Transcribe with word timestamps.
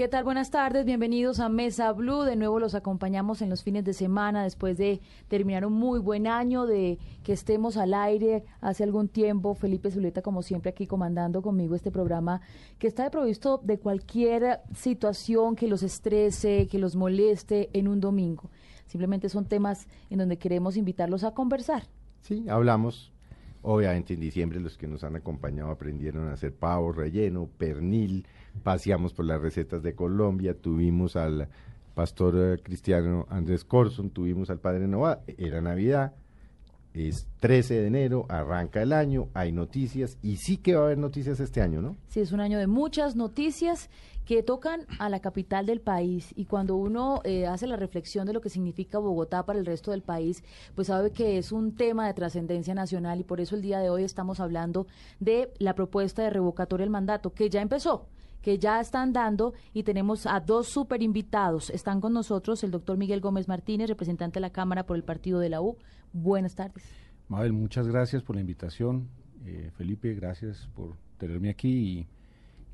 ¿Qué 0.00 0.08
tal? 0.08 0.24
Buenas 0.24 0.50
tardes, 0.50 0.86
bienvenidos 0.86 1.40
a 1.40 1.50
Mesa 1.50 1.92
Blue. 1.92 2.22
De 2.22 2.34
nuevo 2.34 2.58
los 2.58 2.74
acompañamos 2.74 3.42
en 3.42 3.50
los 3.50 3.62
fines 3.62 3.84
de 3.84 3.92
semana 3.92 4.42
después 4.42 4.78
de 4.78 5.02
terminar 5.28 5.66
un 5.66 5.74
muy 5.74 5.98
buen 6.00 6.26
año, 6.26 6.64
de 6.64 6.98
que 7.22 7.34
estemos 7.34 7.76
al 7.76 7.92
aire 7.92 8.44
hace 8.62 8.82
algún 8.82 9.08
tiempo. 9.08 9.54
Felipe 9.54 9.90
Zuleta, 9.90 10.22
como 10.22 10.40
siempre, 10.40 10.70
aquí 10.70 10.86
comandando 10.86 11.42
conmigo 11.42 11.74
este 11.74 11.90
programa 11.90 12.40
que 12.78 12.86
está 12.86 13.10
provisto 13.10 13.60
de 13.62 13.78
cualquier 13.78 14.60
situación 14.74 15.54
que 15.54 15.68
los 15.68 15.82
estrese, 15.82 16.66
que 16.66 16.78
los 16.78 16.96
moleste 16.96 17.68
en 17.74 17.86
un 17.86 18.00
domingo. 18.00 18.48
Simplemente 18.86 19.28
son 19.28 19.44
temas 19.44 19.86
en 20.08 20.16
donde 20.16 20.38
queremos 20.38 20.78
invitarlos 20.78 21.24
a 21.24 21.34
conversar. 21.34 21.82
Sí, 22.22 22.46
hablamos. 22.48 23.12
Obviamente 23.60 24.14
en 24.14 24.20
diciembre 24.20 24.60
los 24.60 24.78
que 24.78 24.86
nos 24.86 25.04
han 25.04 25.16
acompañado 25.16 25.70
aprendieron 25.70 26.30
a 26.30 26.32
hacer 26.32 26.54
pavo 26.54 26.90
relleno, 26.90 27.50
pernil, 27.58 28.26
paseamos 28.62 29.14
por 29.14 29.24
las 29.24 29.40
recetas 29.40 29.82
de 29.82 29.94
Colombia, 29.94 30.54
tuvimos 30.54 31.16
al 31.16 31.48
pastor 31.94 32.34
eh, 32.36 32.62
cristiano 32.62 33.26
Andrés 33.30 33.64
Corson, 33.64 34.10
tuvimos 34.10 34.50
al 34.50 34.58
padre 34.58 34.86
Nova, 34.86 35.20
era 35.38 35.60
Navidad, 35.60 36.14
es 36.94 37.28
13 37.40 37.74
de 37.74 37.86
enero, 37.86 38.26
arranca 38.28 38.82
el 38.82 38.92
año, 38.92 39.28
hay 39.34 39.52
noticias 39.52 40.18
y 40.22 40.36
sí 40.36 40.56
que 40.56 40.74
va 40.74 40.82
a 40.82 40.84
haber 40.86 40.98
noticias 40.98 41.38
este 41.40 41.60
año, 41.60 41.80
¿no? 41.82 41.96
Sí, 42.08 42.20
es 42.20 42.32
un 42.32 42.40
año 42.40 42.58
de 42.58 42.66
muchas 42.66 43.16
noticias 43.16 43.90
que 44.24 44.42
tocan 44.42 44.86
a 44.98 45.08
la 45.08 45.20
capital 45.20 45.66
del 45.66 45.80
país 45.80 46.32
y 46.36 46.44
cuando 46.44 46.76
uno 46.76 47.20
eh, 47.24 47.46
hace 47.46 47.66
la 47.66 47.76
reflexión 47.76 48.26
de 48.26 48.32
lo 48.32 48.40
que 48.40 48.48
significa 48.48 48.98
Bogotá 48.98 49.44
para 49.44 49.58
el 49.58 49.66
resto 49.66 49.90
del 49.90 50.02
país, 50.02 50.44
pues 50.74 50.88
sabe 50.88 51.10
que 51.10 51.38
es 51.38 51.52
un 51.52 51.74
tema 51.74 52.06
de 52.06 52.14
trascendencia 52.14 52.74
nacional 52.74 53.20
y 53.20 53.24
por 53.24 53.40
eso 53.40 53.56
el 53.56 53.62
día 53.62 53.78
de 53.80 53.90
hoy 53.90 54.04
estamos 54.04 54.40
hablando 54.40 54.86
de 55.18 55.52
la 55.58 55.74
propuesta 55.74 56.22
de 56.22 56.30
revocatoria 56.30 56.84
del 56.84 56.90
mandato 56.90 57.32
que 57.32 57.50
ya 57.50 57.60
empezó 57.60 58.06
que 58.42 58.58
ya 58.58 58.80
están 58.80 59.12
dando 59.12 59.54
y 59.72 59.82
tenemos 59.82 60.26
a 60.26 60.40
dos 60.40 60.68
super 60.68 61.02
invitados. 61.02 61.70
Están 61.70 62.00
con 62.00 62.12
nosotros 62.12 62.62
el 62.64 62.70
doctor 62.70 62.96
Miguel 62.96 63.20
Gómez 63.20 63.48
Martínez, 63.48 63.88
representante 63.88 64.34
de 64.34 64.40
la 64.40 64.50
Cámara 64.50 64.86
por 64.86 64.96
el 64.96 65.04
Partido 65.04 65.40
de 65.40 65.50
la 65.50 65.60
U. 65.60 65.76
Buenas 66.12 66.54
tardes. 66.54 66.84
Mabel, 67.28 67.52
muchas 67.52 67.86
gracias 67.86 68.22
por 68.22 68.36
la 68.36 68.40
invitación. 68.40 69.08
Eh, 69.46 69.70
Felipe, 69.76 70.14
gracias 70.14 70.68
por 70.74 70.96
tenerme 71.16 71.50
aquí 71.50 72.06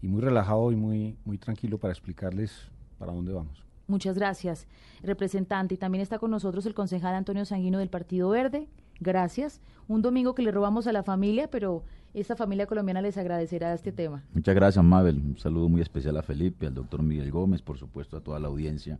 y, 0.02 0.08
muy 0.08 0.20
relajado 0.20 0.70
y 0.70 0.76
muy, 0.76 1.16
muy 1.24 1.36
tranquilo 1.36 1.78
para 1.78 1.92
explicarles 1.92 2.70
para 2.96 3.12
dónde 3.12 3.32
vamos. 3.32 3.64
Muchas 3.88 4.16
gracias, 4.16 4.66
representante. 5.02 5.74
Y 5.74 5.78
también 5.78 6.00
está 6.00 6.18
con 6.18 6.30
nosotros 6.30 6.64
el 6.66 6.74
concejal 6.74 7.14
Antonio 7.14 7.44
Sanguino 7.44 7.78
del 7.78 7.88
Partido 7.88 8.30
Verde. 8.30 8.68
Gracias. 9.00 9.60
Un 9.88 10.02
domingo 10.02 10.34
que 10.34 10.42
le 10.42 10.52
robamos 10.52 10.86
a 10.86 10.92
la 10.92 11.02
familia, 11.02 11.50
pero 11.50 11.84
esta 12.20 12.36
familia 12.36 12.66
colombiana 12.66 13.02
les 13.02 13.16
agradecerá 13.18 13.72
este 13.74 13.92
tema. 13.92 14.22
Muchas 14.32 14.54
gracias, 14.54 14.84
Mabel. 14.84 15.16
Un 15.16 15.38
saludo 15.38 15.68
muy 15.68 15.80
especial 15.82 16.16
a 16.16 16.22
Felipe, 16.22 16.66
al 16.66 16.74
doctor 16.74 17.02
Miguel 17.02 17.30
Gómez, 17.30 17.62
por 17.62 17.78
supuesto 17.78 18.16
a 18.16 18.20
toda 18.20 18.38
la 18.40 18.48
audiencia, 18.48 18.98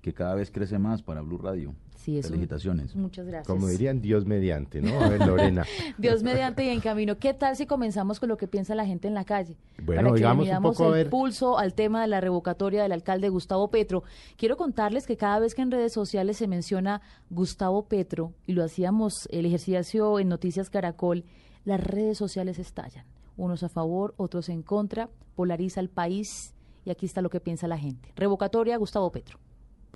que 0.00 0.14
cada 0.14 0.34
vez 0.34 0.50
crece 0.50 0.78
más 0.78 1.02
para 1.02 1.20
Blue 1.20 1.36
Radio. 1.38 1.74
Sí, 1.96 2.16
eso. 2.18 2.28
Felicitaciones. 2.28 2.96
Muchas 2.96 3.26
gracias. 3.26 3.46
Como 3.46 3.68
dirían, 3.68 4.00
Dios 4.00 4.24
mediante, 4.24 4.80
¿no? 4.80 4.98
A 4.98 5.10
ver, 5.10 5.26
Lorena. 5.26 5.66
Dios 5.98 6.22
mediante 6.22 6.64
y 6.64 6.70
en 6.70 6.80
camino. 6.80 7.18
¿Qué 7.18 7.34
tal 7.34 7.56
si 7.56 7.66
comenzamos 7.66 8.18
con 8.18 8.30
lo 8.30 8.38
que 8.38 8.48
piensa 8.48 8.74
la 8.74 8.86
gente 8.86 9.06
en 9.06 9.12
la 9.12 9.26
calle? 9.26 9.58
Bueno, 9.84 10.00
Para 10.00 10.12
que 10.12 10.16
digamos 10.16 10.46
le 10.46 10.56
un 10.56 10.62
poco, 10.62 10.84
a 10.84 10.86
el 10.88 10.92
ver. 10.94 11.10
pulso 11.10 11.58
al 11.58 11.74
tema 11.74 12.00
de 12.00 12.08
la 12.08 12.22
revocatoria 12.22 12.82
del 12.82 12.92
alcalde 12.92 13.28
Gustavo 13.28 13.68
Petro. 13.68 14.02
Quiero 14.38 14.56
contarles 14.56 15.06
que 15.06 15.18
cada 15.18 15.40
vez 15.40 15.54
que 15.54 15.60
en 15.60 15.70
redes 15.70 15.92
sociales 15.92 16.38
se 16.38 16.48
menciona 16.48 17.02
Gustavo 17.28 17.84
Petro, 17.84 18.32
y 18.46 18.54
lo 18.54 18.64
hacíamos 18.64 19.28
el 19.30 19.44
ejercicio 19.44 20.18
en 20.18 20.30
Noticias 20.30 20.70
Caracol, 20.70 21.24
las 21.64 21.80
redes 21.82 22.18
sociales 22.18 22.58
estallan. 22.58 23.04
Unos 23.36 23.62
a 23.62 23.68
favor, 23.68 24.14
otros 24.16 24.48
en 24.48 24.62
contra, 24.62 25.08
polariza 25.34 25.80
el 25.80 25.88
país 25.88 26.54
y 26.84 26.90
aquí 26.90 27.06
está 27.06 27.22
lo 27.22 27.30
que 27.30 27.40
piensa 27.40 27.68
la 27.68 27.78
gente. 27.78 28.12
Revocatoria 28.16 28.76
Gustavo 28.76 29.10
Petro. 29.10 29.38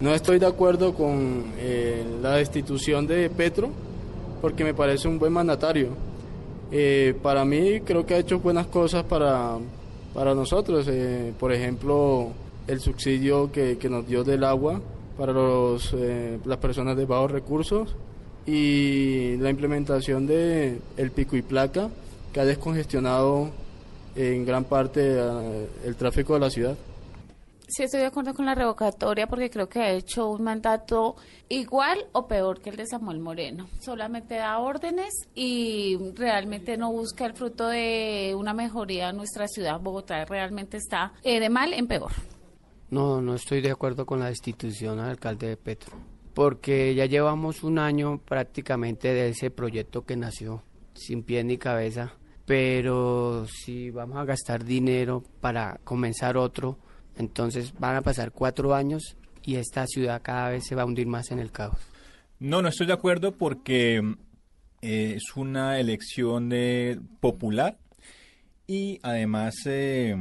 No 0.01 0.13
estoy 0.13 0.39
de 0.39 0.47
acuerdo 0.47 0.95
con 0.95 1.45
eh, 1.59 2.05
la 2.23 2.37
destitución 2.37 3.07
de 3.07 3.31
Petro 3.31 3.71
porque 4.41 4.65
me 4.65 4.75
parece 4.75 5.09
un 5.09 5.19
buen 5.19 5.33
mandatario. 5.33 5.91
Eh, 6.73 7.17
para 7.23 7.45
mí 7.45 7.81
creo 7.81 8.05
que 8.05 8.15
ha 8.15 8.19
hecho 8.19 8.41
buenas 8.41 8.67
cosas 8.67 9.05
para, 9.05 9.59
para 10.13 10.35
nosotros. 10.35 10.87
Eh, 10.89 11.33
por 11.39 11.53
ejemplo, 11.53 12.29
el 12.67 12.81
subsidio 12.81 13.53
que, 13.53 13.79
que 13.79 13.89
nos 13.89 14.07
dio 14.07 14.25
del 14.25 14.45
agua 14.45 14.81
para 15.17 15.33
los, 15.33 15.95
las 16.45 16.59
personas 16.59 16.97
de 16.97 17.05
bajos 17.05 17.31
recursos 17.31 17.95
y 18.47 19.37
la 19.39 19.51
implementación 19.51 20.27
de 20.27 20.79
el 20.97 21.11
pico 21.11 21.37
y 21.37 21.43
placa 21.43 21.91
que 22.33 22.41
ha 22.41 22.45
descongestionado 22.45 23.51
en 24.17 24.45
gran 24.45 24.65
parte 24.65 25.01
eh, 25.03 25.69
el 25.85 25.97
tráfico 25.97 26.35
de 26.35 26.41
la 26.41 26.51
ciudad. 26.51 26.77
Sí, 27.67 27.85
estoy 27.85 28.01
de 28.01 28.07
acuerdo 28.07 28.35
con 28.35 28.45
la 28.45 28.55
revocatoria 28.55 29.27
porque 29.27 29.49
creo 29.49 29.69
que 29.69 29.81
ha 29.81 29.91
hecho 29.91 30.29
un 30.29 30.45
mandato 30.45 31.17
igual 31.49 31.99
o 32.13 32.29
peor 32.29 32.61
que 32.61 32.71
el 32.71 32.77
de 32.77 32.87
Samuel 32.87 33.21
Moreno. 33.21 33.69
Solamente 33.81 34.35
da 34.35 34.59
órdenes 34.59 35.13
y 35.35 35.97
realmente 36.15 36.77
no 36.77 36.93
busca 36.93 37.25
el 37.25 37.33
fruto 37.33 37.69
de 37.69 38.35
una 38.37 38.53
mejoría 38.53 39.09
en 39.09 39.17
nuestra 39.17 39.49
ciudad. 39.49 39.81
Bogotá 39.81 40.25
realmente 40.27 40.77
está 40.77 41.15
eh, 41.23 41.41
de 41.41 41.49
mal 41.49 41.73
en 41.73 41.87
peor. 41.87 42.13
No, 42.91 43.23
no 43.23 43.35
estoy 43.35 43.63
de 43.63 43.71
acuerdo 43.71 44.05
con 44.05 44.21
la 44.21 44.27
destitución 44.27 45.01
al 45.01 45.11
alcalde 45.11 45.49
de 45.49 45.57
Petro, 45.57 45.97
porque 46.35 46.95
ya 46.95 47.07
llevamos 47.07 47.63
un 47.63 47.79
año 47.79 48.19
prácticamente 48.19 49.15
de 49.15 49.29
ese 49.29 49.51
proyecto 49.51 50.05
que 50.05 50.17
nació 50.17 50.63
sin 50.95 51.23
pie 51.23 51.45
ni 51.45 51.59
cabeza, 51.59 52.15
pero 52.45 53.47
si 53.47 53.91
vamos 53.91 54.19
a 54.19 54.25
gastar 54.25 54.65
dinero 54.65 55.23
para 55.41 55.81
comenzar 55.85 56.37
otro, 56.37 56.79
entonces 57.17 57.73
van 57.79 57.97
a 57.97 58.03
pasar 58.03 58.33
cuatro 58.33 58.75
años 58.75 59.17
y 59.43 59.57
esta 59.57 59.87
ciudad 59.87 60.23
cada 60.23 60.51
vez 60.51 60.65
se 60.67 60.75
va 60.75 60.83
a 60.83 60.87
hundir 60.87 61.07
más 61.07 61.31
en 61.31 61.39
el 61.39 61.51
caos. 61.51 61.79
No, 62.41 62.61
no 62.61 62.69
estoy 62.69 62.87
de 62.87 62.93
acuerdo 62.93 63.33
porque 63.33 64.03
eh, 64.83 65.15
es 65.17 65.37
una 65.37 65.79
elección 65.79 66.51
popular 67.21 67.79
y 68.67 68.99
además 69.03 69.55
eh, 69.67 70.17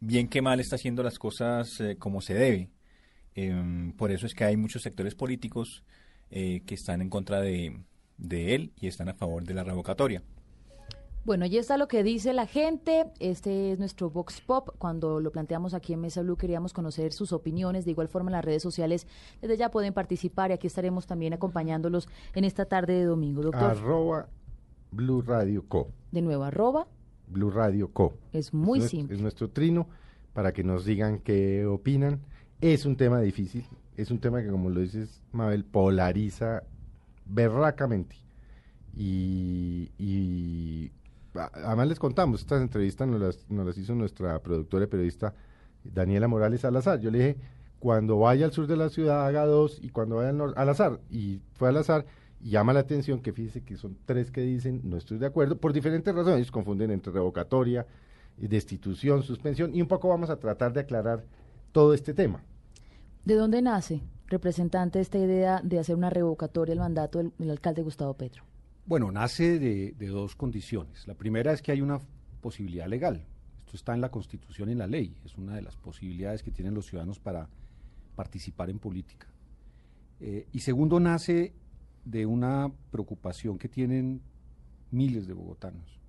bien 0.00 0.28
que 0.28 0.42
mal 0.42 0.60
está 0.60 0.76
haciendo 0.76 1.02
las 1.02 1.18
cosas 1.18 1.68
eh, 1.80 1.96
como 1.98 2.20
se 2.20 2.34
debe. 2.34 2.68
Em, 3.34 3.92
por 3.92 4.10
eso 4.10 4.26
es 4.26 4.34
que 4.34 4.44
hay 4.44 4.56
muchos 4.56 4.82
sectores 4.82 5.14
políticos 5.14 5.82
eh, 6.30 6.62
que 6.66 6.74
están 6.74 7.02
en 7.02 7.10
contra 7.10 7.40
de, 7.40 7.80
de 8.18 8.54
él 8.54 8.72
y 8.80 8.86
están 8.86 9.08
a 9.08 9.14
favor 9.14 9.44
de 9.44 9.54
la 9.54 9.64
revocatoria. 9.64 10.22
Bueno, 11.24 11.46
ya 11.46 11.58
está 11.58 11.78
lo 11.78 11.88
que 11.88 12.02
dice 12.02 12.34
la 12.34 12.46
gente. 12.46 13.06
Este 13.18 13.72
es 13.72 13.78
nuestro 13.78 14.10
Vox 14.10 14.42
Pop. 14.42 14.68
Cuando 14.76 15.20
lo 15.20 15.32
planteamos 15.32 15.72
aquí 15.72 15.94
en 15.94 16.00
Mesa 16.02 16.20
Blue 16.20 16.36
queríamos 16.36 16.74
conocer 16.74 17.14
sus 17.14 17.32
opiniones. 17.32 17.86
De 17.86 17.92
igual 17.92 18.08
forma 18.08 18.28
en 18.28 18.32
las 18.34 18.44
redes 18.44 18.62
sociales 18.62 19.06
desde 19.40 19.56
ya 19.56 19.70
pueden 19.70 19.94
participar 19.94 20.50
y 20.50 20.54
aquí 20.54 20.66
estaremos 20.66 21.06
también 21.06 21.32
acompañándolos 21.32 22.08
en 22.34 22.44
esta 22.44 22.66
tarde 22.66 22.92
de 22.94 23.04
domingo. 23.04 23.40
Doctor, 23.42 23.62
Arroba 23.70 24.28
Blue 24.92 25.22
Radio 25.22 25.64
Co. 25.66 25.88
de 26.12 26.20
nuevo, 26.20 26.44
arroba, 26.44 26.86
Blue 27.26 27.50
Radio 27.50 27.90
Co. 27.90 28.12
es 28.34 28.52
muy 28.52 28.78
es 28.80 28.82
nuestro- 28.82 28.98
simple. 28.98 29.16
Es 29.16 29.22
nuestro 29.22 29.48
trino 29.50 29.88
para 30.34 30.52
que 30.52 30.62
nos 30.62 30.84
digan 30.84 31.20
qué 31.20 31.64
opinan. 31.64 32.20
Es 32.60 32.86
un 32.86 32.96
tema 32.96 33.20
difícil, 33.20 33.66
es 33.96 34.10
un 34.10 34.18
tema 34.18 34.42
que, 34.42 34.48
como 34.48 34.70
lo 34.70 34.80
dices, 34.80 35.22
Mabel, 35.32 35.64
polariza 35.64 36.62
berracamente. 37.26 38.16
Y, 38.96 39.90
y 39.98 40.92
además 41.34 41.88
les 41.88 41.98
contamos, 41.98 42.40
estas 42.40 42.62
entrevistas 42.62 43.08
nos 43.08 43.20
las, 43.20 43.50
nos 43.50 43.66
las 43.66 43.76
hizo 43.76 43.94
nuestra 43.94 44.38
productora 44.40 44.84
y 44.84 44.88
periodista 44.88 45.34
Daniela 45.82 46.28
Morales 46.28 46.60
Salazar. 46.60 47.00
Yo 47.00 47.10
le 47.10 47.18
dije, 47.18 47.36
cuando 47.84 48.18
vaya 48.18 48.46
al 48.46 48.52
sur 48.52 48.66
de 48.66 48.76
la 48.76 48.88
ciudad 48.88 49.26
haga 49.26 49.44
dos 49.44 49.78
y 49.82 49.90
cuando 49.90 50.16
vaya 50.16 50.30
al 50.30 50.38
norte, 50.38 50.58
al 50.58 50.68
azar. 50.70 51.00
Y 51.10 51.40
fue 51.54 51.68
al 51.68 51.76
azar 51.76 52.06
y 52.40 52.50
llama 52.50 52.72
la 52.72 52.80
atención 52.80 53.20
que 53.20 53.32
fíjese 53.32 53.62
que 53.62 53.76
son 53.76 53.98
tres 54.06 54.30
que 54.30 54.40
dicen 54.40 54.80
no 54.84 54.96
estoy 54.96 55.18
de 55.18 55.26
acuerdo 55.26 55.58
por 55.58 55.72
diferentes 55.72 56.14
razones. 56.14 56.38
Ellos 56.38 56.50
confunden 56.50 56.90
entre 56.90 57.12
revocatoria, 57.12 57.86
destitución, 58.38 59.22
suspensión 59.22 59.74
y 59.74 59.82
un 59.82 59.88
poco 59.88 60.08
vamos 60.08 60.30
a 60.30 60.38
tratar 60.38 60.72
de 60.72 60.80
aclarar 60.80 61.24
todo 61.74 61.92
este 61.92 62.14
tema. 62.14 62.40
¿De 63.24 63.34
dónde 63.34 63.60
nace, 63.60 64.00
representante, 64.28 65.00
esta 65.00 65.18
idea 65.18 65.60
de 65.60 65.80
hacer 65.80 65.96
una 65.96 66.08
revocatoria 66.08 66.70
del 66.70 66.78
mandato 66.78 67.18
del, 67.18 67.32
del 67.36 67.50
alcalde 67.50 67.82
Gustavo 67.82 68.14
Petro? 68.14 68.44
Bueno, 68.86 69.10
nace 69.10 69.58
de, 69.58 69.92
de 69.98 70.06
dos 70.06 70.36
condiciones. 70.36 71.08
La 71.08 71.14
primera 71.14 71.52
es 71.52 71.62
que 71.62 71.72
hay 71.72 71.80
una 71.80 71.98
posibilidad 72.40 72.86
legal. 72.86 73.26
Esto 73.58 73.76
está 73.76 73.92
en 73.92 74.00
la 74.02 74.10
Constitución 74.12 74.68
y 74.68 74.72
en 74.72 74.78
la 74.78 74.86
ley. 74.86 75.16
Es 75.24 75.36
una 75.36 75.56
de 75.56 75.62
las 75.62 75.76
posibilidades 75.76 76.44
que 76.44 76.52
tienen 76.52 76.74
los 76.74 76.86
ciudadanos 76.86 77.18
para 77.18 77.48
participar 78.14 78.70
en 78.70 78.78
política. 78.78 79.26
Eh, 80.20 80.46
y 80.52 80.60
segundo, 80.60 81.00
nace 81.00 81.54
de 82.04 82.24
una 82.24 82.70
preocupación 82.92 83.58
que 83.58 83.68
tienen 83.68 84.22
miles 84.92 85.26
de 85.26 85.32
bogotanos 85.32 86.00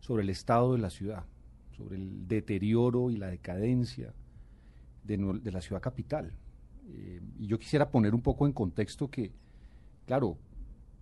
sobre 0.00 0.24
el 0.24 0.30
estado 0.30 0.72
de 0.72 0.80
la 0.80 0.90
ciudad, 0.90 1.24
sobre 1.76 1.98
el 1.98 2.26
deterioro 2.26 3.10
y 3.10 3.16
la 3.16 3.28
decadencia 3.28 4.12
de, 5.04 5.52
la 5.52 5.60
ciudad 5.60 5.80
capital. 5.80 6.32
Eh, 6.88 7.20
y 7.38 7.46
yo 7.46 7.58
quisiera 7.58 7.90
poner 7.90 8.14
un 8.14 8.22
poco 8.22 8.46
en 8.46 8.52
contexto 8.52 9.10
que, 9.10 9.32
claro, 10.06 10.36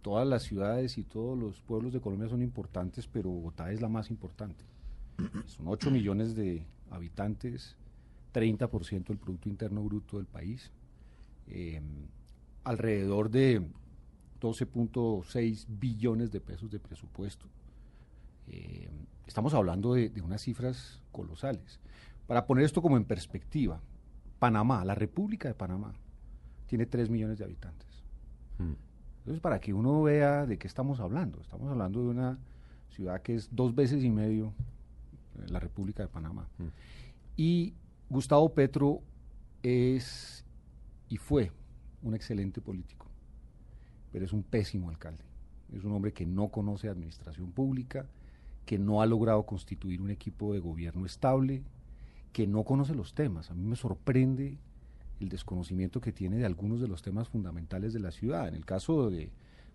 todas 0.02 0.26
las 0.26 0.42
ciudades 0.42 0.98
y 0.98 1.04
todos 1.04 1.38
los 1.38 1.60
pueblos 1.62 1.92
de 1.92 2.00
Colombia 2.00 2.28
son 2.28 2.42
importantes, 2.42 3.06
pero 3.06 3.30
Bogotá 3.30 3.72
es 3.72 3.80
la 3.80 3.88
más 3.88 4.10
importante. 4.10 4.64
Son 5.46 5.68
8 5.68 5.90
millones 5.90 6.34
de 6.34 6.66
habitantes, 6.90 7.76
30% 8.34 9.06
del 9.06 9.18
Producto 9.18 9.48
Interno 9.48 9.82
Bruto 9.82 10.16
del 10.16 10.26
país, 10.26 10.70
eh, 11.46 11.80
alrededor 12.64 13.30
de 13.30 13.62
12.6 14.40 15.66
billones 15.68 16.32
de 16.32 16.40
pesos 16.40 16.70
de 16.70 16.80
presupuesto. 16.80 17.46
Eh, 18.48 18.88
estamos 19.26 19.54
hablando 19.54 19.94
de, 19.94 20.08
de, 20.08 20.20
unas 20.20 20.42
cifras 20.42 21.00
colosales. 21.12 21.78
Para 22.26 22.46
poner 22.46 22.64
esto 22.64 22.82
como 22.82 22.96
en 22.96 23.04
perspectiva, 23.04 23.80
Panamá, 24.42 24.84
la 24.84 24.96
República 24.96 25.46
de 25.46 25.54
Panamá, 25.54 25.94
tiene 26.66 26.84
3 26.84 27.10
millones 27.10 27.38
de 27.38 27.44
habitantes. 27.44 27.86
Mm. 28.58 28.72
Entonces, 29.18 29.40
para 29.40 29.60
que 29.60 29.72
uno 29.72 30.02
vea 30.02 30.46
de 30.46 30.58
qué 30.58 30.66
estamos 30.66 30.98
hablando, 30.98 31.40
estamos 31.40 31.70
hablando 31.70 32.02
de 32.02 32.08
una 32.08 32.38
ciudad 32.88 33.22
que 33.22 33.36
es 33.36 33.54
dos 33.54 33.72
veces 33.72 34.02
y 34.02 34.10
medio 34.10 34.52
la 35.46 35.60
República 35.60 36.02
de 36.02 36.08
Panamá. 36.08 36.48
Mm. 36.58 36.64
Y 37.36 37.74
Gustavo 38.10 38.52
Petro 38.52 39.00
es 39.62 40.44
y 41.08 41.18
fue 41.18 41.52
un 42.02 42.16
excelente 42.16 42.60
político, 42.60 43.06
pero 44.10 44.24
es 44.24 44.32
un 44.32 44.42
pésimo 44.42 44.90
alcalde. 44.90 45.22
Es 45.72 45.84
un 45.84 45.92
hombre 45.92 46.12
que 46.12 46.26
no 46.26 46.48
conoce 46.48 46.88
administración 46.88 47.52
pública, 47.52 48.06
que 48.66 48.76
no 48.76 49.02
ha 49.02 49.06
logrado 49.06 49.46
constituir 49.46 50.02
un 50.02 50.10
equipo 50.10 50.52
de 50.52 50.58
gobierno 50.58 51.06
estable, 51.06 51.62
que 52.32 52.46
no 52.46 52.64
conoce 52.64 52.94
los 52.94 53.14
temas. 53.14 53.50
A 53.50 53.54
mí 53.54 53.64
me 53.64 53.76
sorprende 53.76 54.58
el 55.20 55.28
desconocimiento 55.28 56.00
que 56.00 56.12
tiene 56.12 56.38
de 56.38 56.46
algunos 56.46 56.80
de 56.80 56.88
los 56.88 57.02
temas 57.02 57.28
fundamentales 57.28 57.92
de 57.92 58.00
la 58.00 58.10
ciudad. 58.10 58.48
En 58.48 58.54
el 58.54 58.64
caso 58.64 59.10
de 59.10 59.30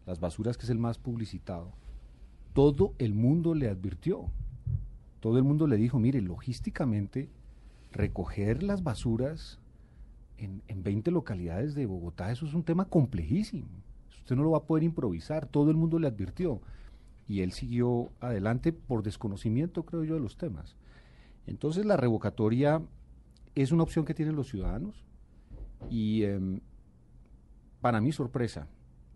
las 0.05 0.19
basuras, 0.19 0.57
que 0.57 0.63
es 0.63 0.69
el 0.69 0.79
más 0.79 0.97
publicitado, 0.97 1.71
todo 2.53 2.93
el 2.97 3.13
mundo 3.13 3.53
le 3.53 3.69
advirtió, 3.69 4.25
todo 5.19 5.37
el 5.37 5.43
mundo 5.43 5.67
le 5.67 5.77
dijo, 5.77 5.99
mire, 5.99 6.21
logísticamente 6.21 7.29
recoger 7.91 8.63
las 8.63 8.83
basuras 8.83 9.59
en, 10.37 10.61
en 10.67 10.83
20 10.83 11.11
localidades 11.11 11.75
de 11.75 11.85
Bogotá, 11.85 12.31
eso 12.31 12.45
es 12.45 12.53
un 12.53 12.63
tema 12.63 12.85
complejísimo. 12.85 13.69
Usted 14.09 14.35
no 14.35 14.43
lo 14.43 14.51
va 14.51 14.59
a 14.59 14.63
poder 14.63 14.83
improvisar, 14.83 15.45
todo 15.45 15.71
el 15.71 15.77
mundo 15.77 15.99
le 15.99 16.07
advirtió. 16.07 16.61
Y 17.27 17.41
él 17.41 17.51
siguió 17.51 18.09
adelante 18.19 18.71
por 18.71 19.03
desconocimiento, 19.03 19.83
creo 19.83 20.03
yo, 20.03 20.15
de 20.15 20.21
los 20.21 20.37
temas. 20.37 20.75
Entonces 21.47 21.85
la 21.85 21.97
revocatoria 21.97 22.81
es 23.55 23.71
una 23.71 23.83
opción 23.83 24.05
que 24.05 24.13
tienen 24.13 24.35
los 24.35 24.49
ciudadanos 24.49 25.03
y 25.89 26.23
em, 26.23 26.59
para 27.81 28.01
mi 28.01 28.11
sorpresa, 28.11 28.67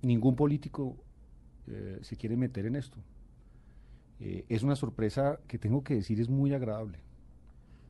ningún 0.01 0.36
político 0.36 0.98
eh, 1.68 2.00
se 2.01 2.16
quiere 2.16 2.38
meter 2.38 2.66
en 2.66 2.75
esto. 2.75 2.98
Eh, 4.19 4.45
es 4.50 4.63
una 4.63 4.75
sorpresa 4.75 5.39
que 5.48 5.57
tengo 5.57 5.83
que 5.83 5.95
decir 5.95 6.19
es 6.19 6.30
muy 6.30 6.54
agradable. 6.54 7.00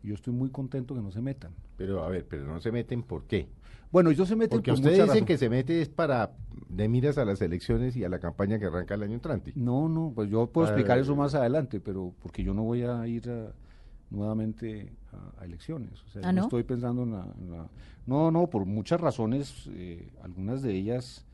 Yo 0.03 0.15
estoy 0.15 0.33
muy 0.33 0.49
contento 0.49 0.95
que 0.95 1.01
no 1.01 1.11
se 1.11 1.21
metan. 1.21 1.53
Pero 1.77 2.03
a 2.03 2.09
ver, 2.09 2.25
pero 2.27 2.45
no 2.45 2.59
se 2.59 2.71
meten 2.71 3.03
¿por 3.03 3.25
qué? 3.25 3.47
Bueno, 3.91 4.09
ellos 4.09 4.27
se 4.27 4.35
meten 4.35 4.57
Porque 4.57 4.71
ustedes 4.71 5.03
dicen 5.03 5.25
que 5.25 5.37
se 5.37 5.49
mete 5.49 5.81
es 5.81 5.89
para 5.89 6.31
de 6.69 6.87
miras 6.87 7.17
a 7.17 7.25
las 7.25 7.41
elecciones 7.41 7.95
y 7.97 8.03
a 8.03 8.09
la 8.09 8.19
campaña 8.19 8.57
que 8.57 8.65
arranca 8.65 8.95
el 8.95 9.03
año 9.03 9.13
entrante. 9.13 9.51
No, 9.55 9.89
no, 9.89 10.13
pues 10.15 10.29
yo 10.29 10.47
puedo 10.47 10.67
explicar 10.67 10.97
eso 10.97 11.15
más 11.15 11.35
adelante, 11.35 11.79
pero 11.79 12.13
porque 12.21 12.43
yo 12.43 12.53
no 12.53 12.63
voy 12.63 12.83
a 12.83 13.05
ir 13.05 13.29
nuevamente 14.11 14.93
a, 15.39 15.45
elecciones. 15.45 16.03
O 16.03 16.09
sea, 16.09 16.21
¿Ah, 16.25 16.31
no? 16.31 16.43
estoy 16.43 16.63
pensando 16.63 17.03
en 17.03 17.11
la, 17.11 17.69
No, 18.05 18.29
no, 18.29 18.47
por 18.47 18.65
muchas 18.65 19.01
razones, 19.01 19.69
eh, 19.73 20.11
algunas 20.21 20.61
de 20.61 20.75
ellas 20.75 21.25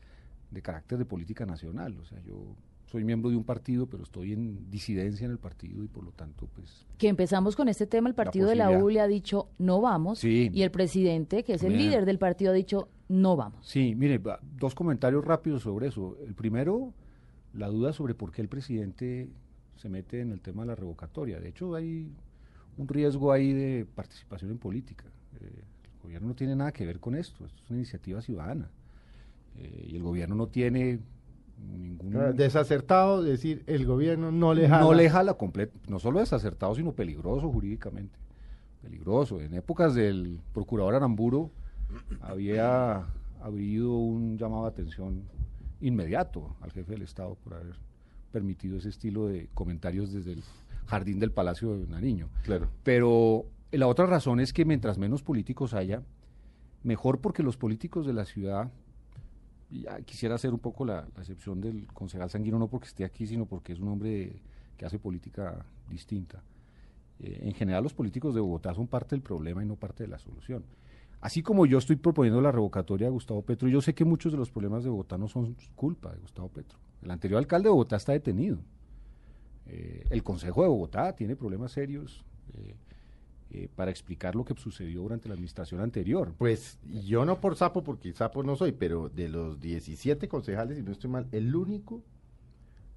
de 0.50 0.62
carácter 0.62 0.98
de 0.98 1.04
política 1.04 1.44
nacional. 1.44 1.98
O 2.00 2.04
sea, 2.06 2.18
yo 2.22 2.56
soy 2.86 3.04
miembro 3.04 3.30
de 3.30 3.36
un 3.36 3.44
partido, 3.44 3.86
pero 3.86 4.02
estoy 4.02 4.32
en 4.32 4.70
disidencia 4.70 5.26
en 5.26 5.32
el 5.32 5.38
partido 5.38 5.84
y 5.84 5.88
por 5.88 6.04
lo 6.04 6.12
tanto, 6.12 6.48
pues... 6.54 6.86
Que 6.96 7.08
empezamos 7.08 7.54
con 7.54 7.68
este 7.68 7.86
tema, 7.86 8.08
el 8.08 8.14
partido 8.14 8.48
de 8.48 8.56
la 8.56 8.70
U 8.70 8.88
le 8.88 9.00
ha 9.00 9.06
dicho 9.06 9.50
no 9.58 9.80
vamos 9.82 10.24
y 10.24 10.62
el 10.62 10.70
presidente, 10.70 11.44
que 11.44 11.54
es 11.54 11.62
el 11.62 11.76
líder 11.76 12.06
del 12.06 12.18
partido, 12.18 12.52
ha 12.52 12.54
dicho 12.54 12.88
no 13.08 13.36
vamos. 13.36 13.66
Sí, 13.66 13.94
mire, 13.94 14.20
dos 14.56 14.74
comentarios 14.74 15.24
rápidos 15.24 15.62
sobre 15.62 15.88
eso. 15.88 16.16
El 16.26 16.34
primero, 16.34 16.94
la 17.52 17.68
duda 17.68 17.92
sobre 17.92 18.14
por 18.14 18.32
qué 18.32 18.40
el 18.40 18.48
presidente 18.48 19.28
se 19.76 19.88
mete 19.88 20.20
en 20.20 20.32
el 20.32 20.40
tema 20.40 20.62
de 20.62 20.68
la 20.68 20.74
revocatoria. 20.74 21.40
De 21.40 21.48
hecho, 21.50 21.74
hay 21.74 22.10
un 22.78 22.88
riesgo 22.88 23.32
ahí 23.32 23.52
de 23.52 23.86
participación 23.94 24.52
en 24.52 24.58
política. 24.58 25.04
Eh, 25.40 25.62
el 25.84 26.02
gobierno 26.02 26.28
no 26.28 26.34
tiene 26.34 26.56
nada 26.56 26.72
que 26.72 26.86
ver 26.86 27.00
con 27.00 27.14
esto, 27.14 27.44
esto 27.44 27.60
es 27.62 27.70
una 27.70 27.78
iniciativa 27.80 28.22
ciudadana. 28.22 28.70
Eh, 29.56 29.88
y 29.90 29.96
el 29.96 30.02
gobierno 30.02 30.36
no 30.36 30.46
tiene 30.46 31.00
ningún... 31.76 32.36
Desacertado, 32.36 33.22
decir, 33.22 33.64
el 33.66 33.84
gobierno 33.84 34.30
no 34.30 34.54
le 34.54 34.68
jala. 34.68 34.80
No 34.80 34.94
le 34.94 35.10
jala 35.10 35.34
completo, 35.34 35.78
no 35.88 35.98
solo 35.98 36.20
desacertado, 36.20 36.74
sino 36.74 36.92
peligroso 36.92 37.50
jurídicamente. 37.50 38.18
Peligroso. 38.80 39.40
En 39.40 39.54
épocas 39.54 39.94
del 39.94 40.40
procurador 40.54 40.94
Aramburo 40.94 41.50
había 42.20 43.04
habido 43.42 43.92
un 43.98 44.38
llamado 44.38 44.62
de 44.64 44.68
atención 44.68 45.22
inmediato 45.80 46.56
al 46.60 46.70
jefe 46.72 46.92
del 46.92 47.02
Estado 47.02 47.36
por 47.42 47.54
haber 47.54 47.74
permitido 48.32 48.78
ese 48.78 48.90
estilo 48.90 49.26
de 49.26 49.48
comentarios 49.54 50.12
desde 50.12 50.32
el 50.32 50.42
jardín 50.88 51.18
del 51.18 51.30
Palacio 51.30 51.76
de 51.76 51.86
Nariño. 51.86 52.30
Claro. 52.42 52.68
Pero 52.82 53.46
la 53.70 53.86
otra 53.86 54.06
razón 54.06 54.40
es 54.40 54.52
que 54.52 54.64
mientras 54.64 54.98
menos 54.98 55.22
políticos 55.22 55.74
haya, 55.74 56.02
mejor 56.82 57.20
porque 57.20 57.42
los 57.42 57.56
políticos 57.56 58.06
de 58.06 58.14
la 58.14 58.24
ciudad 58.24 58.70
ya 59.70 60.00
quisiera 60.00 60.34
hacer 60.34 60.52
un 60.52 60.58
poco 60.58 60.86
la, 60.86 61.06
excepción 61.18 61.60
del 61.60 61.86
concejal 61.88 62.30
Sanguino, 62.30 62.58
no 62.58 62.68
porque 62.68 62.88
esté 62.88 63.04
aquí, 63.04 63.26
sino 63.26 63.44
porque 63.44 63.74
es 63.74 63.80
un 63.80 63.88
hombre 63.88 64.40
que 64.78 64.86
hace 64.86 64.98
política 64.98 65.66
distinta. 65.90 66.42
Eh, 67.20 67.40
en 67.42 67.52
general, 67.52 67.82
los 67.82 67.92
políticos 67.92 68.34
de 68.34 68.40
Bogotá 68.40 68.72
son 68.72 68.86
parte 68.86 69.14
del 69.14 69.22
problema 69.22 69.62
y 69.62 69.66
no 69.66 69.76
parte 69.76 70.04
de 70.04 70.08
la 70.08 70.18
solución. 70.18 70.64
Así 71.20 71.42
como 71.42 71.66
yo 71.66 71.78
estoy 71.78 71.96
proponiendo 71.96 72.40
la 72.40 72.52
revocatoria 72.52 73.08
de 73.08 73.12
Gustavo 73.12 73.42
Petro, 73.42 73.68
yo 73.68 73.82
sé 73.82 73.94
que 73.94 74.04
muchos 74.04 74.32
de 74.32 74.38
los 74.38 74.50
problemas 74.50 74.84
de 74.84 74.90
Bogotá 74.90 75.18
no 75.18 75.28
son 75.28 75.56
culpa 75.74 76.12
de 76.12 76.18
Gustavo 76.18 76.48
Petro. 76.48 76.78
El 77.02 77.10
anterior 77.10 77.38
alcalde 77.38 77.66
de 77.66 77.70
Bogotá 77.70 77.96
está 77.96 78.12
detenido. 78.12 78.58
Eh, 79.68 80.04
el 80.10 80.22
Consejo 80.22 80.62
de 80.62 80.68
Bogotá 80.68 81.14
tiene 81.14 81.36
problemas 81.36 81.72
serios. 81.72 82.24
Eh, 82.54 82.74
eh, 83.50 83.66
para 83.74 83.90
explicar 83.90 84.34
lo 84.34 84.44
que 84.44 84.54
sucedió 84.54 85.00
durante 85.00 85.26
la 85.26 85.32
administración 85.32 85.80
anterior. 85.80 86.34
Pues 86.36 86.78
yo 87.02 87.24
no 87.24 87.40
por 87.40 87.56
sapo, 87.56 87.82
porque 87.82 88.12
sapo 88.12 88.42
no 88.42 88.56
soy, 88.56 88.72
pero 88.72 89.08
de 89.08 89.30
los 89.30 89.58
17 89.58 90.28
concejales, 90.28 90.76
si 90.76 90.82
no 90.82 90.92
estoy 90.92 91.08
mal, 91.08 91.28
el 91.32 91.56
único 91.56 92.02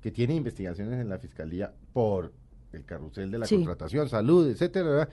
que 0.01 0.11
tiene 0.11 0.35
investigaciones 0.35 0.99
en 0.99 1.07
la 1.07 1.19
fiscalía 1.19 1.73
por 1.93 2.33
el 2.73 2.83
carrusel 2.83 3.31
de 3.31 3.39
la 3.39 3.47
contratación, 3.47 4.09
salud, 4.09 4.49
etcétera, 4.49 5.07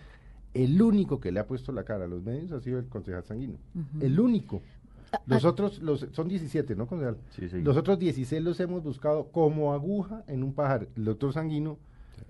el 0.55 0.83
único 0.83 1.21
que 1.21 1.31
le 1.31 1.39
ha 1.39 1.47
puesto 1.47 1.71
la 1.71 1.85
cara 1.85 2.07
a 2.07 2.09
los 2.09 2.25
medios 2.25 2.51
ha 2.51 2.61
sido 2.61 2.81
el 2.81 2.87
concejal 2.87 3.23
Sanguino. 3.23 3.59
El 4.01 4.19
único. 4.19 4.61
Los 5.27 5.45
ah. 5.45 5.49
otros, 5.49 5.81
los, 5.81 6.07
son 6.13 6.29
17, 6.29 6.77
¿no, 6.77 6.87
concejal? 6.87 7.17
Los 7.63 7.77
otros 7.77 7.99
16 7.99 8.43
los 8.43 8.61
hemos 8.61 8.83
buscado 8.83 9.29
como 9.33 9.73
aguja 9.73 10.25
en 10.27 10.43
un 10.43 10.53
pajar. 10.53 10.89
El 10.97 11.05
doctor 11.05 11.33
Sanguino 11.33 11.79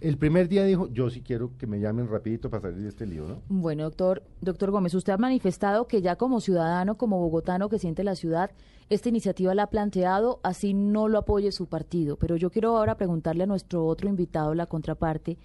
el 0.01 0.17
primer 0.17 0.49
día 0.49 0.65
dijo, 0.65 0.89
yo 0.89 1.11
sí 1.11 1.23
quiero 1.23 1.57
que 1.59 1.67
me 1.67 1.81
llamen 1.81 2.09
rapidito 2.09 2.51
para 2.51 2.63
salir 2.63 2.83
de 2.83 2.89
este 2.89 3.07
lío, 3.07 3.27
¿no? 3.27 3.43
Bueno, 3.49 3.85
doctor, 3.85 4.23
doctor 4.41 4.71
Gómez, 4.71 4.95
usted 4.95 5.13
ha 5.13 5.19
manifestado 5.19 5.89
que 5.89 6.03
ya 6.03 6.17
como 6.17 6.41
ciudadano, 6.41 6.97
como 6.97 7.19
bogotano 7.19 7.69
que 7.69 7.79
siente 7.79 8.05
la 8.05 8.15
ciudad, 8.15 8.51
esta 8.91 9.09
iniciativa 9.09 9.55
la 9.55 9.65
ha 9.65 9.71
planteado, 9.71 10.41
así 10.43 10.73
no 10.73 11.09
lo 11.09 11.19
apoye 11.19 11.53
su 11.53 11.67
partido. 11.67 12.17
Pero 12.17 12.37
yo 12.37 12.51
quiero 12.51 12.77
ahora 12.77 12.97
preguntarle 12.97 13.45
a 13.45 13.47
nuestro 13.47 13.87
otro 13.87 14.09
invitado, 14.09 14.55
la 14.55 14.67
contraparte, 14.67 15.37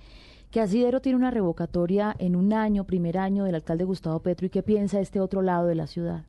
que 0.51 0.61
Asidero 0.61 1.01
tiene 1.01 1.17
una 1.17 1.31
revocatoria 1.31 2.15
en 2.19 2.35
un 2.35 2.53
año, 2.53 2.85
primer 2.85 3.17
año 3.17 3.45
del 3.45 3.55
alcalde 3.55 3.85
Gustavo 3.85 4.19
Petro, 4.19 4.45
y 4.45 4.49
qué 4.51 4.61
piensa 4.61 4.99
este 4.99 5.19
otro 5.19 5.41
lado 5.41 5.65
de 5.67 5.75
la 5.75 5.87
ciudad. 5.87 6.25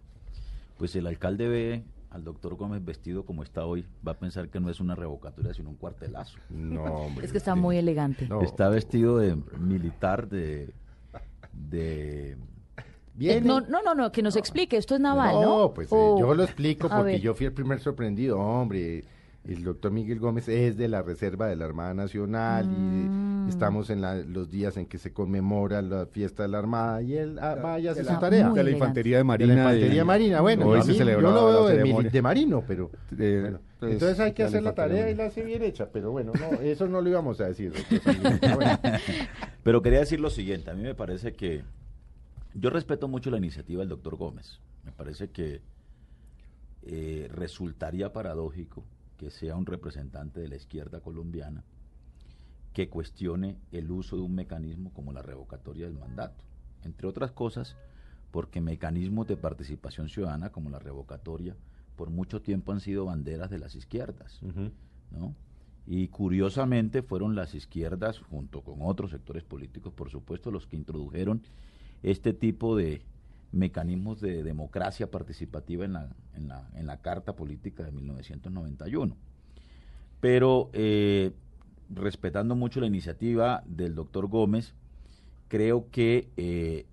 Pues 0.79 0.95
el 0.97 1.07
alcalde 1.07 1.49
ve 1.49 1.85
al 2.11 2.25
doctor 2.25 2.55
Gómez 2.55 2.85
vestido 2.85 3.25
como 3.25 3.43
está 3.43 3.67
hoy, 3.67 3.85
va 4.07 4.13
a 4.13 4.19
pensar 4.19 4.49
que 4.49 4.61
no 4.61 4.71
es 4.71 4.81
una 4.81 4.95
revocatoria, 4.95 5.53
sino 5.53 5.71
un 5.71 5.77
cuartelazo. 5.77 6.39
No, 6.49 6.85
hombre. 6.85 7.27
Es 7.27 7.33
que 7.33 7.39
está 7.39 7.55
muy 7.55 7.77
elegante. 7.77 8.29
Está 8.43 8.69
vestido 8.69 9.19
de 9.19 9.37
militar, 9.59 10.29
de... 10.29 10.73
de 11.53 12.37
eh, 13.21 13.41
no, 13.41 13.61
no, 13.61 13.95
no, 13.95 14.11
que 14.11 14.23
nos 14.23 14.37
explique, 14.37 14.77
esto 14.77 14.95
es 14.95 15.01
naval, 15.01 15.35
¿no? 15.35 15.59
No, 15.59 15.75
pues 15.75 15.91
eh, 15.91 16.15
yo 16.19 16.35
lo 16.35 16.43
explico 16.43 16.89
porque 16.89 17.21
yo 17.21 17.35
fui 17.35 17.47
el 17.47 17.53
primer 17.53 17.81
sorprendido, 17.81 18.39
hombre 18.39 19.05
el 19.47 19.63
doctor 19.63 19.93
Miguel 19.93 20.19
Gómez 20.21 20.49
es 20.49 20.77
de 20.77 20.89
la 20.89 21.03
Reserva 21.03 21.47
de 21.49 21.57
la 21.57 21.67
Armada 21.67 21.93
Nacional 21.95 22.67
y 22.67 23.35
Mm. 23.45 23.49
estamos 23.49 23.91
en 23.91 24.01
los 24.33 24.51
días 24.51 24.77
en 24.79 24.87
que 24.87 24.97
se 24.97 25.13
conmemora 25.13 25.83
la 25.83 26.07
fiesta 26.07 26.45
de 26.45 26.49
la 26.49 26.59
Armada 26.59 27.03
y 27.03 27.15
él 27.15 27.39
ah, 27.41 27.55
vaya 27.63 27.93
a 27.93 27.95
su 27.95 28.03
tarea. 28.19 28.49
De 28.51 28.63
la 28.65 28.71
Infantería 28.71 29.19
de 29.19 29.25
Marina. 29.25 29.55
De 29.55 29.61
la 29.61 29.63
Infantería 29.75 30.05
Marina, 30.05 30.41
bueno, 30.41 30.67
hoy 30.67 30.79
a 30.79 30.83
se 30.83 30.95
yo 30.95 31.21
lo 31.21 31.35
veo 31.47 31.69
la 31.69 31.75
de, 32.03 32.11
de 32.11 32.23
marino, 32.23 32.65
pero... 32.67 32.91
De- 33.11 33.41
bueno, 33.43 33.61
pues, 33.81 33.93
entonces 33.93 34.19
hay 34.21 34.33
que 34.33 34.45
de 34.45 34.49
la 34.49 34.49
hacer 34.49 34.63
la 34.63 34.75
tarea 34.75 35.11
y 35.11 35.15
la 35.15 35.27
hace 35.27 35.45
bien 35.45 35.63
hecha, 35.63 35.91
pero 35.93 36.11
bueno, 36.11 36.33
no, 36.41 36.61
eso 36.63 36.89
no 36.89 37.03
lo 37.03 37.09
íbamos 37.11 37.39
a 37.41 37.49
decir. 37.49 37.73
doctor 37.73 38.55
bueno. 38.55 38.79
Pero 39.63 39.81
quería 39.83 40.01
decir 40.01 40.21
lo 40.21 40.29
siguiente, 40.31 40.71
a 40.71 40.75
mí 40.75 40.83
me 40.83 40.95
parece 40.95 41.33
que 41.33 41.65
yo 42.55 42.71
respeto 42.71 43.09
mucho 43.09 43.31
la 43.31 43.39
iniciativa 43.39 43.81
del 43.81 43.89
doctor 43.89 44.17
Gómez. 44.17 44.61
Me 44.85 44.93
parece 44.93 45.29
que 45.31 45.61
eh, 46.83 47.29
resultaría 47.35 48.13
paradójico 48.13 48.85
que 49.25 49.31
sea 49.31 49.57
un 49.57 49.65
representante 49.65 50.41
de 50.41 50.49
la 50.49 50.57
izquierda 50.57 51.01
colombiana 51.01 51.65
que 52.75 52.91
cuestione 52.91 53.57
el 53.73 53.91
uso 53.91 54.17
de 54.17 54.23
un 54.23 54.35
mecanismo 54.35 54.93
como 54.93 55.15
la 55.15 55.23
revocatoria 55.23 55.87
del 55.87 55.99
mandato. 55.99 56.45
Entre 56.83 57.07
otras 57.07 57.33
cosas, 57.33 57.75
porque 58.31 58.61
mecanismos 58.61 59.27
de 59.27 59.39
participación 59.39 60.11
ciudadana 60.11 60.51
como 60.51 60.69
la 60.69 60.79
revocatoria 60.79 61.57
por 61.97 62.11
mucho 62.11 62.43
tiempo 62.43 62.73
han 62.73 62.81
sido 62.81 63.07
banderas 63.07 63.49
de 63.49 63.59
las 63.59 63.75
izquierdas, 63.75 64.41
¿no? 65.11 65.35
Y 65.87 66.09
curiosamente 66.09 67.03
fueron 67.03 67.35
las 67.35 67.55
izquierdas, 67.55 68.19
junto 68.19 68.63
con 68.63 68.81
otros 68.83 69.11
sectores 69.13 69.45
políticos, 69.45 69.93
por 69.95 70.11
supuesto, 70.11 70.51
los 70.51 70.67
que 70.67 70.77
introdujeron 70.77 71.43
este 72.03 72.35
tipo 72.35 72.77
de 72.77 73.03
mecanismos 73.55 74.21
de 74.21 74.43
democracia 74.43 75.11
participativa 75.11 75.85
en 75.85 75.95
la, 75.95 76.09
en 76.35 76.49
la, 76.49 76.69
en 76.75 76.87
la 76.87 76.99
Carta 76.99 77.37
Política 77.37 77.83
de 77.85 77.93
1991. 77.93 79.17
Pero 80.21 80.71
eh, 80.73 81.33
respetando 81.89 82.57
mucho 82.57 82.81
la 82.81 82.87
iniciativa 82.87 83.63
del 83.67 83.95
doctor 83.95 84.27
Gómez, 84.27 84.75
creo 85.49 85.91
que 85.91 86.31
eh, 86.37 86.87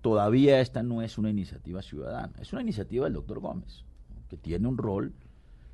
todavía 0.00 0.60
esta 0.60 0.82
no 0.82 1.02
es 1.02 1.18
una 1.18 1.30
iniciativa 1.30 1.82
ciudadana, 1.82 2.32
es 2.40 2.52
una 2.52 2.62
iniciativa 2.62 3.04
del 3.04 3.14
doctor 3.14 3.40
Gómez, 3.40 3.84
que 4.28 4.36
tiene 4.36 4.66
un 4.68 4.78
rol, 4.78 5.12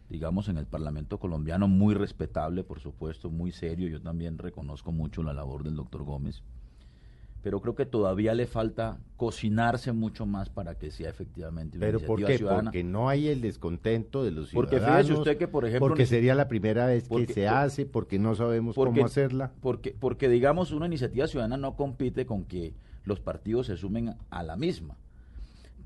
digamos, 0.08 0.48
en 0.48 0.58
el 0.58 0.66
Parlamento 0.66 1.18
colombiano 1.18 1.68
muy 1.68 1.94
respetable, 1.94 2.64
por 2.64 2.80
supuesto, 2.80 3.30
muy 3.30 3.52
serio. 3.52 3.88
Yo 3.88 4.00
también 4.00 4.38
reconozco 4.38 4.92
mucho 4.92 5.22
la 5.22 5.32
labor 5.32 5.64
del 5.64 5.76
doctor 5.76 6.04
Gómez 6.04 6.42
pero 7.44 7.60
creo 7.60 7.74
que 7.74 7.84
todavía 7.84 8.32
le 8.32 8.46
falta 8.46 8.98
cocinarse 9.18 9.92
mucho 9.92 10.24
más 10.24 10.48
para 10.48 10.76
que 10.78 10.90
sea 10.90 11.10
efectivamente 11.10 11.76
una 11.76 11.86
¿Pero 11.86 12.00
por 12.00 12.24
qué? 12.24 12.38
Porque 12.38 12.82
no 12.82 13.10
hay 13.10 13.28
el 13.28 13.42
descontento 13.42 14.24
de 14.24 14.30
los 14.30 14.48
ciudadanos. 14.48 14.70
Porque 14.70 14.80
fíjese 14.80 15.12
usted 15.12 15.36
que, 15.36 15.46
por 15.46 15.66
ejemplo... 15.66 15.86
Porque 15.86 16.06
sería 16.06 16.34
la 16.34 16.48
primera 16.48 16.86
vez 16.86 17.06
que 17.06 17.26
se 17.26 17.46
hace, 17.46 17.84
porque 17.84 18.18
no 18.18 18.34
sabemos 18.34 18.74
cómo 18.74 19.04
hacerla. 19.04 19.52
Porque, 19.60 19.94
porque, 20.00 20.30
digamos, 20.30 20.72
una 20.72 20.86
iniciativa 20.86 21.26
ciudadana 21.26 21.58
no 21.58 21.76
compite 21.76 22.24
con 22.24 22.46
que 22.46 22.72
los 23.04 23.20
partidos 23.20 23.66
se 23.66 23.76
sumen 23.76 24.14
a 24.30 24.42
la 24.42 24.56
misma. 24.56 24.96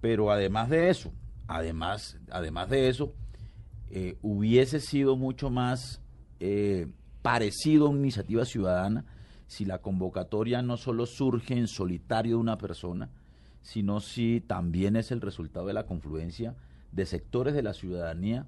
Pero 0.01 0.31
además 0.31 0.71
de 0.71 0.91
eso, 0.91 1.13
además, 1.49 2.21
además 2.31 2.71
de 2.71 2.89
eso, 2.89 3.15
eh, 3.91 4.17
hubiese 4.23 4.79
sido 4.79 5.17
mucho 5.17 5.51
más 5.51 6.01
eh, 6.39 6.87
parecido 7.21 7.87
a 7.87 7.89
una 7.89 7.99
iniciativa 7.99 8.45
ciudadana 8.45 9.05
si 9.49 9.65
la 9.65 9.79
convocatoria 9.79 10.63
no 10.63 10.77
solo 10.77 11.07
surge 11.07 11.55
en 11.55 11.67
solitario 11.67 12.37
de 12.37 12.43
una 12.43 12.59
persona, 12.59 13.09
sino 13.63 14.01
si 14.01 14.41
también 14.47 14.95
es 14.95 15.11
el 15.11 15.21
resultado 15.21 15.67
de 15.67 15.73
la 15.73 15.87
confluencia 15.87 16.55
de 16.93 17.07
sectores 17.07 17.55
de 17.55 17.63
la 17.63 17.75
ciudadanía 17.75 18.47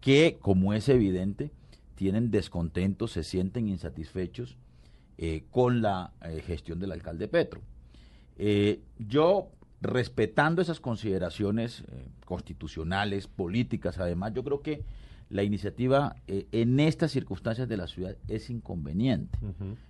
que, 0.00 0.38
como 0.40 0.74
es 0.74 0.88
evidente, 0.88 1.50
tienen 1.94 2.30
descontento, 2.30 3.08
se 3.08 3.24
sienten 3.24 3.68
insatisfechos 3.68 4.56
eh, 5.18 5.44
con 5.50 5.82
la 5.82 6.12
eh, 6.22 6.42
gestión 6.46 6.78
del 6.78 6.92
alcalde 6.92 7.28
Petro. 7.28 7.60
Eh, 8.36 8.80
yo, 8.98 9.48
respetando 9.80 10.60
esas 10.60 10.80
consideraciones 10.80 11.84
constitucionales, 12.26 13.26
políticas, 13.26 13.98
además, 13.98 14.32
yo 14.34 14.44
creo 14.44 14.62
que 14.62 14.82
la 15.32 15.42
iniciativa 15.42 16.16
eh, 16.26 16.46
en 16.52 16.78
estas 16.78 17.10
circunstancias 17.10 17.66
de 17.66 17.78
la 17.78 17.86
ciudad 17.86 18.16
es 18.28 18.50
inconveniente. 18.50 19.38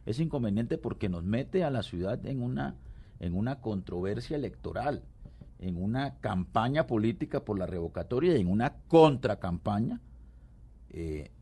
Es 0.06 0.20
inconveniente 0.20 0.78
porque 0.78 1.08
nos 1.08 1.24
mete 1.24 1.64
a 1.64 1.70
la 1.70 1.82
ciudad 1.82 2.24
en 2.26 2.42
una, 2.42 2.76
en 3.18 3.34
una 3.34 3.60
controversia 3.60 4.36
electoral, 4.36 5.02
en 5.58 5.82
una 5.82 6.20
campaña 6.20 6.86
política 6.86 7.44
por 7.44 7.58
la 7.58 7.66
revocatoria 7.66 8.36
y 8.36 8.40
en 8.40 8.46
una 8.46 8.74
contracampaña 8.86 10.00
eh, 10.90 11.32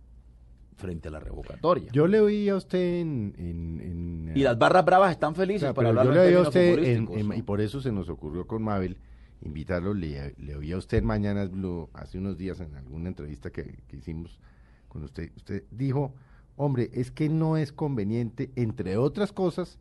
frente 0.76 1.08
a 1.08 1.10
la 1.10 1.20
revocatoria. 1.20 1.92
Yo 1.92 2.06
le 2.06 2.20
oí 2.20 2.48
a 2.48 2.56
usted 2.56 3.00
en... 3.00 4.32
y 4.34 4.40
las 4.40 4.58
barras 4.58 4.84
bravas 4.86 5.10
están 5.10 5.34
felices 5.34 5.74
para 5.74 5.90
hablar 5.90 6.06
yo 6.06 6.12
le 6.12 6.20
oí 6.20 6.34
a 6.34 6.40
usted 6.40 7.02
y 7.36 7.42
por 7.42 7.60
eso 7.60 7.82
se 7.82 7.92
nos 7.92 8.08
ocurrió 8.08 8.46
con 8.46 8.62
Mabel 8.62 8.96
invitarlo. 9.42 9.94
Le, 9.94 10.34
le 10.38 10.56
oí 10.56 10.72
a 10.72 10.76
usted 10.76 11.02
mañana 11.02 11.48
hace 11.94 12.18
unos 12.18 12.36
días 12.36 12.60
en 12.60 12.74
alguna 12.76 13.08
entrevista 13.08 13.50
que, 13.50 13.78
hicimos 13.92 14.40
con 14.88 15.04
usted. 15.04 15.30
Usted 15.36 15.64
dijo, 15.70 16.14
hombre, 16.56 16.90
es 16.92 17.10
que 17.10 17.28
no 17.28 17.56
es 17.56 17.72
conveniente, 17.72 18.50
entre 18.56 18.96
otras 18.96 19.32
cosas, 19.32 19.78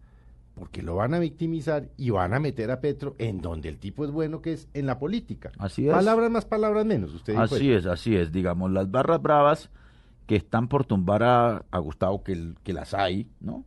porque 0.55 0.81
lo 0.81 0.95
van 0.95 1.13
a 1.13 1.19
victimizar 1.19 1.89
y 1.97 2.09
van 2.09 2.33
a 2.33 2.39
meter 2.39 2.71
a 2.71 2.81
Petro 2.81 3.15
en 3.17 3.41
donde 3.41 3.69
el 3.69 3.77
tipo 3.77 4.03
es 4.03 4.11
bueno, 4.11 4.41
que 4.41 4.53
es 4.53 4.67
en 4.73 4.85
la 4.85 4.99
política. 4.99 5.51
Así 5.57 5.87
es. 5.87 5.93
Palabras 5.93 6.29
más, 6.29 6.45
palabras 6.45 6.85
menos. 6.85 7.13
Usted 7.13 7.35
así 7.35 7.71
es, 7.71 7.85
así 7.85 8.15
es. 8.15 8.31
Digamos, 8.31 8.71
las 8.71 8.91
barras 8.91 9.21
bravas 9.21 9.69
que 10.25 10.35
están 10.35 10.67
por 10.67 10.85
tumbar 10.85 11.23
a, 11.23 11.79
Gustavo, 11.79 12.23
que, 12.23 12.53
que 12.63 12.73
las 12.73 12.93
hay, 12.93 13.27
¿no? 13.39 13.65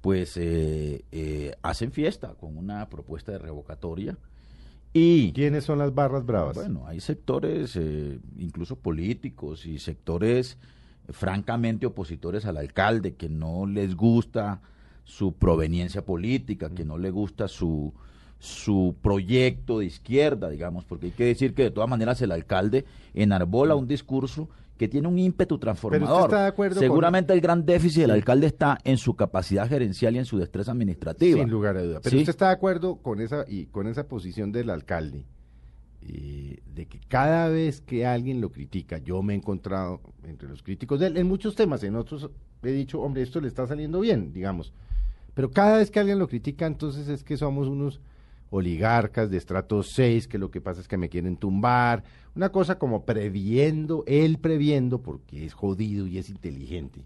Pues 0.00 0.36
eh, 0.36 1.04
eh, 1.12 1.56
hacen 1.62 1.92
fiesta 1.92 2.34
con 2.34 2.56
una 2.56 2.88
propuesta 2.88 3.32
de 3.32 3.38
revocatoria 3.38 4.16
y 4.92 5.32
¿Quiénes 5.32 5.64
son 5.64 5.78
las 5.78 5.94
barras 5.94 6.26
bravas? 6.26 6.56
Bueno, 6.56 6.86
hay 6.86 7.00
sectores, 7.00 7.76
eh, 7.76 8.18
incluso 8.38 8.76
políticos 8.76 9.64
y 9.66 9.78
sectores 9.78 10.58
francamente 11.08 11.86
opositores 11.86 12.44
al 12.46 12.56
alcalde, 12.56 13.14
que 13.14 13.28
no 13.28 13.66
les 13.66 13.96
gusta 13.96 14.60
su 15.04 15.32
proveniencia 15.32 16.04
política, 16.04 16.70
que 16.70 16.84
no 16.84 16.98
les 16.98 17.12
gusta 17.12 17.48
su, 17.48 17.92
su 18.38 18.94
proyecto 19.00 19.78
de 19.78 19.86
izquierda, 19.86 20.48
digamos, 20.50 20.84
porque 20.84 21.06
hay 21.06 21.12
que 21.12 21.24
decir 21.24 21.54
que 21.54 21.64
de 21.64 21.70
todas 21.70 21.90
maneras 21.90 22.20
el 22.22 22.32
alcalde 22.32 22.84
enarbola 23.14 23.74
un 23.74 23.88
discurso 23.88 24.48
que 24.82 24.88
tiene 24.88 25.06
un 25.06 25.16
ímpetu 25.16 25.58
transformador. 25.58 26.28
Seguramente 26.74 27.32
el 27.32 27.40
gran 27.40 27.64
déficit 27.64 28.00
del 28.00 28.10
alcalde 28.10 28.48
está 28.48 28.78
en 28.82 28.98
su 28.98 29.14
capacidad 29.14 29.68
gerencial 29.68 30.16
y 30.16 30.18
en 30.18 30.24
su 30.24 30.38
destreza 30.38 30.72
administrativa. 30.72 31.38
Sin 31.38 31.50
lugar 31.50 31.76
a 31.76 31.82
duda. 31.84 32.00
Pero 32.02 32.16
usted 32.16 32.30
está 32.30 32.48
de 32.48 32.54
acuerdo 32.54 32.96
con 32.96 33.20
esa 33.20 33.44
y 33.46 33.66
con 33.66 33.86
esa 33.86 34.08
posición 34.08 34.50
del 34.50 34.70
alcalde 34.70 35.24
eh, 36.00 36.58
de 36.74 36.86
que 36.86 36.98
cada 37.06 37.48
vez 37.48 37.80
que 37.80 38.06
alguien 38.06 38.40
lo 38.40 38.50
critica, 38.50 38.98
yo 38.98 39.22
me 39.22 39.34
he 39.34 39.36
encontrado 39.36 40.00
entre 40.24 40.48
los 40.48 40.64
críticos 40.64 40.98
de 40.98 41.06
él 41.06 41.16
en 41.16 41.28
muchos 41.28 41.54
temas, 41.54 41.84
en 41.84 41.94
otros 41.94 42.28
he 42.64 42.72
dicho, 42.72 43.00
hombre, 43.00 43.22
esto 43.22 43.40
le 43.40 43.46
está 43.46 43.68
saliendo 43.68 44.00
bien, 44.00 44.32
digamos. 44.32 44.72
Pero 45.32 45.52
cada 45.52 45.78
vez 45.78 45.92
que 45.92 46.00
alguien 46.00 46.18
lo 46.18 46.26
critica, 46.26 46.66
entonces 46.66 47.06
es 47.06 47.22
que 47.22 47.36
somos 47.36 47.68
unos 47.68 48.00
oligarcas 48.52 49.30
de 49.30 49.38
estrato 49.38 49.82
6, 49.82 50.28
que 50.28 50.38
lo 50.38 50.50
que 50.50 50.60
pasa 50.60 50.82
es 50.82 50.86
que 50.86 50.98
me 50.98 51.08
quieren 51.08 51.38
tumbar, 51.38 52.04
una 52.36 52.50
cosa 52.50 52.78
como 52.78 53.04
previendo, 53.04 54.04
él 54.06 54.38
previendo, 54.38 55.00
porque 55.00 55.46
es 55.46 55.54
jodido 55.54 56.06
y 56.06 56.18
es 56.18 56.28
inteligente, 56.28 57.00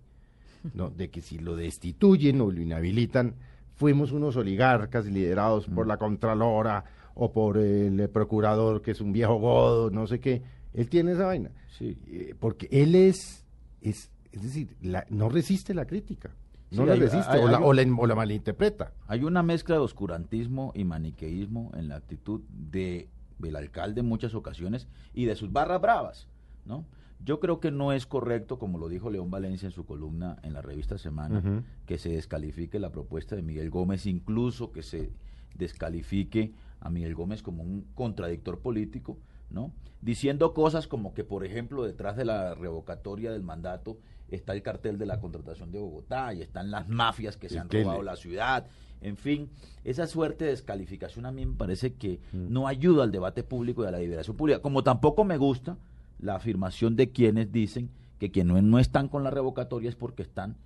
¿no? 0.75 0.91
de 0.91 1.09
que 1.09 1.23
si 1.23 1.39
lo 1.39 1.55
destituyen 1.55 2.41
o 2.41 2.51
lo 2.51 2.61
inhabilitan, 2.61 3.37
fuimos 3.77 4.11
unos 4.11 4.37
oligarcas 4.37 5.07
liderados 5.07 5.67
por 5.69 5.87
mm. 5.87 5.89
la 5.89 5.97
Contralora 5.99 6.85
o 7.15 7.33
por 7.33 7.59
el 7.59 8.09
procurador 8.11 8.83
que 8.83 8.91
es 8.91 9.01
un 9.01 9.13
viejo 9.13 9.37
godo, 9.37 9.91
no 9.91 10.09
sé 10.09 10.19
qué, 10.19 10.43
él 10.75 10.89
tiene 10.89 11.13
esa 11.13 11.27
vaina, 11.27 11.51
sí. 11.79 11.97
Eh, 12.09 12.35
porque 12.39 12.67
él 12.73 12.97
es, 12.97 13.45
es, 13.81 14.11
es 14.33 14.43
decir, 14.43 14.77
no 15.11 15.29
resiste 15.29 15.75
la 15.75 15.87
crítica. 15.87 16.31
No 16.71 16.85
la 16.85 16.97
resiste 16.97 17.39
o, 17.39 17.73
la, 17.73 18.15
malinterpreta. 18.15 18.93
Hay 19.07 19.23
una 19.23 19.43
mezcla 19.43 19.77
de 19.77 19.83
oscurantismo 19.83 20.73
y 20.75 20.85
maniqueísmo 20.85 21.71
en 21.75 21.89
la 21.89 21.97
actitud 21.97 22.41
de 22.49 23.09
del 23.39 23.57
alcalde 23.57 24.01
en 24.01 24.07
muchas 24.07 24.35
ocasiones 24.35 24.89
y 25.13 25.27
de 25.27 25.37
sus 25.37 25.53
barras 25.53 25.81
bravas, 25.81 26.27
¿no? 26.65 26.87
Yo 27.25 27.41
creo 27.41 27.61
que 27.61 27.71
no 27.71 27.93
es 27.93 28.07
correcto, 28.07 28.59
como 28.59 28.79
lo 28.79 28.89
dijo 28.89 29.11
León 29.11 29.31
Valencia 29.31 29.67
en 29.67 29.73
su 29.73 29.87
columna 29.87 30.39
en 30.43 30.53
la 30.53 30.61
revista 30.61 30.99
Semana, 30.99 31.65
que 31.87 31.97
se 31.97 32.11
descalifique 32.11 32.79
la 32.79 32.93
propuesta 32.93 33.35
de 33.37 33.43
Miguel 33.43 33.71
Gómez, 33.71 34.07
incluso 34.07 34.71
que 34.71 34.83
se 34.83 35.13
descalifique 35.55 36.53
a 36.81 36.91
Miguel 36.91 37.15
Gómez 37.15 37.43
como 37.43 37.63
un 37.63 37.87
contradictor 37.95 38.61
político, 38.61 39.19
¿no? 39.49 39.73
Diciendo 40.03 40.53
cosas 40.53 40.89
como 40.89 41.15
que, 41.15 41.25
por 41.25 41.45
ejemplo, 41.45 41.85
detrás 41.85 42.17
de 42.17 42.27
la 42.27 42.55
revocatoria 42.55 43.33
del 43.33 43.43
mandato 43.43 43.99
está 44.29 44.53
el 44.53 44.63
cartel 44.63 44.99
de 44.99 45.07
la 45.07 45.21
contratación 45.21 45.71
de 45.71 45.79
Bogotá 45.79 46.35
y 46.35 46.43
están 46.43 46.71
las 46.71 46.89
mafias 46.89 47.37
que 47.37 47.49
se 47.49 47.59
han 47.59 47.71
robado 47.71 48.03
la 48.03 48.17
ciudad. 48.17 48.67
En 49.01 49.17
fin, 49.17 49.51
esa 49.85 50.07
suerte 50.07 50.45
de 50.45 50.51
descalificación 50.51 51.27
a 51.27 51.33
mí 51.33 51.45
me 51.47 51.55
parece 51.55 51.95
que 51.95 52.21
mm. 52.33 52.53
no 52.53 52.67
ayuda 52.67 53.05
al 53.05 53.13
debate 53.13 53.43
público 53.43 53.85
y 53.85 53.87
a 53.87 53.91
la 53.91 53.99
liberación 53.99 54.37
pública. 54.37 54.61
Como 54.61 54.83
tampoco 54.83 55.25
me 55.25 55.37
gusta 55.37 55.77
la 56.19 56.37
afirmación 56.37 56.97
de 56.97 57.11
quienes 57.11 57.53
dicen 57.53 57.91
que 58.19 58.31
quienes 58.31 58.63
no, 58.63 58.79
están 58.79 59.09
con 59.09 59.23
la 59.23 59.31
revocatoria 59.31 59.91
es 59.91 59.97
porque 59.97 60.23
están 60.23 60.57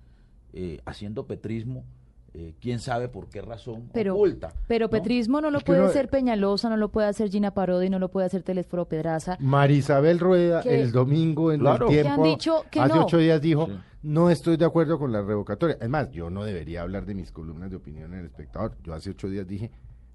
eh, 0.53 0.81
haciendo 0.85 1.27
petrismo 1.27 1.83
eh, 2.33 2.55
quién 2.61 2.79
sabe 2.79 3.09
por 3.09 3.27
qué 3.27 3.41
razón 3.41 3.89
pero, 3.93 4.15
oculta. 4.15 4.53
Pero 4.67 4.89
petrismo 4.89 5.41
no 5.41 5.51
lo 5.51 5.59
puede 5.59 5.81
hacer 5.81 6.09
Peñalosa, 6.09 6.69
no 6.69 6.77
lo 6.77 6.89
puede 6.89 7.07
hacer 7.07 7.29
Gina 7.29 7.51
Parodi, 7.51 7.89
no 7.89 7.99
lo 7.99 8.09
puede 8.09 8.27
hacer 8.27 8.41
Telesforo 8.41 8.85
Pedraza. 8.85 9.37
Marisabel 9.39 10.19
Rueda 10.19 10.61
el 10.61 10.91
domingo 10.91 11.51
en 11.51 11.65
el 11.65 11.85
tiempo, 11.87 12.37
hace 12.79 12.99
ocho 12.99 13.17
días 13.17 13.41
dijo, 13.41 13.67
no 14.03 14.29
estoy 14.29 14.57
de 14.57 14.65
acuerdo 14.65 14.97
con 14.97 15.11
la 15.11 15.21
revocatoria. 15.21 15.75
Además, 15.79 16.09
yo 16.11 16.29
no 16.29 16.43
debería 16.43 16.81
hablar 16.81 17.05
de 17.05 17.15
mis 17.15 17.31
columnas 17.31 17.69
de 17.69 17.75
opinión 17.75 18.13
en 18.13 18.19
el 18.19 18.25
espectador. 18.25 18.77
Yo 18.83 18.93
hace 18.93 19.09
ocho 19.09 19.29
días 19.29 19.45
dije, 19.45 19.71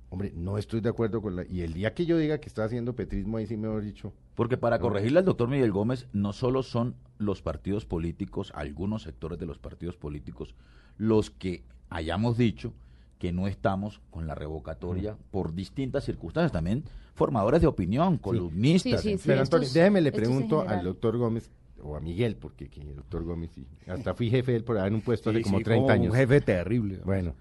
hombre, 0.09 0.33
no 0.35 0.59
estoy 0.59 0.81
de 0.81 0.89
acuerdo 0.89 1.21
con 1.21 1.37
la... 1.37 1.45
Y 1.47 1.61
el 1.61 1.73
día 1.73 1.95
que 1.95 2.07
yo 2.07 2.17
diga 2.17 2.39
que 2.39 2.49
está 2.49 2.65
haciendo 2.65 2.97
petrismo, 2.97 3.37
ahí 3.37 3.47
sí 3.47 3.57
me 3.57 3.69
he 3.69 3.81
dicho... 3.81 4.13
Porque 4.35 4.57
para 4.57 4.79
corregirle 4.79 5.19
al 5.19 5.25
doctor 5.25 5.49
Miguel 5.49 5.73
Gómez, 5.73 6.09
no 6.13 6.33
solo 6.33 6.63
son 6.63 6.97
los 7.19 7.43
partidos 7.43 7.85
políticos, 7.85 8.53
algunos 8.55 9.03
sectores 9.03 9.39
de 9.39 9.47
los 9.47 9.59
partidos 9.59 9.97
políticos, 9.97 10.55
los 10.97 11.31
que 11.31 11.65
hayamos 11.91 12.37
dicho 12.39 12.73
que 13.19 13.33
no 13.33 13.47
estamos 13.47 14.01
con 14.11 14.27
la 14.27 14.35
revocatoria 14.35 15.17
por 15.31 15.55
distintas 15.55 16.05
circunstancias, 16.05 16.53
también 16.53 16.85
formadores 17.15 17.63
de 17.63 17.67
opinión, 17.67 18.19
columnistas. 18.19 19.01
Sí, 19.01 19.13
sí, 19.13 19.19
sí. 19.19 19.23
Pero 19.29 19.41
Antonio, 19.41 19.67
es- 19.67 19.73
déjeme 19.75 20.01
le 20.03 20.13
pregunto 20.13 20.69
al 20.69 20.85
doctor 20.85 21.17
Gómez, 21.17 21.51
o 21.83 21.97
a 21.97 22.01
Miguel, 22.01 22.37
porque 22.37 22.69
que 22.69 22.81
el 22.83 22.97
doctor 22.97 23.23
Gómez, 23.25 23.51
sí, 23.55 23.67
hasta 23.87 24.13
fui 24.15 24.29
jefe 24.31 24.53
de 24.53 24.59
él 24.59 24.65
por 24.65 24.77
ahí 24.79 24.89
en 24.89 24.95
un 24.95 25.01
puesto 25.03 25.31
Sí, 25.31 25.37
hace 25.37 25.43
como 25.45 25.59
sí, 25.59 25.65
30 25.65 25.93
años. 25.95 26.13
Un 26.13 26.19
jefe 26.19 26.41
terrible. 26.43 27.01
Bueno, 27.05 27.35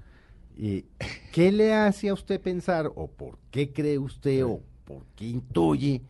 y 0.57 0.85
¿qué 1.33 1.51
le 1.51 1.73
hace 1.73 2.07
a 2.09 2.13
usted 2.13 2.39
pensar, 2.39 2.89
o 2.95 3.07
por 3.07 3.37
qué 3.51 3.73
cree 3.73 3.97
usted, 3.97 4.45
o 4.45 4.61
por 4.85 5.03
qué 5.15 5.25
intuye 5.27 6.01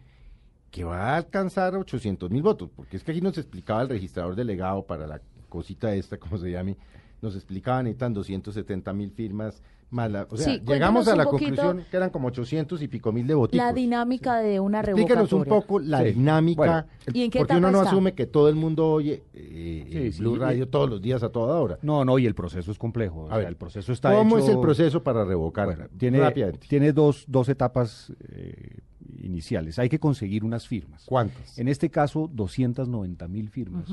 que 0.70 0.84
va 0.84 1.14
a 1.14 1.18
alcanzar 1.18 1.76
800 1.76 2.30
mil 2.30 2.44
votos? 2.44 2.70
Porque 2.76 2.98
es 2.98 3.04
que 3.04 3.12
aquí 3.12 3.22
nos 3.22 3.38
explicaba 3.38 3.82
el 3.82 3.90
registrador 3.90 4.36
delegado 4.36 4.84
para 4.86 5.08
la 5.08 5.22
cosita 5.50 5.96
esta, 5.96 6.18
como 6.18 6.38
se 6.38 6.52
llame, 6.52 6.78
nos 7.22 7.36
explicaba, 7.36 7.82
necesitan 7.84 8.14
270 8.14 8.94
mil 8.94 9.12
firmas, 9.12 9.62
más 9.92 10.12
la, 10.12 10.28
o 10.30 10.36
sea, 10.36 10.56
Sí, 10.56 10.62
llegamos 10.66 11.08
a 11.08 11.16
la 11.16 11.26
conclusión 11.26 11.86
que 11.90 11.96
eran 11.96 12.10
como 12.10 12.28
800 12.28 12.82
y 12.82 12.88
pico 12.88 13.12
mil 13.12 13.28
de 13.28 13.36
votos. 13.36 13.56
La 13.56 13.72
dinámica 13.72 14.38
de 14.40 14.60
una 14.60 14.82
revocatoria. 14.82 15.22
Explíquenos 15.24 15.34
un 15.34 15.46
poco 15.48 15.80
la 15.80 16.00
Sí. 16.04 16.12
dinámica, 16.14 16.58
Bueno, 16.58 16.86
¿Y 17.14 17.24
en 17.24 17.32
qué 17.32 17.40
porque 17.40 17.56
uno 17.58 17.72
no 17.72 17.78
está? 17.80 17.90
asume 17.92 18.14
que 18.14 18.26
todo 18.26 18.50
el 18.50 18.56
mundo 18.56 18.88
oye 18.90 19.24
eh, 19.34 19.88
Sí, 19.92 20.12
sí, 20.14 20.20
Blue 20.22 20.36
y- 20.36 20.40
Radio 20.40 20.68
todos 20.68 20.90
los 20.90 21.02
días 21.02 21.22
a 21.24 21.30
toda 21.30 21.60
hora. 21.62 21.78
No, 21.84 22.04
no, 22.04 22.18
y 22.20 22.26
el 22.26 22.34
proceso 22.36 22.72
es 22.72 22.78
complejo. 22.80 23.22
o 23.22 23.26
A 23.26 23.30
sea, 23.30 23.38
ver, 23.38 23.48
el 23.48 23.56
proceso 23.58 23.94
está 23.94 24.12
¿Cómo 24.14 24.38
es 24.40 24.50
el 24.50 24.60
proceso 24.60 25.04
para 25.04 25.24
revocar? 25.24 25.68
Bueno, 25.68 25.86
tiene, 25.98 26.20
Rápidamente. 26.20 26.68
tiene 26.68 26.92
dos, 26.92 27.24
dos 27.28 27.48
etapas 27.48 28.12
eh, 28.30 28.80
iniciales. 29.22 29.78
Hay 29.80 29.88
que 29.88 30.00
conseguir 30.00 30.44
unas 30.44 30.68
firmas. 30.68 31.04
¿Cuántas? 31.06 31.58
En 31.60 31.68
este 31.68 31.90
caso, 31.90 32.30
290 32.34 33.28
mil 33.28 33.50
firmas, 33.50 33.86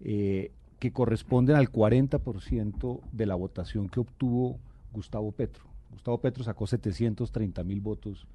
eh, 0.00 0.52
que 0.78 0.92
corresponden 0.92 1.56
al 1.56 1.70
40% 1.72 3.00
de 3.12 3.26
la 3.26 3.34
votación 3.34 3.88
que 3.88 4.00
obtuvo 4.00 4.58
Gustavo 4.92 5.32
Petro. 5.32 5.64
Gustavo 5.92 6.18
Petro 6.18 6.44
sacó 6.44 6.66
730 6.66 7.64
mil 7.64 7.80
votos 7.80 8.26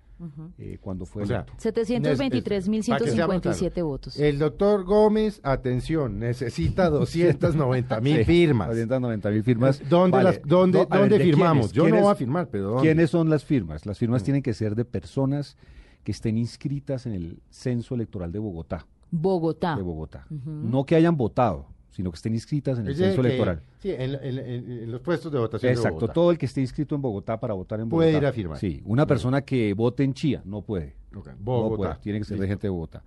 eh, 0.57 0.77
cuando 0.81 1.05
fue 1.05 1.23
O 1.23 1.25
sea, 1.25 1.37
electo. 1.47 1.53
723.157 1.57 3.83
votos. 3.83 4.17
El 4.19 4.39
doctor 4.39 4.83
Gómez, 4.83 5.39
atención, 5.43 6.19
necesita 6.19 6.89
290 6.89 8.01
mil 8.01 8.17
Sí, 8.17 8.23
firmas. 8.25 8.67
290 8.69 9.29
mil 9.31 9.43
firmas. 9.43 9.81
¿Dónde, 9.89 10.17
Vale, 10.17 10.29
las, 10.29 10.41
dónde, 10.45 10.79
no, 10.79 10.83
a 10.83 10.87
ver, 10.87 10.99
dónde 11.09 11.17
¿de 11.17 11.23
firmamos? 11.23 11.71
quiénes? 11.71 11.73
Yo 11.73 11.83
no 11.83 11.87
¿Quiénes- 11.87 12.03
voy 12.03 12.11
a 12.11 12.15
firmar, 12.15 12.47
pero 12.49 12.67
¿dónde? 12.69 12.81
¿Quiénes 12.83 13.09
son 13.09 13.29
las 13.29 13.43
firmas? 13.43 13.85
Las 13.85 13.97
firmas 13.97 14.21
Mm. 14.21 14.25
tienen 14.25 14.43
que 14.43 14.53
ser 14.53 14.75
de 14.75 14.85
personas 14.85 15.57
que 16.03 16.11
estén 16.11 16.37
inscritas 16.37 17.05
en 17.05 17.13
el 17.13 17.39
censo 17.49 17.95
electoral 17.95 18.31
de 18.31 18.39
Bogotá. 18.39 18.85
Bogotá. 19.11 19.75
De 19.75 19.81
Bogotá. 19.83 20.25
No 20.29 20.85
que 20.85 20.95
hayan 20.95 21.15
votado, 21.17 21.67
sino 21.93 22.11
que 22.11 22.15
estén 22.15 22.33
inscritas 22.33 22.77
en 22.79 22.87
el 22.87 22.95
censo 22.95 23.21
electoral. 23.21 23.61
Sí, 23.79 23.91
en, 23.91 24.15
en- 24.15 24.39
en- 24.39 24.71
en 24.83 24.91
los 24.91 24.99
puestos 25.01 25.31
de 25.31 25.39
votación. 25.39 25.69
de 25.69 25.73
Exacto, 25.75 25.95
Bogotá. 25.95 26.13
todo 26.13 26.31
el 26.31 26.37
que 26.37 26.47
esté 26.47 26.59
inscrito 26.59 26.95
en 26.95 27.01
Bogotá 27.01 27.39
para 27.39 27.53
votar 27.53 27.79
en 27.79 27.87
Bogotá. 27.87 28.07
Puede 28.07 28.17
ir 28.17 28.25
a 28.25 28.33
firmar. 28.33 28.57
Sí, 28.57 28.81
una 28.83 29.05
persona 29.07 29.41
que 29.41 29.73
vote 29.73 30.03
en 30.03 30.13
Chía 30.13 30.41
no 30.43 30.61
puede. 30.61 30.95
Ok, 31.15 31.27
No 31.27 31.35
Bogotá. 31.39 31.75
puede, 31.77 31.95
tiene 32.01 32.19
que 32.19 32.25
ser 32.25 32.39
de 32.39 32.47
gente 32.47 32.67
de 32.67 32.71
Bogotá. 32.71 33.03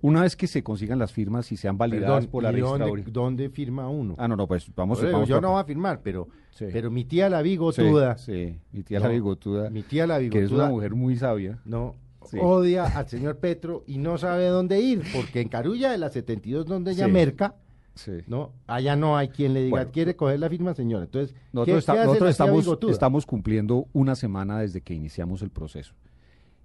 Una 0.00 0.22
vez 0.22 0.34
que 0.34 0.48
se 0.48 0.64
consigan 0.64 0.98
las 0.98 1.12
firmas 1.12 1.52
y 1.52 1.56
sean 1.56 1.78
validadas 1.78 2.26
Perdón, 2.26 2.30
por 2.32 2.42
la 2.42 2.50
¿y 2.50 2.54
dónde, 2.60 2.78
registraduría. 2.86 3.12
dónde 3.12 3.50
firma 3.50 3.88
uno? 3.88 4.16
Ah, 4.18 4.26
no, 4.26 4.34
no, 4.34 4.48
pues 4.48 4.66
vamos, 4.74 4.98
eso, 4.98 5.12
vamos 5.12 5.28
yo 5.28 5.40
no 5.40 5.52
voy 5.52 5.60
a 5.60 5.64
firmar, 5.64 6.00
pero, 6.02 6.26
Sí. 6.50 6.66
pero 6.72 6.90
mi 6.90 7.04
tía 7.04 7.28
la 7.30 7.38
Sí, 7.38 7.44
bigotuda, 7.44 8.18
Sí, 8.18 8.58
mi 8.72 8.82
tía 8.82 8.98
No, 8.98 9.06
la 9.06 9.12
bigotuda, 9.12 9.70
mi 9.70 9.82
tía 9.84 10.08
la 10.08 10.18
que 10.18 10.26
es 10.26 10.32
una 10.32 10.40
bigotuda, 10.40 10.68
mujer 10.70 10.94
muy 10.96 11.14
sabia. 11.16 11.60
no, 11.64 11.94
Sí. 12.24 12.36
odia 12.40 12.84
al 12.86 13.08
señor 13.08 13.36
Petro 13.38 13.84
y 13.86 13.98
no 13.98 14.18
sabe 14.18 14.46
dónde 14.46 14.80
ir, 14.80 15.02
porque 15.14 15.40
en 15.40 15.48
Carulla 15.48 15.92
de 15.92 15.98
la 15.98 16.08
72, 16.08 16.66
donde 16.66 16.90
ella 16.92 17.06
Sí. 17.06 17.12
merca, 17.12 17.54
Sí. 17.94 18.12
no, 18.26 18.52
allá 18.66 18.96
no 18.96 19.16
hay 19.18 19.28
quien 19.28 19.52
le 19.52 19.64
diga, 19.64 19.70
Bueno. 19.76 19.90
quiere 19.92 20.16
coger 20.16 20.40
la 20.40 20.48
firma, 20.48 20.74
señor. 20.74 21.02
Entonces, 21.02 21.34
¿qué- 21.34 21.40
Nosotros, 21.52 21.78
esta- 21.78 21.92
qué 21.92 21.98
hace 21.98 22.06
nosotros 22.08 22.92
estamos, 22.92 23.26
cumpliendo 23.26 23.86
una 23.92 24.14
semana 24.14 24.58
desde 24.60 24.80
que 24.80 24.94
iniciamos 24.94 25.42
el 25.42 25.50
proceso. 25.50 25.94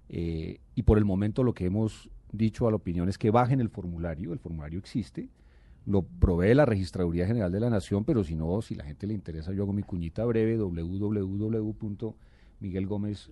Eh, 0.08 0.60
y 0.74 0.82
por 0.84 0.96
el 0.98 1.04
momento 1.04 1.42
lo 1.42 1.52
que 1.52 1.66
hemos 1.66 2.08
dicho 2.32 2.66
a 2.66 2.70
la 2.70 2.76
opinión 2.76 3.08
es 3.08 3.18
que 3.18 3.30
bajen 3.30 3.60
el 3.60 3.68
formulario, 3.68 4.32
el 4.32 4.38
formulario 4.38 4.78
existe, 4.78 5.28
lo 5.86 6.02
provee 6.02 6.54
la 6.54 6.64
Registraduría 6.66 7.26
General 7.26 7.50
de 7.52 7.60
la 7.60 7.70
Nación, 7.70 8.04
pero 8.04 8.24
si 8.24 8.34
no, 8.34 8.60
si 8.62 8.74
la 8.74 8.84
gente 8.84 9.06
le 9.06 9.14
interesa, 9.14 9.52
yo 9.52 9.62
hago 9.64 9.72
mi 9.72 9.82
cuñita 9.82 10.24
breve. 10.24 10.58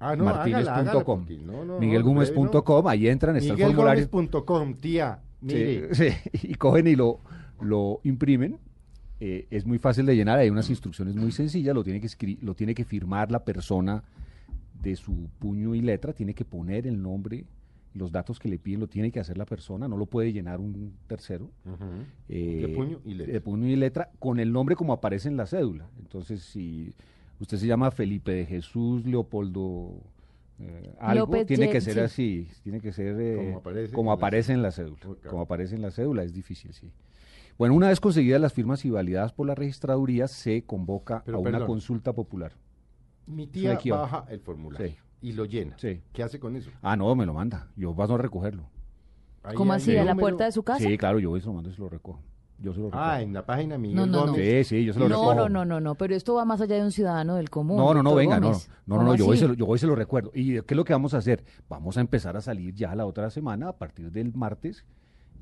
Ah, 0.00 0.14
no, 0.16 0.24
hágala, 0.28 0.74
hágala, 0.74 1.04
porque 1.04 1.38
no, 1.38 1.52
no, 1.52 1.64
no, 1.64 1.78
miguelgomez.com, 1.80 2.86
ahí 2.88 3.08
entran, 3.08 3.36
está 3.36 3.52
el 3.54 3.58
formulario. 3.60 4.04
Miguelgomez.com, 4.04 4.74
tía, 4.74 5.20
mire. 5.40 5.94
Sí, 5.94 6.08
sí, 6.32 6.48
y 6.48 6.54
cogen 6.54 6.86
y 6.86 6.94
lo, 6.96 7.20
lo 7.60 8.00
imprimen. 8.04 8.58
Eh, 9.18 9.46
es 9.50 9.64
muy 9.64 9.78
fácil 9.78 10.04
de 10.06 10.14
llenar, 10.14 10.38
hay 10.38 10.50
unas 10.50 10.68
instrucciones 10.68 11.16
muy 11.16 11.32
sencillas, 11.32 11.74
lo 11.74 11.82
tiene, 11.82 12.00
que 12.00 12.06
escri- 12.06 12.38
lo 12.42 12.54
tiene 12.54 12.74
que 12.74 12.84
firmar 12.84 13.30
la 13.30 13.44
persona 13.44 14.04
de 14.82 14.94
su 14.94 15.28
puño 15.38 15.74
y 15.74 15.80
letra, 15.80 16.12
tiene 16.12 16.34
que 16.34 16.44
poner 16.44 16.86
el 16.86 17.00
nombre, 17.00 17.44
los 17.94 18.12
datos 18.12 18.38
que 18.38 18.48
le 18.50 18.58
piden, 18.58 18.80
lo 18.80 18.88
tiene 18.88 19.10
que 19.10 19.18
hacer 19.18 19.38
la 19.38 19.46
persona, 19.46 19.88
no 19.88 19.96
lo 19.96 20.04
puede 20.04 20.34
llenar 20.34 20.60
un 20.60 20.92
tercero. 21.06 21.50
Eh, 22.28 22.66
De 22.66 22.68
puño 22.74 23.00
y 23.06 23.14
letra. 23.14 23.32
de 23.32 23.40
puño 23.40 23.66
y 23.68 23.76
letra, 23.76 24.10
con 24.18 24.38
el 24.38 24.52
nombre 24.52 24.76
como 24.76 24.92
aparece 24.92 25.28
en 25.28 25.38
la 25.38 25.46
cédula. 25.46 25.88
Entonces, 25.98 26.42
si 26.42 26.92
usted 27.40 27.56
se 27.56 27.66
llama 27.66 27.90
Felipe 27.90 28.32
de 28.32 28.44
Jesús 28.44 29.06
Leopoldo 29.06 29.94
eh, 30.58 30.92
algo, 31.00 31.24
López 31.26 31.46
tiene 31.46 31.70
que 31.70 31.80
ser 31.80 31.94
sí. 31.94 32.00
así, 32.00 32.48
tiene 32.62 32.80
que 32.80 32.92
ser 32.92 33.16
eh, 33.18 33.36
Como 33.36 33.56
aparece 33.58 33.94
como 33.94 34.10
en 34.10 34.12
la 34.12 34.14
aparece 34.18 34.52
en 34.52 34.62
la 34.62 34.70
cédula. 34.72 34.98
Como 35.26 35.40
aparece 35.40 35.74
en 35.74 35.80
la 35.82 35.90
cédula, 35.90 36.22
es 36.22 36.34
difícil, 36.34 36.74
sí. 36.74 36.90
Bueno, 37.58 37.74
una 37.74 37.88
vez 37.88 38.00
conseguidas 38.00 38.40
las 38.40 38.52
firmas 38.52 38.84
y 38.84 38.90
validadas 38.90 39.32
por 39.32 39.46
la 39.46 39.54
registraduría, 39.54 40.28
se 40.28 40.64
convoca 40.64 41.22
Pero, 41.24 41.38
a 41.38 41.40
una 41.40 41.50
perdón. 41.52 41.66
consulta 41.68 42.12
popular. 42.12 42.52
Mi 43.26 43.46
tía 43.46 43.78
baja 43.90 44.24
el 44.28 44.40
formulario 44.40 44.88
Sí. 44.88 44.96
y 45.22 45.32
lo 45.32 45.44
llena. 45.46 45.76
Sí. 45.78 46.02
¿Qué 46.12 46.22
hace 46.22 46.38
con 46.38 46.54
eso? 46.56 46.70
Ah, 46.82 46.96
no, 46.96 47.14
me 47.16 47.24
lo 47.26 47.32
manda. 47.34 47.68
Yo 47.76 47.94
paso 47.94 48.14
a 48.14 48.18
recogerlo. 48.18 48.64
Ahí 49.42 49.54
¿Cómo 49.54 49.72
hay 49.72 49.78
así? 49.78 49.92
¿A 49.96 50.04
la 50.04 50.10
número. 50.12 50.20
puerta 50.24 50.44
de 50.44 50.52
su 50.52 50.62
casa? 50.62 50.80
Sí, 50.84 50.98
claro, 50.98 51.18
yo 51.18 51.30
voy 51.30 51.38
y 51.38 51.40
se 51.40 51.46
lo 51.46 51.54
mando 51.54 51.70
y 51.70 51.72
se 51.72 51.80
lo 51.80 51.88
recojo. 51.88 52.20
Yo 52.58 52.72
se 52.72 52.80
lo 52.80 52.86
recojo. 52.86 53.02
Ah, 53.04 53.20
en 53.22 53.32
la 53.32 53.44
página 53.46 53.78
Miguel 53.78 53.96
No, 53.96 54.06
no, 54.06 54.26
no. 54.26 54.32
Gómez. 54.32 54.66
Sí, 54.68 54.76
sí, 54.78 54.84
yo 54.84 54.92
se 54.92 54.98
lo 54.98 55.08
No, 55.08 55.14
recojo. 55.16 55.34
no, 55.34 55.48
no, 55.48 55.64
no, 55.64 55.80
no, 55.80 55.94
pero 55.94 56.14
esto 56.14 56.34
va 56.34 56.44
más 56.44 56.60
allá 56.60 56.76
de 56.76 56.82
un 56.82 56.92
ciudadano 56.92 57.36
del 57.36 57.48
común. 57.50 57.76
No, 57.76 57.94
no, 57.94 58.02
no, 58.02 58.10
doctor 58.10 58.16
venga, 58.18 58.40
no, 58.40 58.46
Gómez. 58.48 58.68
no, 58.68 58.94
no, 58.94 58.96
¿Cómo 59.00 59.10
no, 59.12 59.16
yo 59.16 59.24
voy, 59.26 59.34
y 59.34 59.38
así? 59.38 59.42
se 59.44 59.48
lo, 59.48 59.54
yo 59.54 59.66
voy 59.66 59.76
y 59.76 59.78
se 59.78 59.86
lo 59.86 59.94
recuerdo. 59.94 60.30
¿Y 60.34 60.52
qué 60.62 60.74
es 60.74 60.76
lo 60.76 60.84
que 60.84 60.92
vamos 60.92 61.14
a 61.14 61.18
hacer? 61.18 61.44
Vamos 61.68 61.96
a 61.96 62.00
empezar 62.00 62.36
a 62.36 62.40
salir 62.40 62.74
ya 62.74 62.94
la 62.94 63.06
otra 63.06 63.30
semana, 63.30 63.68
a 63.68 63.76
partir 63.76 64.10
del 64.12 64.32
martes, 64.34 64.84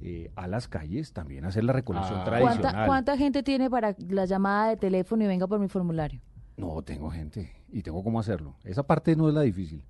eh, 0.06 0.30
a 0.36 0.46
las 0.46 0.68
calles, 0.68 1.14
también 1.14 1.46
hacer 1.46 1.64
la 1.64 1.72
recolección 1.72 2.20
Ah. 2.20 2.24
tradicional. 2.24 2.60
¿Cuánta, 2.60 2.86
¿Cuánta 2.86 3.16
gente 3.16 3.42
tiene 3.42 3.70
para 3.70 3.96
la 4.10 4.26
llamada 4.26 4.68
de 4.68 4.76
teléfono 4.76 5.24
y 5.24 5.26
venga 5.26 5.46
por 5.46 5.58
mi 5.58 5.68
formulario? 5.68 6.20
No, 6.58 6.82
tengo 6.82 7.10
gente 7.10 7.50
y 7.72 7.80
tengo 7.82 8.04
cómo 8.04 8.20
hacerlo. 8.20 8.54
Esa 8.64 8.82
parte 8.82 9.16
no 9.16 9.28
es 9.28 9.34
la 9.34 9.40
difícil. 9.40 9.82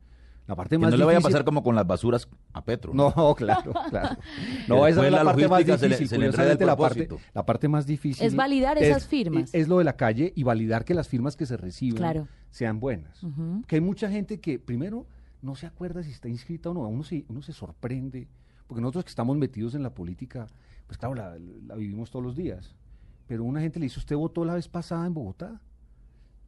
La 0.47 0.55
parte 0.55 0.75
Que 0.77 0.79
más 0.79 0.91
no 0.93 0.99
le 0.99 1.05
vaya 1.05 1.19
a 1.19 1.23
pasar 1.23 1.43
como 1.45 1.63
con 1.63 1.75
las 1.75 1.87
basuras 1.87 2.29
a 2.53 2.63
Petro. 2.63 2.93
No, 2.95 3.13
claro, 3.37 3.73
claro. 3.91 4.17
No, 4.69 4.87
esa 4.87 5.05
es 5.05 5.11
la, 5.11 5.25
la 5.25 5.25
parte 5.25 5.43
más 5.49 5.51
logística 5.51 5.79
se 5.79 5.89
le- 5.89 5.95
difícil. 5.97 6.09
se 6.09 6.19
le 6.19 6.27
enreda 6.27 6.53
el 6.53 6.59
Curiosamente, 6.59 6.67
la 6.67 6.77
parte, 7.17 7.31
la 7.35 7.47
parte 7.47 7.69
más 7.69 7.87
difícil 7.87 8.25
Es 8.27 8.37
validar 8.37 8.79
esas 8.79 9.07
firmas. 9.09 9.53
Es, 9.53 9.67
lo 9.69 9.79
de 9.79 9.85
la 9.85 9.97
calle 9.97 10.33
y 10.37 10.43
validar 10.45 10.85
que 10.85 10.95
las 10.95 11.09
firmas 11.09 11.35
que 11.35 11.47
se 11.47 11.57
reciben 11.57 11.97
Claro. 11.97 12.29
sean 12.51 12.79
buenas. 12.79 13.21
Ujú. 13.25 13.63
Que 13.67 13.77
hay 13.77 13.81
mucha 13.81 14.09
gente 14.11 14.39
que 14.39 14.59
primero 14.61 15.07
no 15.43 15.55
se 15.57 15.67
acuerda 15.67 16.03
si 16.03 16.11
está 16.13 16.29
inscrita 16.29 16.71
o 16.71 16.75
no. 16.75 16.81
Uno 16.83 17.03
se, 17.05 17.25
uno 17.29 17.41
se 17.43 17.53
sorprende. 17.53 18.29
Porque 18.67 18.81
nosotros 18.81 19.05
que 19.05 19.11
estamos 19.11 19.37
metidos 19.37 19.75
en 19.75 19.83
la 19.83 19.95
política, 19.95 20.47
pues 20.87 20.99
claro, 20.99 21.15
la, 21.15 21.37
la 21.67 21.75
vivimos 21.77 22.11
todos 22.11 22.25
los 22.25 22.37
días. 22.37 22.75
Pero 23.27 23.45
una 23.45 23.61
gente 23.61 23.79
le 23.79 23.87
dice, 23.87 23.99
¿usted 23.99 24.17
votó 24.17 24.45
la 24.45 24.55
vez 24.55 24.69
pasada 24.69 25.07
en 25.07 25.15
Bogotá? 25.15 25.61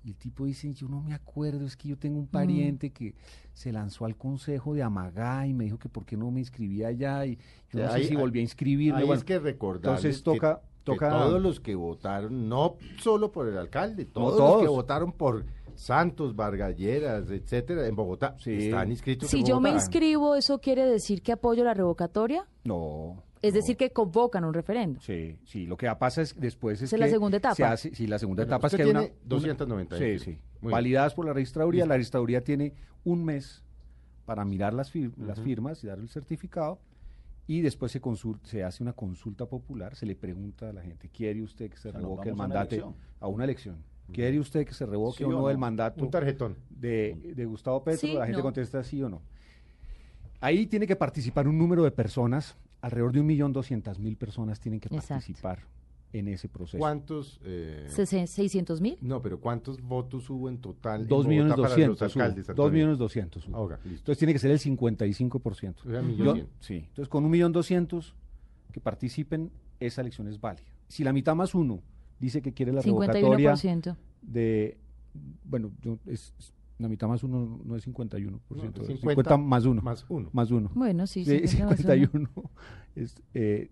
Y 0.05 0.11
el 0.11 0.17
tipo 0.17 0.45
dice, 0.45 0.73
yo 0.73 0.89
no 0.89 1.03
me 1.03 1.15
acuerdo, 1.15 1.67
es 1.67 1.77
que 1.77 1.89
yo 1.89 1.99
tengo 1.99 2.19
un 2.19 2.29
pariente 2.29 2.91
que 2.91 3.15
se 3.55 3.73
lanzó 3.73 4.05
al 4.05 4.17
consejo 4.17 4.73
de 4.73 4.83
Amagá 4.85 5.47
y 5.49 5.53
me 5.53 5.65
dijo 5.65 5.79
que 5.79 5.89
por 5.89 6.05
qué 6.05 6.17
no 6.17 6.31
me 6.31 6.39
inscribía 6.41 6.89
allá 6.89 7.27
y 7.27 7.39
yo 7.73 7.81
no 7.81 7.91
Ahí- 7.91 8.03
sé 8.05 8.11
si 8.11 8.15
volví 8.17 8.39
a 8.39 8.43
inscribirme. 8.43 9.01
Bueno, 9.01 9.15
es 9.15 9.25
que 9.25 9.39
recordar 9.41 9.97
entonces 9.97 10.23
toca, 10.23 10.61
toca 10.85 11.09
todos 11.11 11.43
los 11.43 11.59
que 11.59 11.75
votaron, 11.75 12.49
no 12.49 12.77
solo 13.01 13.33
por 13.33 13.49
el 13.49 13.59
alcalde, 13.59 14.05
todos, 14.05 14.29
los 14.29 14.39
todos. 14.39 14.63
que 14.63 14.69
votaron 14.69 15.11
por 15.13 15.45
Santos, 15.77 16.35
Vargalleras, 16.35 17.31
etcétera, 17.31 17.87
en 17.87 17.95
Bogotá, 17.97 18.35
Sí. 18.39 18.67
están 18.67 18.91
inscritos 18.91 19.31
Si 19.31 19.41
en 19.41 19.47
yo 19.47 19.61
me 19.61 19.71
inscribo, 19.71 20.35
¿eso 20.35 20.59
quiere 20.61 20.85
decir 20.87 21.23
que 21.23 21.33
apoyo 21.33 21.63
la 21.65 21.75
revocatoria? 21.75 22.47
No. 22.65 23.23
Es 23.43 23.53
no. 23.53 23.61
decir, 23.61 23.77
que 23.77 23.91
convocan 23.91 24.45
un 24.45 24.55
referendo. 24.55 25.01
Sí, 25.01 25.37
sí, 25.45 25.67
lo 25.67 25.77
que 25.77 25.89
pasa 25.99 26.23
es 26.23 26.35
después 26.41 26.81
es 26.83 26.93
la 26.99 27.09
segunda 27.09 27.37
etapa. 27.37 27.55
se 27.55 27.65
hace- 27.65 27.95
sí, 27.95 28.07
la 28.07 28.19
segunda 28.19 28.43
etapa 28.43 28.67
es 28.69 28.75
que 28.75 28.83
hay 28.83 28.91
una, 28.91 29.01
tiene 29.01 29.15
290 29.25 29.97
una- 29.97 30.05
sí, 30.05 30.19
sí, 30.19 30.39
validadas 30.63 31.15
por 31.15 31.27
la 31.27 31.33
registraduría, 31.33 31.87
la 31.87 31.95
registraduría 31.95 32.43
tiene 32.43 32.73
un 33.05 33.25
mes 33.25 33.63
para 34.25 34.45
mirar 34.45 34.75
las, 34.75 34.93
fir- 34.93 35.13
las 35.19 35.39
firmas 35.41 35.85
y 35.85 35.87
dar 35.87 35.99
el 35.99 36.09
certificado 36.09 36.81
y 37.47 37.61
después 37.61 37.93
se 37.93 38.01
consul- 38.03 38.41
se 38.43 38.65
hace 38.65 38.83
una 38.83 38.93
consulta 38.95 39.47
popular, 39.47 39.95
se 39.95 40.07
le 40.07 40.17
pregunta 40.17 40.71
a 40.71 40.73
la 40.73 40.83
gente, 40.83 41.09
¿quiere 41.11 41.43
usted 41.43 41.71
que 41.71 41.77
se 41.77 41.91
O 41.91 41.93
sea, 41.93 42.01
nos 42.01 42.11
revoque 42.11 42.31
el 42.31 42.35
vamos 42.35 42.41
a 42.41 42.47
una 42.47 42.55
mandato 42.55 42.75
elección. 42.75 42.95
a 43.21 43.29
una 43.29 43.45
elección? 43.45 43.77
¿Quiere 44.13 44.39
usted 44.39 44.67
que 44.67 44.73
se 44.75 44.87
revoque 44.87 45.19
Sí 45.19 45.25
o 45.25 45.29
o 45.29 45.33
no, 45.33 45.51
el 45.51 45.59
mandato 45.59 46.03
Un 46.05 46.11
tarjetón. 46.11 46.57
de, 46.71 47.33
de 47.35 47.45
Gustavo 47.45 47.83
Petro? 47.83 48.01
Sí, 48.09 48.15
la 48.15 48.25
gente 48.27 48.39
no. 48.39 48.43
contesta 48.45 48.83
sí 48.85 49.03
o 49.03 49.09
no. 49.09 49.21
Ahí 50.41 50.67
tiene 50.67 50.87
que 50.87 50.97
participar 50.97 51.49
un 51.49 51.59
número 51.59 51.83
de 51.83 51.91
personas, 51.91 52.57
alrededor 52.81 53.13
de 53.13 53.21
un 53.21 53.27
millón 53.27 53.53
doscientas 53.53 53.99
mil 53.99 54.17
personas 54.17 54.61
tienen 54.61 54.81
que 54.81 54.89
Exacto. 54.89 55.15
participar 55.15 55.61
en 56.13 56.29
ese 56.29 56.49
proceso. 56.49 56.79
¿Cuántos? 56.79 57.41
eh, 57.45 57.87
Sesen- 57.91 58.27
¿600 58.27 58.81
mil? 58.81 58.97
no, 59.01 59.21
pero 59.21 59.41
¿cuántos 59.41 59.81
votos 59.83 60.31
hubo 60.31 60.49
en 60.49 60.59
total? 60.59 61.03
en 61.03 61.09
Dos 61.09 61.27
millones 61.27 61.53
Bogotá 61.57 61.69
para 61.75 61.87
los 61.87 61.99
doscientos. 61.99 62.17
hubo. 62.17 62.23
alcaldes, 62.23 62.47
Dos 62.47 62.51
Antonio? 62.51 62.73
millones 62.73 62.99
doscientos. 62.99 63.49
hubo. 63.49 63.57
Ah, 63.57 63.61
ok, 63.63 63.71
listo. 63.85 63.89
Entonces 63.99 64.19
tiene 64.19 64.33
que 64.33 64.39
ser 64.39 64.51
el 64.51 64.59
55%. 64.61 65.75
O 65.85 65.91
sea, 65.91 66.03
Yo- 66.03 66.37
sí, 66.61 66.77
entonces 66.89 67.09
con 67.09 67.25
un 67.25 67.31
millón 67.31 67.53
doscientos 67.53 68.15
que 68.73 68.81
participen, 68.81 69.51
esa 69.81 70.01
elección 70.03 70.29
es 70.29 70.41
válida. 70.41 70.65
Si 70.89 71.03
la 71.03 71.13
mitad 71.13 71.35
más 71.35 71.55
uno 71.55 71.83
dice 72.19 72.43
que 72.43 72.53
quiere 72.53 72.73
la 72.73 72.83
revocatoria 72.83 73.55
51%. 73.55 73.97
de, 74.23 74.77
bueno, 75.45 75.71
yo- 75.83 75.99
es, 76.07 76.35
es- 76.39 76.53
la 76.79 76.89
mitad 76.89 77.09
más 77.09 77.23
uno 77.23 77.59
no 77.65 77.75
es 77.77 77.87
51%, 77.87 78.31
No, 78.51 78.57
es 78.57 78.63
50, 78.63 78.85
50 78.87 79.37
más 79.39 79.65
uno. 79.65 79.81
Más 79.83 80.05
uno. 80.11 80.29
Más 80.33 80.51
uno. 80.51 80.71
Bueno, 80.75 81.07
sí, 81.07 81.25
Sí, 81.25 81.47
50 81.49 81.65
más 81.67 81.79
uno. 81.81 82.29
51. 82.29 82.51
Es, 82.95 83.15
eh, 83.35 83.71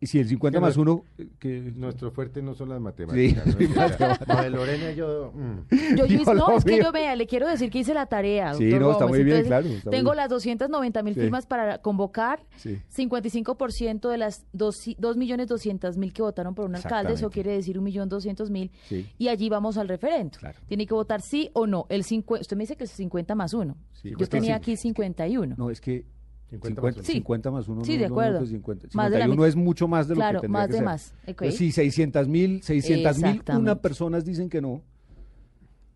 y 0.00 0.06
si 0.06 0.18
el 0.18 0.26
50 0.28 0.56
Que 0.58 0.60
más 0.60 0.76
no- 0.76 0.82
uno, 0.82 1.04
eh, 1.18 1.28
que 1.38 1.72
Nuestro 1.76 2.10
fuerte 2.10 2.40
no 2.42 2.54
son 2.54 2.70
las 2.70 2.80
matemáticas. 2.80 3.46
¿no? 3.46 3.52
Sí, 3.58 3.64
O 3.76 3.88
sea, 3.96 4.18
Mabel 4.26 4.52
Lorena 4.52 4.90
y 4.92 4.96
yo... 4.96 5.32
mm. 5.34 5.96
Yo, 5.96 6.06
yo- 6.06 6.34
no, 6.34 6.56
es 6.56 6.64
que 6.64 6.78
yo 6.82 6.90
vea, 6.92 7.14
le 7.16 7.26
quiero 7.26 7.46
decir 7.48 7.70
que 7.70 7.80
hice 7.80 7.92
la 7.94 8.06
tarea. 8.06 8.54
Sí, 8.54 8.64
no, 8.64 8.92
está 8.92 9.04
Gómez. 9.04 9.08
muy 9.20 9.24
bien, 9.24 9.36
Entonces, 9.38 9.46
claro, 9.48 9.66
está 9.68 9.90
Tengo 9.90 10.10
muy 10.10 10.12
bien. 10.12 10.16
las 10.16 10.28
290 10.30 11.02
mil 11.02 11.14
Sí. 11.14 11.20
firmas 11.20 11.46
para 11.46 11.78
convocar. 11.78 12.44
Sí. 12.56 12.78
55% 12.96 14.08
de 14.08 14.18
las 14.18 14.46
2.200.000 14.54 16.12
que 16.12 16.22
votaron 16.22 16.54
por 16.54 16.66
un 16.66 16.76
alcalde, 16.76 17.12
eso 17.14 17.30
quiere 17.30 17.52
decir 17.52 17.78
1.200.000. 17.80 18.70
Sí. 18.88 19.06
Y 19.18 19.28
allí 19.28 19.48
vamos 19.48 19.76
al 19.78 19.88
referendo. 19.88 20.38
Claro. 20.38 20.58
Tiene 20.66 20.86
que 20.86 20.94
votar 20.94 21.20
sí 21.22 21.50
o 21.52 21.66
no. 21.66 21.86
El 21.88 22.04
50, 22.04 22.40
usted 22.42 22.56
me 22.56 22.62
dice 22.64 22.76
que 22.76 22.84
es 22.84 22.90
50 22.90 23.34
más 23.34 23.54
1. 23.54 23.76
Sí, 23.92 24.12
Yo 24.18 24.26
tenía 24.26 24.54
sí. 24.54 24.60
aquí 24.60 24.76
51. 24.76 25.54
No, 25.58 25.70
es 25.70 25.80
que 25.80 26.04
50 26.50 26.80
50, 26.80 26.80
más 26.82 26.96
uno. 26.96 27.04
Sí. 27.04 27.12
50 27.12 27.50
más 27.50 27.68
uno. 27.68 27.84
Sí, 27.84 27.92
no, 27.92 27.98
de 28.02 28.08
no, 28.08 28.14
acuerdo. 28.14 28.32
no, 28.32 28.38
pues 28.40 28.50
50. 28.50 28.88
Más 28.94 29.10
de 29.10 29.18
la 29.18 29.24
51 29.26 29.34
mitad. 29.36 29.48
es 29.48 29.56
mucho 29.56 29.88
más 29.88 30.08
de 30.08 30.14
lo 30.14 30.18
Claro, 30.20 30.40
que 30.40 30.46
tendría 30.46 30.60
más 30.60 30.66
que 30.66 30.72
de 30.72 30.78
ser. 30.78 30.84
más, 30.84 31.56
si 31.56 31.72
600 31.72 32.28
mil, 32.28 32.62
600 32.62 33.18
mil, 33.18 33.42
una 33.56 33.76
personas 33.80 34.24
dicen 34.24 34.48
que 34.48 34.60
no, 34.60 34.82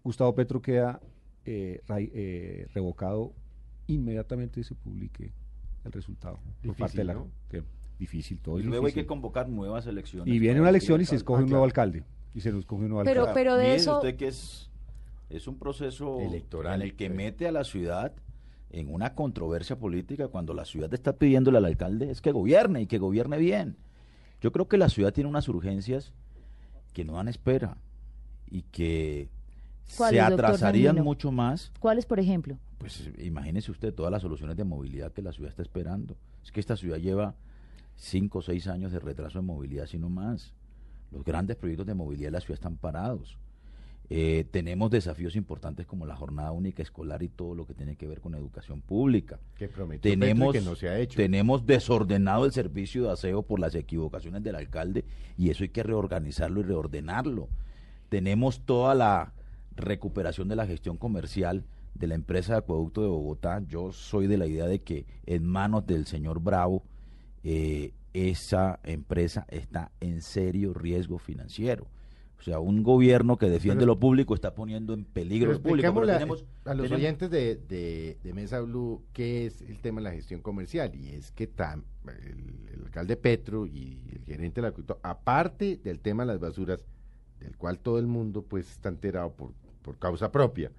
Gustavo 0.02 0.34
Petro 0.34 0.60
queda 0.62 1.00
eh, 1.46 1.80
ra- 1.86 1.98
eh, 2.00 2.66
revocado 2.74 3.32
inmediatamente 3.86 4.62
se 4.64 4.74
publique 4.74 5.32
el 5.84 5.92
resultado 5.92 6.36
por 6.36 6.52
Difícil, 6.62 6.76
parte 6.78 6.96
de 6.98 7.04
la 7.04 7.14
¿no? 7.14 7.28
que- 7.50 7.62
difícil 7.98 8.40
todo 8.40 8.56
Y 8.58 8.62
es 8.62 8.66
luego 8.66 8.86
hay 8.86 8.92
que 8.92 9.06
convocar 9.06 9.48
nuevas 9.48 9.86
elecciones. 9.86 10.32
y 10.34 10.38
viene 10.38 10.60
una 10.60 10.70
elección 10.70 11.00
y 11.00 11.04
se 11.04 11.16
escoge 11.16 11.40
Ah, 11.40 11.44
un 11.44 11.50
nuevo 11.50 11.64
claro. 11.66 11.82
alcalde 11.90 12.04
y 12.34 12.40
se 12.40 12.50
nos 12.50 12.60
escoge 12.60 12.82
un 12.84 12.88
nuevo 12.90 13.04
Pero- 13.04 13.20
alcalde 13.22 13.40
pero 13.40 13.56
de 13.56 13.74
eso- 13.76 13.96
usted 13.96 14.16
que 14.16 14.28
es, 14.28 14.70
es 15.30 15.46
un 15.46 15.58
proceso 15.58 16.18
Electoral, 16.20 16.80
en 16.80 16.88
el 16.88 16.96
que 16.96 17.08
sí. 17.08 17.14
mete 17.14 17.46
a 17.46 17.52
la 17.52 17.64
ciudad 17.64 18.12
en 18.70 18.92
una 18.92 19.14
controversia 19.14 19.78
política 19.78 20.28
cuando 20.28 20.54
la 20.54 20.64
ciudad 20.64 20.92
está 20.92 21.16
pidiéndole 21.16 21.58
al 21.58 21.64
alcalde 21.64 22.10
es 22.10 22.20
que 22.20 22.32
gobierne 22.32 22.82
y 22.82 22.86
que 22.86 22.98
gobierne 22.98 23.38
bien. 23.38 23.76
Yo 24.40 24.52
creo 24.52 24.68
que 24.68 24.76
la 24.76 24.88
ciudad 24.88 25.12
tiene 25.12 25.30
unas 25.30 25.48
urgencias 25.48 26.12
que 26.92 27.04
no 27.04 27.14
dan 27.14 27.28
espera 27.28 27.76
y 28.50 28.62
que 28.62 29.28
se 29.84 29.96
¿Cuáles, 29.96 30.28
doctor 30.28 30.44
atrasarían 30.46 30.96
mucho 31.02 31.30
más. 31.30 31.72
¿Cuáles, 31.80 32.06
por 32.06 32.18
ejemplo? 32.18 32.58
Pues 32.78 33.10
imagínese 33.18 33.70
usted 33.70 33.94
todas 33.94 34.12
las 34.12 34.22
soluciones 34.22 34.56
de 34.56 34.64
movilidad 34.64 35.12
que 35.12 35.22
la 35.22 35.32
ciudad 35.32 35.50
está 35.50 35.62
esperando. 35.62 36.16
Es 36.42 36.52
que 36.52 36.60
esta 36.60 36.76
ciudad 36.76 36.98
lleva 36.98 37.34
cinco 37.96 38.38
o 38.38 38.42
seis 38.42 38.66
años 38.66 38.92
de 38.92 38.98
retraso 38.98 39.38
en 39.38 39.46
movilidad, 39.46 39.86
sino 39.86 40.08
más. 40.08 40.52
Los 41.10 41.24
grandes 41.24 41.56
proyectos 41.56 41.86
de 41.86 41.94
movilidad 41.94 42.28
de 42.28 42.32
la 42.32 42.40
ciudad 42.40 42.58
están 42.58 42.76
parados. 42.76 43.38
Eh, 44.10 44.44
tenemos 44.50 44.90
desafíos 44.90 45.34
importantes 45.34 45.86
como 45.86 46.04
la 46.04 46.14
jornada 46.14 46.52
única 46.52 46.82
escolar 46.82 47.22
y 47.22 47.28
todo 47.28 47.54
lo 47.54 47.66
que 47.66 47.74
tiene 47.74 47.96
que 47.96 48.06
ver 48.06 48.20
con 48.20 48.34
educación 48.34 48.82
pública. 48.82 49.40
Que 49.56 49.68
prometió 49.68 50.10
Petro 50.10 50.26
y 50.26 50.30
Tenemos, 50.34 50.52
que 50.52 50.60
no 50.60 50.76
se 50.76 50.88
ha 50.88 50.98
hecho. 50.98 51.16
tenemos 51.16 51.64
desordenado 51.64 52.44
el 52.44 52.52
servicio 52.52 53.04
de 53.04 53.12
aseo 53.12 53.42
por 53.42 53.60
las 53.60 53.74
equivocaciones 53.74 54.42
del 54.42 54.56
alcalde 54.56 55.04
y 55.38 55.50
eso 55.50 55.64
hay 55.64 55.70
que 55.70 55.82
reorganizarlo 55.82 56.60
y 56.60 56.64
reordenarlo. 56.64 57.48
Tenemos 58.10 58.60
toda 58.60 58.94
la 58.94 59.32
recuperación 59.76 60.48
de 60.48 60.56
la 60.56 60.66
gestión 60.66 60.98
comercial 60.98 61.64
de 61.94 62.06
la 62.06 62.14
empresa 62.14 62.52
de 62.52 62.58
acueducto 62.58 63.02
de 63.02 63.08
Bogotá. 63.08 63.62
Yo 63.66 63.92
soy 63.92 64.26
de 64.26 64.36
la 64.36 64.46
idea 64.46 64.66
de 64.66 64.82
que 64.82 65.06
en 65.26 65.46
manos 65.46 65.86
del 65.86 66.06
señor 66.06 66.40
Bravo 66.40 66.82
eh, 67.42 67.92
esa 68.12 68.80
empresa 68.84 69.46
está 69.48 69.90
en 70.00 70.22
serio 70.22 70.74
riesgo 70.74 71.18
financiero. 71.18 71.86
O 72.38 72.42
sea, 72.44 72.58
un 72.58 72.82
gobierno 72.82 73.38
que 73.38 73.48
defiende 73.48 73.80
Pero- 73.82 73.94
lo 73.94 73.98
público 73.98 74.34
está 74.34 74.54
poniendo 74.54 74.92
en 74.92 75.04
peligro 75.04 75.52
lo 75.52 75.62
público. 75.62 75.94
Pero 75.94 76.06
tenemos, 76.06 76.44
a 76.66 76.74
los 76.74 76.86
tenemos- 76.88 76.98
oyentes 76.98 77.30
de, 77.30 77.56
de, 77.56 78.18
de 78.22 78.32
Mesa 78.34 78.60
Blue 78.60 79.02
qué 79.14 79.46
es 79.46 79.62
el 79.62 79.78
tema 79.80 80.00
de 80.00 80.04
la 80.04 80.12
gestión 80.12 80.40
comercial 80.42 80.94
y 80.94 81.08
es 81.10 81.30
que 81.32 81.50
tam- 81.50 81.84
el, 82.06 82.68
el 82.74 82.82
alcalde 82.84 83.16
Petro 83.16 83.66
y 83.66 83.98
el 84.12 84.24
gerente 84.24 84.60
del 84.60 84.70
acueducto, 84.70 84.98
aparte 85.02 85.78
del 85.82 86.00
tema 86.00 86.24
de 86.24 86.32
las 86.32 86.40
basuras, 86.40 86.84
del 87.40 87.56
cual 87.56 87.78
todo 87.78 87.98
el 87.98 88.06
mundo 88.06 88.42
pues 88.42 88.70
está 88.70 88.90
enterado 88.90 89.32
por, 89.32 89.52
por 89.82 89.98
causa 89.98 90.30
propia, 90.30 90.70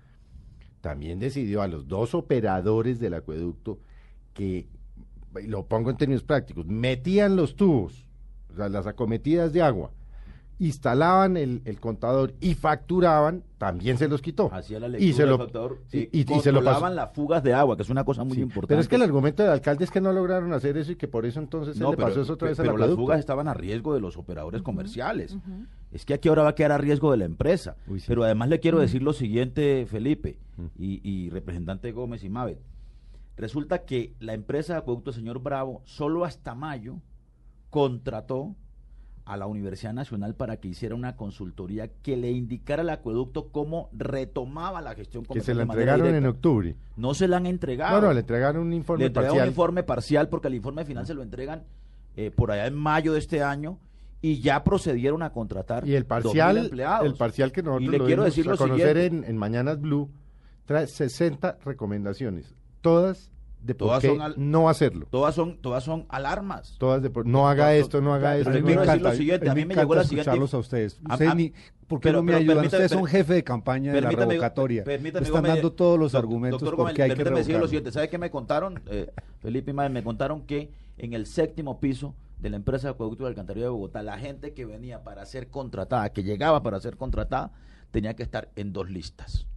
también 0.82 1.18
decidió 1.20 1.62
a 1.63 1.68
los 1.68 1.88
dos 1.88 2.13
operadores 2.13 3.00
del 3.00 3.15
acueducto 3.15 3.80
que, 4.36 4.68
lo 5.48 5.65
pongo 5.65 5.89
en 5.89 5.98
términos 5.98 6.24
prácticos, 6.24 6.65
metían 6.68 7.36
los 7.36 7.56
tubos, 7.56 8.08
o 8.54 8.56
sea, 8.56 8.70
las 8.70 8.86
acometidas 8.88 9.52
de 9.52 9.62
agua, 9.63 9.91
instalaban 10.58 11.36
el, 11.36 11.62
el 11.65 11.80
contador 11.82 12.34
y 12.39 12.56
facturaban, 12.56 13.44
también 13.58 13.98
se 13.98 14.08
los 14.08 14.22
quitó. 14.22 14.50
Hacía 14.54 14.80
la 14.80 14.88
y 14.88 14.91
lectura 14.91 15.13
se 15.15 15.22
del 15.24 15.30
lo, 15.32 15.38
factor, 15.38 15.82
y, 15.91 15.98
y- 16.20 16.34
y 16.34 16.39
se 16.39 16.52
lo 16.54 16.63
pasó. 16.63 16.89
las 16.89 17.12
fugas 17.13 17.44
de 17.44 17.54
agua, 17.54 17.76
que 17.76 17.84
es 17.84 17.89
una 17.89 18.04
cosa 18.06 18.24
muy 18.24 18.36
Sí, 18.36 18.41
importante. 18.41 18.68
Pero 18.70 18.82
es 18.82 18.88
que 18.88 18.96
el 18.96 19.02
argumento 19.02 19.44
del 19.44 19.52
alcalde 19.52 19.84
es 19.84 19.91
que 19.91 20.00
no 20.00 20.13
lograron 20.13 20.54
hacer 20.54 20.78
eso 20.78 20.94
y 20.94 20.96
que 20.96 21.08
por 21.10 21.26
eso 21.26 21.39
entonces 21.41 21.76
se 21.76 21.84
No, 21.84 21.91
le 21.91 21.98
pero, 21.98 22.08
pasó 22.08 22.22
eso 22.22 22.34
otra 22.34 22.48
vez 22.50 22.60
al 22.60 22.65
pero 22.68 22.78
las 22.78 22.91
fugas 22.96 23.20
estaban 23.20 23.48
a 23.50 23.54
riesgo 23.54 23.94
de 23.94 24.00
los 24.00 24.15
operadores 24.18 24.62
comerciales. 24.62 25.38
Es 25.91 26.06
que 26.06 26.13
aquí 26.13 26.30
ahora 26.30 26.44
va 26.44 26.50
a 26.50 26.56
quedar 26.56 26.72
a 26.72 26.78
riesgo 26.78 27.12
de 27.12 27.18
la 27.18 27.26
empresa. 27.26 27.76
Uy, 27.88 28.00
sí. 28.00 28.06
Pero 28.08 28.24
además 28.24 28.48
le 28.50 28.60
quiero 28.62 28.80
decir 28.80 29.04
lo 29.04 29.12
siguiente, 29.13 29.86
Felipe 29.89 30.38
y, 30.78 31.02
y 31.04 31.30
representante 31.32 31.91
Gómez 31.91 32.24
y 32.24 32.30
Mabel. 32.30 32.60
Resulta 33.38 33.80
que 33.84 34.13
la 34.22 34.34
empresa 34.34 34.74
de 34.74 34.80
acueducto 34.80 35.12
señor 35.12 35.39
Bravo 35.39 35.82
solo 35.84 36.24
hasta 36.24 36.56
mayo 36.56 37.00
contrató 37.70 38.56
a 39.26 39.38
la 39.38 39.48
Universidad 39.48 39.94
Nacional 39.94 40.36
para 40.36 40.58
que 40.58 40.68
hiciera 40.68 40.94
una 40.96 41.16
consultoría 41.16 41.88
que 42.04 42.16
le 42.16 42.32
indicara 42.32 42.84
al 42.84 42.90
acueducto 42.92 43.50
cómo 43.52 43.90
retomaba 43.94 44.82
la 44.82 44.94
gestión 44.96 45.24
que 45.24 45.30
comercial. 45.30 45.56
se 45.58 45.58
la 45.58 45.64
entregaron 45.74 46.14
en 46.16 46.26
octubre. 46.28 46.76
No 46.96 47.14
se 47.16 47.28
la 47.28 47.38
han 47.38 47.48
entregado. 47.48 48.00
No, 48.02 48.08
no, 48.08 48.14
le 48.14 48.20
entregaron 48.20 48.62
un 48.62 48.70
Le 48.70 48.76
informe 48.78 49.06
entregaron 49.06 49.32
parcial. 49.34 49.48
un 49.48 49.52
informe 49.52 49.84
parcial 49.84 50.30
porque 50.30 50.48
el 50.48 50.56
informe 50.56 50.86
final 50.86 51.08
se 51.08 51.14
lo 51.16 51.24
entregan 51.24 51.64
eh, 52.16 52.32
por 52.32 52.52
allá 52.52 52.68
en 52.68 52.76
mayo 52.76 53.14
de 53.14 53.20
este 53.20 53.42
año 53.42 53.80
y 54.22 54.40
ya 54.42 54.64
procedieron 54.64 55.22
a 55.24 55.32
contratar 55.32 55.88
Y 55.88 55.96
el 55.96 56.04
2.000 56.04 56.08
parcial, 56.08 56.58
empleados. 56.58 57.06
el 57.08 57.14
parcial 57.16 57.52
que 57.52 57.64
nosotros 57.64 57.88
Y 57.88 57.92
le 57.92 57.98
lo 57.98 58.06
quiero 58.06 58.24
decir 58.24 58.50
a 58.50 58.58
conocer 58.58 58.98
en, 58.98 59.24
en 59.24 59.38
Mañanas 59.38 59.82
Blue, 59.82 60.10
trae 60.66 60.88
60 60.88 61.58
recomendaciones, 61.66 62.56
todas 62.82 63.32
de 63.65 63.73
por 63.75 63.88
Todas 63.88 64.01
qué 64.01 64.08
son 64.10 64.21
al- 64.21 64.36
no 64.38 64.69
hacerlo. 64.69 65.08
Todas 65.10 65.34
son, 65.34 65.58
todas 65.58 65.84
son 65.84 66.06
alarmas. 66.10 66.75
Todas 66.78 67.01
de 67.01 67.10
por- 67.10 67.25
no 67.25 67.47
haga 67.49 67.63
Todas- 67.65 67.78
esto, 67.80 68.01
no 68.01 68.13
haga 68.13 68.38
esto. 68.38 68.51
me 68.51 68.73
encanta, 68.73 69.13
siguiente, 69.15 69.49
a 69.49 69.56
mí 69.56 69.65
me 69.65 69.73
llegó 69.75 69.95
la 69.95 70.04
siguiente- 70.04 70.21
escucharlos 70.30 70.54
a 70.54 70.58
ustedes. 70.60 70.99
A- 71.06 71.13
Ustedes 71.13 71.32
a- 71.32 71.36
ni- 71.36 71.54
¿Por 71.88 71.99
qué 71.99 72.10
pero- 72.10 72.17
no 72.19 72.23
me 72.23 72.28
pero 72.34 72.38
ayudan? 72.39 72.58
permítame- 72.58 72.84
Ustedes 72.86 72.91
son 72.91 73.06
jefe 73.06 73.34
de 73.34 73.43
campaña 73.43 73.93
de 73.93 74.01
la 74.01 74.10
revocatoria. 74.12 74.84
permítame, 74.84 75.25
Están 75.25 75.41
Gómez, 75.41 75.54
dando 75.56 75.71
todos 75.73 75.99
los 75.99 76.13
argumentos 76.15 76.62
doctor 76.62 76.78
Gómez, 76.78 76.93
qué 76.95 77.04
hay 77.04 77.10
que 77.15 77.23
decir 77.23 77.58
lo 77.58 77.67
siguiente. 77.67 77.91
¿Sabe 77.91 78.10
qué 78.10 78.17
me 78.17 78.30
contaron, 78.32 78.82
eh, 78.88 79.12
Felipe 79.39 79.71
y 79.71 79.73
Madre? 79.73 79.89
Me 79.89 80.04
contaron 80.04 80.41
que 80.41 80.71
en 80.97 81.13
el 81.13 81.25
séptimo 81.25 81.80
piso 81.80 82.13
de 82.39 82.49
la 82.51 82.56
empresa 82.58 82.88
de 82.88 82.93
acueducto 82.93 83.23
de 83.23 83.30
alcantarilla 83.30 83.65
de 83.65 83.71
Bogotá, 83.71 84.04
la 84.04 84.17
gente 84.19 84.54
que 84.54 84.65
venía 84.65 85.04
para 85.04 85.25
ser 85.25 85.47
contratada, 85.49 86.10
que 86.10 86.23
llegaba 86.23 86.62
para 86.63 86.80
ser 86.80 86.97
contratada, 86.97 87.51
tenía 87.91 88.15
que 88.15 88.23
estar 88.23 88.49
en 88.56 88.73
dos 88.73 88.89
listas. 88.89 89.47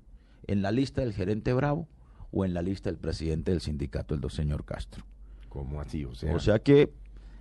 En 0.47 0.63
la 0.63 0.71
lista 0.71 1.01
del 1.03 1.13
gerente 1.13 1.53
Bravo 1.53 1.87
o 2.31 2.45
en 2.45 2.55
la 2.55 2.63
lista 2.63 2.91
del 2.91 2.99
presidente 2.99 3.51
del 3.51 3.61
sindicato, 3.61 4.15
el 4.15 4.21
do- 4.21 4.29
señor 4.31 4.65
Castro. 4.65 5.05
¿Cómo 5.49 5.81
así? 5.81 6.05
O 6.05 6.15
sea, 6.15 6.35
O 6.35 6.39
sea 6.41 6.59
que 6.59 6.93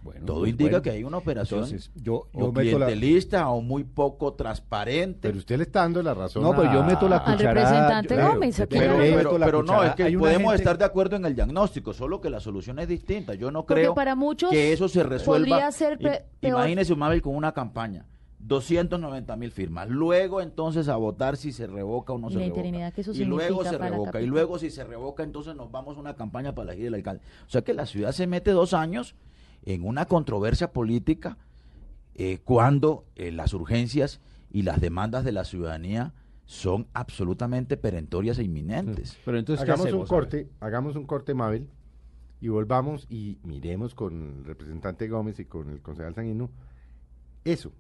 Bueno, 0.02 0.26
todo 0.26 0.40
pues 0.40 0.52
indica 0.52 0.70
bueno. 0.70 0.82
que 0.84 0.90
hay 0.92 1.04
una 1.04 1.18
operación 1.18 1.64
Entonces, 1.66 1.92
yo, 1.96 2.28
o 2.32 2.40
yo 2.40 2.52
meto 2.54 2.80
la... 2.80 2.86
clientelista 2.86 3.50
o 3.50 3.62
muy 3.62 3.84
poco 3.84 4.34
transparente. 4.34 5.20
pero 5.28 5.38
usted 5.40 5.58
le 5.58 5.64
está 5.64 5.82
dando 5.82 6.02
la 6.02 6.14
razón. 6.14 6.42
No, 6.44 6.56
pero 6.56 6.72
yo 6.74 6.84
meto 6.84 7.10
la 7.10 7.18
Al 7.18 7.36
cucharada. 7.36 7.54
representante 8.00 8.16
yo- 8.16 8.28
Gómez, 8.34 8.60
aquí 8.62 8.78
pero, 8.78 9.64
no, 9.64 9.84
es 9.84 9.96
que 9.96 10.04
Hay 10.04 10.16
podemos 10.16 10.52
gente- 10.52 10.64
estar 10.64 10.78
de 10.78 10.86
acuerdo 10.86 11.18
en 11.18 11.26
el 11.26 11.36
diagnóstico, 11.36 11.92
solo 11.94 12.22
que 12.22 12.30
la 12.30 12.40
solución 12.40 12.80
es 12.80 12.88
distinta. 12.88 13.34
Yo 13.34 13.52
no 13.52 13.66
Porque 13.66 13.82
creo 13.82 13.94
para 13.96 14.16
muchos 14.16 14.50
que 14.52 14.72
eso 14.72 14.88
se 14.88 15.04
resuelva. 15.04 15.48
podría 15.50 15.72
ser 15.72 15.98
I- 16.00 16.04
pe- 16.04 16.26
peor. 16.40 16.60
Imagínese 16.60 16.94
un 16.94 17.00
Mabel 17.00 17.22
con 17.22 17.36
una 17.36 17.52
campaña, 17.52 18.06
290 18.40 19.36
mil 19.36 19.52
firmas. 19.52 19.90
Luego 19.90 20.42
entonces 20.42 20.88
a 20.88 20.96
votar 20.96 21.38
si 21.38 21.52
se 21.52 21.68
revoca 21.68 22.14
o 22.14 22.18
no 22.18 22.30
Y 22.30 22.34
se 22.34 22.40
la 22.40 22.46
revoca. 22.46 22.60
interinidad 22.60 22.94
que 22.94 23.02
eso 23.02 23.12
y 23.12 23.26
luego 23.26 23.64
se 23.64 23.78
revoca. 23.78 24.22
Y 24.22 24.26
luego 24.26 24.60
si 24.60 24.70
se 24.70 24.84
revoca 24.84 25.24
entonces 25.24 25.56
nos 25.56 25.72
vamos 25.72 25.98
a 25.98 26.00
una 26.00 26.16
campaña 26.16 26.54
para 26.54 26.72
elegir 26.72 26.88
el 26.88 26.96
alcalde. 26.96 27.22
O 27.46 27.50
sea 27.50 27.64
que 27.64 27.74
la 27.74 27.86
ciudad 27.86 28.12
se 28.12 28.28
mete 28.28 28.52
dos 28.52 28.74
años 28.74 29.16
en 29.64 29.86
una 29.86 30.06
controversia 30.06 30.72
política 30.72 31.38
eh, 32.16 32.40
cuando 32.44 33.06
eh, 33.16 33.32
las 33.32 33.54
urgencias 33.54 34.22
y 34.50 34.62
las 34.64 34.80
demandas 34.82 35.24
de 35.24 35.32
la 35.32 35.44
ciudadanía 35.44 36.14
son 36.46 36.88
absolutamente 36.94 37.76
perentorias 37.76 38.40
e 38.40 38.44
inminentes. 38.44 39.18
Pero 39.26 39.38
entonces, 39.38 39.66
¿qué 39.66 39.72
hagamos 39.72 39.88
un 39.88 39.90
hacemos? 39.90 40.10
Corte, 40.10 40.50
hagamos 40.62 40.96
un 40.96 41.06
corte, 41.06 41.34
Mabel, 41.34 41.68
y 42.40 42.48
volvamos 42.48 43.06
y 43.10 43.40
miremos 43.44 43.94
con 43.94 44.38
el 44.38 44.46
representante 44.46 45.10
Gómez 45.10 45.40
y 45.40 45.46
con 45.46 45.70
el 45.70 45.82
concejal 45.82 46.16
Sanguino 46.16 46.50
eso, 47.44 47.72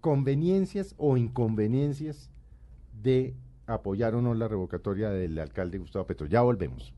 conveniencias 0.00 0.94
o 0.98 1.16
inconveniencias 1.16 2.30
de 3.02 3.34
apoyar 3.66 4.14
o 4.14 4.22
no 4.22 4.34
la 4.34 4.48
revocatoria 4.48 5.10
del 5.10 5.38
alcalde 5.38 5.78
Gustavo 5.78 6.06
Petro. 6.06 6.26
Ya 6.26 6.42
volvemos. 6.42 6.92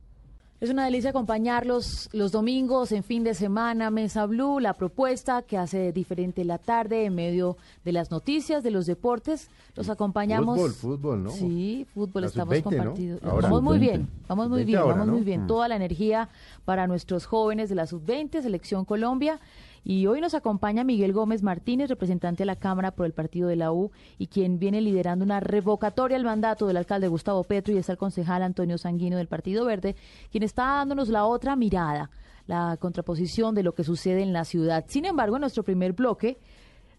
Es 0.61 0.70
una 0.70 0.87
delicia 0.87 1.11
acompañarlos 1.11 2.09
los 2.12 2.33
domingos, 2.33 2.92
en 2.92 3.03
fin 3.03 3.23
de 3.23 3.35
semana, 3.35 3.90
Mesa 3.90 4.25
Blue, 4.25 4.61
la 4.61 4.73
propuesta 4.73 5.42
que 5.42 5.59
hace 5.59 5.92
diferente 5.92 6.42
la 6.44 6.57
tarde 6.59 7.05
en 7.05 7.14
medio 7.14 7.59
de 7.85 7.92
las 7.92 8.11
noticias, 8.11 8.62
de 8.62 8.70
los 8.70 8.87
deportes. 8.87 9.51
Los 9.75 9.90
acompañamos. 9.90 10.57
Fútbol, 10.57 10.73
fútbol, 10.73 11.25
¿no? 11.25 11.31
Sí, 11.33 11.87
fútbol, 11.92 12.23
La 12.23 12.29
estamos 12.29 12.57
sub-20, 12.57 12.64
¿no? 12.64 12.79
compartidos. 12.79 13.20
Vamos 13.20 13.62
muy 13.62 13.77
Sub-20. 13.77 13.81
bien, 13.81 14.09
vamos 14.27 14.49
muy 14.49 14.61
Sub-20 14.61 14.66
bien, 14.66 14.79
ahora, 14.79 14.92
vamos 14.94 15.07
¿no? 15.09 15.12
muy 15.12 15.23
bien. 15.25 15.44
Mm. 15.44 15.47
Toda 15.49 15.68
la 15.68 15.77
energía 15.77 16.29
para 16.64 16.87
nuestros 16.87 17.27
jóvenes 17.27 17.68
de 17.68 17.75
la 17.75 17.87
sub-20, 17.87 18.40
Selección 18.40 18.85
Colombia. 18.87 19.40
Y 19.87 20.07
hoy 20.07 20.23
nos 20.23 20.33
acompaña 20.33 20.83
Miguel 20.83 21.12
Gómez 21.12 21.42
Martínez, 21.42 21.90
representante 21.90 22.42
de 22.42 22.47
la 22.47 22.57
Cámara 22.57 22.92
por 22.92 23.05
el 23.05 23.12
partido 23.12 23.49
de 23.49 23.57
la 23.57 23.70
U 23.70 23.90
y 24.16 24.29
quien 24.29 24.59
viene 24.59 24.81
liderando 24.81 25.27
una 25.27 25.40
revocatoria 25.40 26.16
al 26.16 26.25
mandato 26.25 26.66
del 26.66 26.79
alcalde 26.79 27.09
Gustavo 27.09 27.44
Petro 27.44 27.75
y 27.75 27.77
está 27.77 27.92
el 27.92 27.99
concejal 27.99 28.42
Antonio 28.42 28.79
Sanguino 28.79 29.18
del 29.18 29.29
Partido 29.29 29.66
Verde, 29.66 29.94
quien 30.33 30.42
está 30.42 30.64
dándonos 30.64 31.11
la 31.11 31.27
otra 31.27 31.55
mirada, 31.55 32.11
la 32.47 32.79
contraposición 32.79 33.55
de 33.55 33.62
lo 33.62 33.75
que 33.75 33.85
sucede 33.85 34.23
en 34.23 34.33
la 34.33 34.47
ciudad. 34.47 34.87
Sin 34.88 35.05
embargo, 35.05 35.37
en 35.37 35.42
nuestro 35.42 35.64
primer 35.64 35.92
bloque 35.92 36.38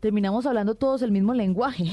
terminamos 0.05 0.45
hablando 0.45 0.75
todos 0.75 1.01
el 1.01 1.09
mismo 1.11 1.33
lenguaje. 1.33 1.85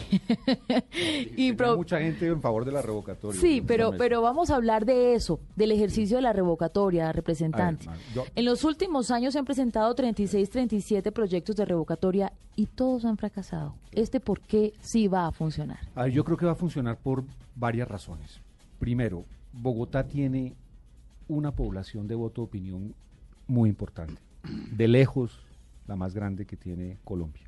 y 1.35 1.55
pro- 1.55 1.79
mucha 1.79 1.99
gente 1.99 2.27
en 2.27 2.43
favor 2.43 2.67
de 2.67 2.73
la 2.73 2.83
revocatoria. 2.83 3.41
Sí, 3.41 3.63
pero, 3.67 3.93
pero 3.97 4.21
vamos 4.21 4.51
a 4.51 4.57
hablar 4.57 4.85
de 4.85 5.15
eso, 5.15 5.41
del 5.57 5.73
ejercicio 5.73 6.17
de 6.19 6.23
la 6.23 6.35
revocatoria, 6.35 7.11
representante. 7.11 7.87
Ver, 7.89 7.97
yo- 8.15 8.25
En 8.35 8.45
los 8.45 8.65
últimos 8.65 9.11
años 9.11 9.33
se 9.33 9.39
han 9.39 9.47
presentado 9.47 9.95
36, 9.95 10.51
37 10.51 11.11
proyectos 11.11 11.57
de 11.57 11.65
revocatoria 11.65 12.35
y 12.55 12.67
todos 12.67 13.07
han 13.07 13.17
fracasado. 13.17 13.77
¿Este 13.93 14.21
por 14.21 14.41
qué 14.41 14.75
sí 14.83 15.09
va 15.09 15.27
a 15.27 15.33
funcionar? 15.33 15.79
A 15.95 16.03
ver, 16.03 16.13
yo 16.13 16.23
creo 16.23 16.37
que 16.37 16.45
va 16.45 16.53
a 16.53 16.57
funcionar 16.57 16.99
por 16.99 17.25
varias 17.57 17.89
razones. 17.89 18.41
Primero, 18.79 19.25
Bogotá 19.55 20.05
tiene 20.07 20.55
una 21.29 21.53
población 21.53 22.07
de 22.09 22.15
voto 22.15 22.43
de 22.43 22.47
opinión 22.49 22.95
muy 23.47 23.71
importante. 23.71 24.21
De 24.71 24.87
lejos, 24.87 25.39
la 25.87 25.97
más 25.97 26.13
grande 26.15 26.45
que 26.45 26.59
tiene 26.59 26.99
Colombia. 27.05 27.45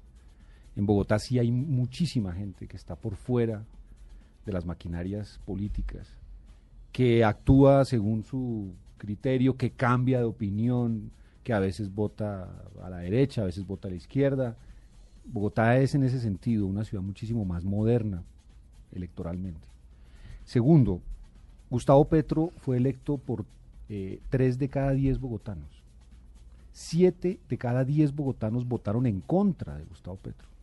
En 0.76 0.86
Bogotá 0.86 1.18
sí 1.18 1.38
hay 1.38 1.52
muchísima 1.52 2.32
gente 2.32 2.66
que 2.66 2.76
está 2.76 2.96
por 2.96 3.16
fuera 3.16 3.64
de 4.44 4.52
las 4.52 4.66
maquinarias 4.66 5.40
políticas, 5.44 6.08
que 6.92 7.24
actúa 7.24 7.84
según 7.84 8.24
su 8.24 8.72
criterio, 8.98 9.56
que 9.56 9.70
cambia 9.70 10.18
de 10.18 10.24
opinión, 10.24 11.10
que 11.42 11.52
a 11.52 11.58
veces 11.58 11.94
vota 11.94 12.48
a 12.82 12.90
la 12.90 12.98
derecha, 12.98 13.42
a 13.42 13.46
veces 13.46 13.66
vota 13.66 13.88
a 13.88 13.90
la 13.90 13.96
izquierda. 13.96 14.56
Bogotá 15.24 15.78
es 15.78 15.94
en 15.94 16.02
ese 16.02 16.20
sentido 16.20 16.66
una 16.66 16.84
ciudad 16.84 17.02
muchísimo 17.02 17.44
más 17.44 17.64
moderna 17.64 18.22
electoralmente. 18.92 19.68
Segundo, 20.44 21.00
Gustavo 21.70 22.04
Petro 22.06 22.52
fue 22.58 22.76
electo 22.76 23.18
por 23.18 23.44
eh, 23.88 24.20
tres 24.30 24.58
de 24.58 24.68
cada 24.68 24.92
diez 24.92 25.18
bogotanos. 25.18 25.82
Siete 26.72 27.38
de 27.48 27.58
cada 27.58 27.84
diez 27.84 28.14
bogotanos 28.14 28.66
votaron 28.66 29.06
en 29.06 29.20
contra 29.20 29.76
de 29.78 29.84
Gustavo 29.84 30.16
Petro. 30.16 30.53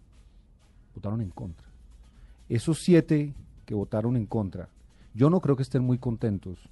Votaron 1.01 1.21
en 1.21 1.31
contra. 1.31 1.67
Esos 2.47 2.77
siete 2.83 3.33
que 3.65 3.73
votaron 3.73 4.15
en 4.15 4.27
contra, 4.27 4.69
yo 5.15 5.31
no 5.31 5.41
creo 5.41 5.55
que 5.55 5.63
estén 5.63 5.83
muy 5.83 5.97
contentos 5.97 6.69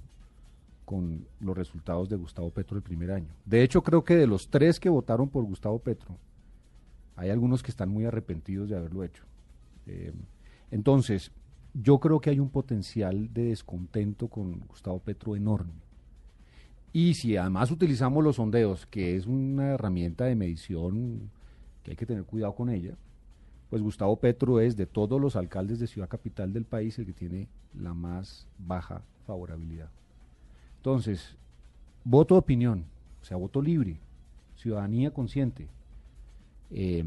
con 0.84 1.26
los 1.40 1.56
resultados 1.56 2.08
de 2.08 2.14
Gustavo 2.14 2.50
Petro 2.50 2.76
el 2.76 2.84
primer 2.84 3.10
año. 3.10 3.34
De 3.44 3.64
hecho, 3.64 3.82
creo 3.82 4.04
que 4.04 4.14
de 4.14 4.28
los 4.28 4.48
tres 4.48 4.78
que 4.78 4.88
votaron 4.88 5.30
por 5.30 5.42
Gustavo 5.42 5.80
Petro, 5.80 6.16
hay 7.16 7.30
algunos 7.30 7.60
que 7.64 7.72
están 7.72 7.88
muy 7.88 8.04
arrepentidos 8.04 8.68
de 8.68 8.76
haberlo 8.76 9.02
hecho. 9.02 9.24
Eh, 9.88 10.12
entonces, 10.70 11.32
yo 11.74 11.98
creo 11.98 12.20
que 12.20 12.30
hay 12.30 12.38
un 12.38 12.50
potencial 12.50 13.34
de 13.34 13.46
descontento 13.46 14.28
con 14.28 14.60
Gustavo 14.60 15.00
Petro 15.00 15.34
enorme. 15.34 15.72
Y 16.92 17.14
si 17.14 17.36
además 17.36 17.72
utilizamos 17.72 18.22
los 18.22 18.36
sondeos, 18.36 18.86
que 18.86 19.16
es 19.16 19.26
una 19.26 19.70
herramienta 19.70 20.26
de 20.26 20.36
medición 20.36 21.32
que 21.82 21.90
hay 21.90 21.96
que 21.96 22.06
tener 22.06 22.22
cuidado 22.22 22.54
con 22.54 22.70
ella, 22.70 22.94
pues 23.70 23.82
Gustavo 23.82 24.16
Petro 24.16 24.60
es 24.60 24.76
de 24.76 24.86
todos 24.86 25.20
los 25.20 25.36
alcaldes 25.36 25.78
de 25.78 25.86
ciudad 25.86 26.08
capital 26.08 26.52
del 26.52 26.64
país 26.64 26.98
el 26.98 27.06
que 27.06 27.12
tiene 27.12 27.48
la 27.72 27.94
más 27.94 28.48
baja 28.58 29.02
favorabilidad. 29.26 29.88
Entonces, 30.78 31.36
voto 32.04 32.34
de 32.34 32.40
opinión, 32.40 32.84
o 33.22 33.24
sea, 33.24 33.36
voto 33.36 33.62
libre, 33.62 34.00
ciudadanía 34.56 35.12
consciente, 35.12 35.68
eh, 36.72 37.04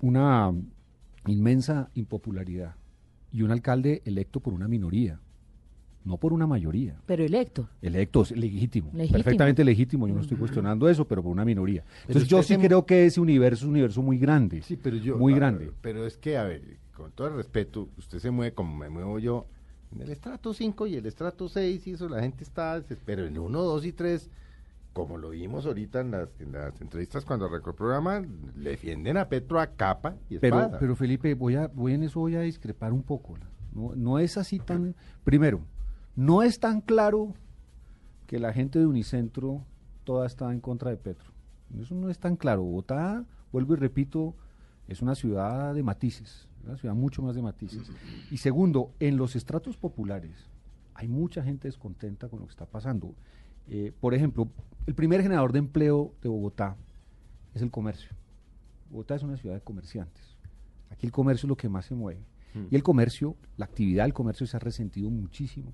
una 0.00 0.52
inmensa 1.26 1.90
impopularidad 1.94 2.74
y 3.32 3.42
un 3.42 3.52
alcalde 3.52 4.02
electo 4.04 4.40
por 4.40 4.52
una 4.52 4.66
minoría, 4.66 5.20
no 6.04 6.16
por 6.16 6.32
una 6.32 6.46
mayoría. 6.46 6.96
Pero 7.06 7.24
electo. 7.24 7.68
Electo, 7.82 8.22
es 8.22 8.30
legítimo, 8.32 8.90
Legítimo. 8.94 9.12
perfectamente 9.18 9.64
legítimo, 9.64 10.08
yo 10.08 10.14
no 10.14 10.20
estoy 10.22 10.36
cuestionando 10.38 10.88
eso, 10.88 11.06
pero 11.06 11.22
por 11.22 11.30
una 11.32 11.44
minoría. 11.44 11.84
Entonces 12.06 12.28
yo 12.28 12.42
sí 12.42 12.54
se- 12.54 12.60
creo 12.60 12.86
que 12.86 13.06
ese 13.06 13.20
universo 13.20 13.64
es 13.64 13.64
un 13.64 13.70
universo 13.70 14.02
muy 14.02 14.18
grande, 14.18 14.62
Sí, 14.62 14.76
pero 14.76 14.96
yo. 14.96 15.16
muy 15.18 15.34
grande. 15.34 15.70
Pero 15.82 16.06
es 16.06 16.16
que, 16.16 16.36
a 16.38 16.44
ver, 16.44 16.62
con 16.96 17.10
todo 17.12 17.28
el 17.28 17.34
respeto, 17.34 17.88
usted 17.98 18.18
se 18.18 18.30
mueve 18.30 18.52
como 18.54 18.76
me 18.76 18.88
muevo 18.88 19.18
yo 19.18 19.46
en 19.94 20.02
el 20.02 20.10
estrato 20.10 20.54
5 20.54 20.86
y 20.86 20.94
el 20.96 21.06
estrato 21.06 21.48
6, 21.48 21.86
y 21.86 21.92
eso 21.92 22.08
la 22.08 22.20
gente 22.22 22.44
está. 22.44 22.82
Pero 23.04 23.26
en 23.26 23.36
1, 23.36 23.60
2 23.62 23.84
y 23.84 23.92
3, 23.92 24.30
como 24.92 25.18
lo 25.18 25.30
vimos 25.30 25.66
ahorita 25.66 26.00
en 26.00 26.12
las, 26.12 26.28
en 26.40 26.52
las 26.52 26.80
entrevistas 26.80 27.24
cuando 27.24 27.46
arrancó 27.46 27.70
el 27.70 27.76
programa, 27.76 28.22
le 28.56 28.70
defienden 28.70 29.16
a 29.16 29.28
Petro 29.28 29.60
a 29.60 29.66
capa 29.66 30.16
y 30.28 30.38
Pero, 30.38 30.70
pero 30.80 30.96
Felipe, 30.96 31.34
voy 31.34 31.56
a, 31.56 31.66
voy 31.68 31.92
en 31.94 32.04
eso 32.04 32.20
voy 32.20 32.36
a 32.36 32.40
discrepar 32.40 32.92
un 32.92 33.02
poco. 33.02 33.36
No, 33.72 33.92
no 33.96 34.18
es 34.18 34.36
así 34.36 34.58
tan. 34.58 34.94
Primero, 35.24 35.60
no 36.20 36.42
es 36.42 36.60
tan 36.60 36.82
claro 36.82 37.32
que 38.26 38.38
la 38.38 38.52
gente 38.52 38.78
de 38.78 38.84
Unicentro 38.84 39.64
toda 40.04 40.26
está 40.26 40.52
en 40.52 40.60
contra 40.60 40.90
de 40.90 40.98
Petro. 40.98 41.32
Eso 41.80 41.94
no 41.94 42.10
es 42.10 42.18
tan 42.18 42.36
claro. 42.36 42.62
Bogotá, 42.62 43.24
vuelvo 43.50 43.72
y 43.72 43.78
repito, 43.78 44.34
es 44.86 45.00
una 45.00 45.14
ciudad 45.14 45.74
de 45.74 45.82
matices, 45.82 46.46
una 46.62 46.76
ciudad 46.76 46.94
mucho 46.94 47.22
más 47.22 47.34
de 47.36 47.40
matices. 47.40 47.90
Y 48.30 48.36
segundo, 48.36 48.92
en 49.00 49.16
los 49.16 49.34
estratos 49.34 49.78
populares 49.78 50.50
hay 50.92 51.08
mucha 51.08 51.42
gente 51.42 51.68
descontenta 51.68 52.28
con 52.28 52.40
lo 52.40 52.44
que 52.44 52.50
está 52.50 52.66
pasando. 52.66 53.14
Eh, 53.66 53.90
por 53.98 54.12
ejemplo, 54.12 54.46
el 54.86 54.94
primer 54.94 55.22
generador 55.22 55.52
de 55.52 55.60
empleo 55.60 56.12
de 56.20 56.28
Bogotá 56.28 56.76
es 57.54 57.62
el 57.62 57.70
comercio. 57.70 58.10
Bogotá 58.90 59.14
es 59.14 59.22
una 59.22 59.38
ciudad 59.38 59.54
de 59.54 59.62
comerciantes. 59.62 60.36
Aquí 60.90 61.06
el 61.06 61.12
comercio 61.12 61.46
es 61.46 61.48
lo 61.48 61.56
que 61.56 61.70
más 61.70 61.86
se 61.86 61.94
mueve. 61.94 62.20
Y 62.70 62.76
el 62.76 62.82
comercio, 62.82 63.36
la 63.56 63.64
actividad 63.64 64.04
del 64.04 64.12
comercio 64.12 64.46
se 64.46 64.58
ha 64.58 64.60
resentido 64.60 65.08
muchísimo 65.08 65.72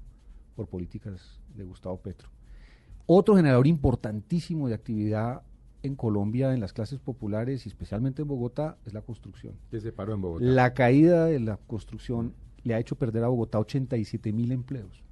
por 0.56 0.66
políticas 0.66 1.38
de 1.54 1.62
Gustavo 1.64 1.98
Petro. 1.98 2.28
Otro 3.06 3.36
generador 3.36 3.66
importantísimo 3.68 4.66
de 4.68 4.74
actividad 4.74 5.42
en 5.82 5.94
Colombia, 5.94 6.52
en 6.52 6.60
las 6.60 6.72
clases 6.72 6.98
populares 6.98 7.66
y 7.66 7.68
especialmente 7.68 8.22
en 8.22 8.28
Bogotá, 8.28 8.78
es 8.84 8.92
la 8.94 9.02
construcción. 9.02 9.54
Que 9.70 9.80
se 9.80 9.92
paró 9.92 10.14
en 10.14 10.20
Bogotá. 10.22 10.44
La 10.44 10.74
caída 10.74 11.26
de 11.26 11.38
la 11.38 11.58
construcción 11.68 12.32
le 12.64 12.74
ha 12.74 12.80
hecho 12.80 12.96
perder 12.96 13.22
a 13.22 13.28
Bogotá 13.28 13.60
87 13.60 14.32
mil 14.32 14.50
empleos 14.50 15.04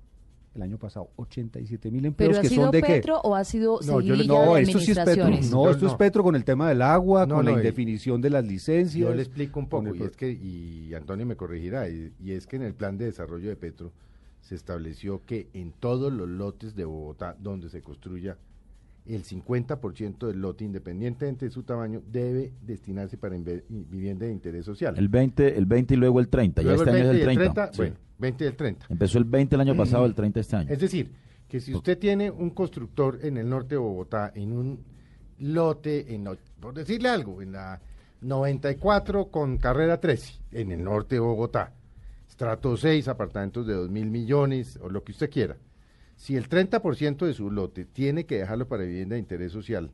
el 0.56 0.62
año 0.62 0.78
pasado. 0.78 1.10
87 1.16 1.90
mil 1.90 2.04
empleos 2.06 2.30
¿Pero 2.30 2.38
ha 2.38 2.42
que 2.42 2.48
sido 2.48 2.62
son 2.64 2.70
de 2.72 2.80
Petro 2.80 3.20
o 3.20 3.34
ha 3.36 3.44
sido 3.44 3.78
No, 3.86 4.00
yo? 4.00 4.16
No, 4.24 4.54
de 4.54 4.62
esto 4.62 4.78
sí 4.80 4.90
es 4.92 4.98
Petro. 4.98 5.28
No, 5.50 5.70
esto 5.70 5.86
es. 5.86 5.94
Petro 5.94 6.22
con 6.24 6.34
el 6.34 6.44
tema 6.44 6.68
del 6.68 6.82
agua, 6.82 7.26
No, 7.26 7.36
con 7.36 7.44
no, 7.44 7.50
la 7.52 7.56
y- 7.56 7.60
indefinición 7.60 8.20
de 8.20 8.30
las 8.30 8.44
licencias. 8.44 9.00
Yo 9.08 9.14
le 9.14 9.22
explico 9.22 9.60
un 9.60 9.68
poco, 9.68 9.94
y 9.94 10.02
es 10.02 10.16
que, 10.16 10.30
y 10.32 10.92
Antonio 10.94 11.26
me 11.26 11.36
corregirá, 11.36 11.88
y, 11.88 12.12
y 12.20 12.32
es 12.32 12.46
que 12.48 12.56
en 12.56 12.62
el 12.62 12.74
plan 12.74 12.96
de 12.98 13.04
desarrollo 13.06 13.48
de 13.48 13.56
Petro 13.56 13.92
se 14.44 14.54
estableció 14.54 15.24
que 15.24 15.48
en 15.54 15.72
todos 15.72 16.12
los 16.12 16.28
lotes 16.28 16.76
de 16.76 16.84
Bogotá 16.84 17.34
donde 17.40 17.70
se 17.70 17.80
construya, 17.80 18.36
el 19.06 19.24
50% 19.24 20.26
del 20.26 20.40
lote, 20.40 20.64
independientemente 20.64 21.46
de 21.46 21.50
su 21.50 21.62
tamaño, 21.62 22.02
debe 22.06 22.52
destinarse 22.60 23.16
para 23.16 23.36
vivienda 23.68 24.26
de 24.26 24.32
interés 24.32 24.66
social. 24.66 24.94
El 24.98 25.08
20, 25.08 25.56
el 25.56 25.64
20 25.64 25.94
y 25.94 25.96
luego 25.96 26.20
el 26.20 26.28
30. 26.28 26.62
Luego 26.62 26.84
ya 26.84 26.90
este 26.90 27.00
año 27.00 27.10
es 27.10 27.16
y 27.16 27.20
el 27.20 27.36
30. 27.36 27.72
sí. 27.72 27.76
Bueno, 27.78 27.96
20 28.18 28.44
y 28.44 28.46
el 28.46 28.56
30. 28.56 28.86
Empezó 28.90 29.18
el 29.18 29.24
20 29.24 29.54
el 29.54 29.60
año 29.60 29.76
pasado, 29.76 30.04
el 30.04 30.14
30 30.14 30.40
este 30.40 30.56
año. 30.56 30.70
Es 30.70 30.78
decir, 30.78 31.10
que 31.48 31.60
si 31.60 31.74
usted 31.74 31.98
tiene 31.98 32.30
un 32.30 32.50
constructor 32.50 33.18
en 33.22 33.38
el 33.38 33.48
norte 33.48 33.76
de 33.76 33.78
Bogotá, 33.78 34.30
en 34.34 34.52
un 34.52 34.84
lote, 35.38 36.14
en, 36.14 36.28
por 36.60 36.74
decirle 36.74 37.08
algo, 37.08 37.40
en 37.40 37.52
la 37.52 37.80
94 38.20 39.28
con 39.28 39.56
carrera 39.56 40.00
13, 40.00 40.40
en 40.52 40.72
el 40.72 40.84
norte 40.84 41.16
de 41.16 41.20
Bogotá, 41.20 41.72
estrato 42.38 42.76
6, 42.76 43.06
apartamentos 43.06 43.64
de 43.64 43.74
2 43.74 43.90
mil 43.90 44.10
millones, 44.10 44.76
o 44.82 44.88
lo 44.90 45.04
que 45.04 45.12
usted 45.12 45.30
quiera. 45.30 45.56
Si 46.16 46.34
el 46.36 46.48
30% 46.48 47.26
de 47.26 47.32
su 47.32 47.48
lote 47.48 47.84
tiene 47.84 48.26
que 48.26 48.38
dejarlo 48.38 48.66
para 48.66 48.82
vivienda 48.82 49.14
de 49.14 49.20
interés 49.20 49.52
social, 49.52 49.92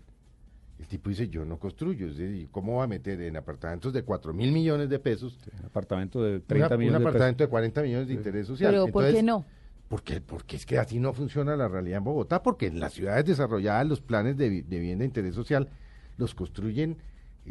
el 0.79 0.87
tipo 0.87 1.11
dice, 1.11 1.29
yo 1.29 1.45
no 1.45 1.59
construyo, 1.59 2.07
es 2.07 2.17
decir, 2.17 2.49
¿cómo 2.51 2.77
va 2.79 2.85
a 2.85 2.87
meter 2.87 3.21
en 3.21 3.37
apartamentos 3.37 3.93
de 3.93 4.03
4 4.05 4.33
mil 4.33 4.53
millones 4.53 4.89
de 4.89 4.99
pesos 4.99 5.39
Un 5.61 5.67
apartamento 5.67 6.23
de 6.25 6.37
una- 6.37 6.41
30 6.47 6.75
un 6.75 6.79
millones 6.81 7.01
de 7.01 7.05
apartamento 7.09 7.45
de 7.45 7.51
40 7.51 7.83
millones 7.83 8.09
de 8.09 8.15
interés 8.15 8.47
social? 8.47 8.73
Pero 8.73 8.87
¿por 8.89 9.03
qué 9.03 9.09
Entonces, 9.11 9.25
no? 9.25 9.45
porque, 9.91 10.21
porque 10.23 10.57
es 10.57 10.65
que 10.65 10.79
así 10.79 10.99
no 10.99 11.13
funciona 11.13 11.57
la 11.57 11.69
realidad 11.69 11.99
en 11.99 12.05
Bogotá, 12.05 12.43
porque 12.43 12.69
en 12.69 12.81
las 12.81 12.95
ciudades 12.95 13.27
desarrolladas 13.27 13.87
los 13.87 14.01
planes 14.01 14.39
de, 14.39 14.49
de 14.63 14.79
vivienda 14.79 15.03
de 15.03 15.07
interés 15.07 15.35
social 15.35 15.69
los 16.17 16.35
construyen 16.35 16.97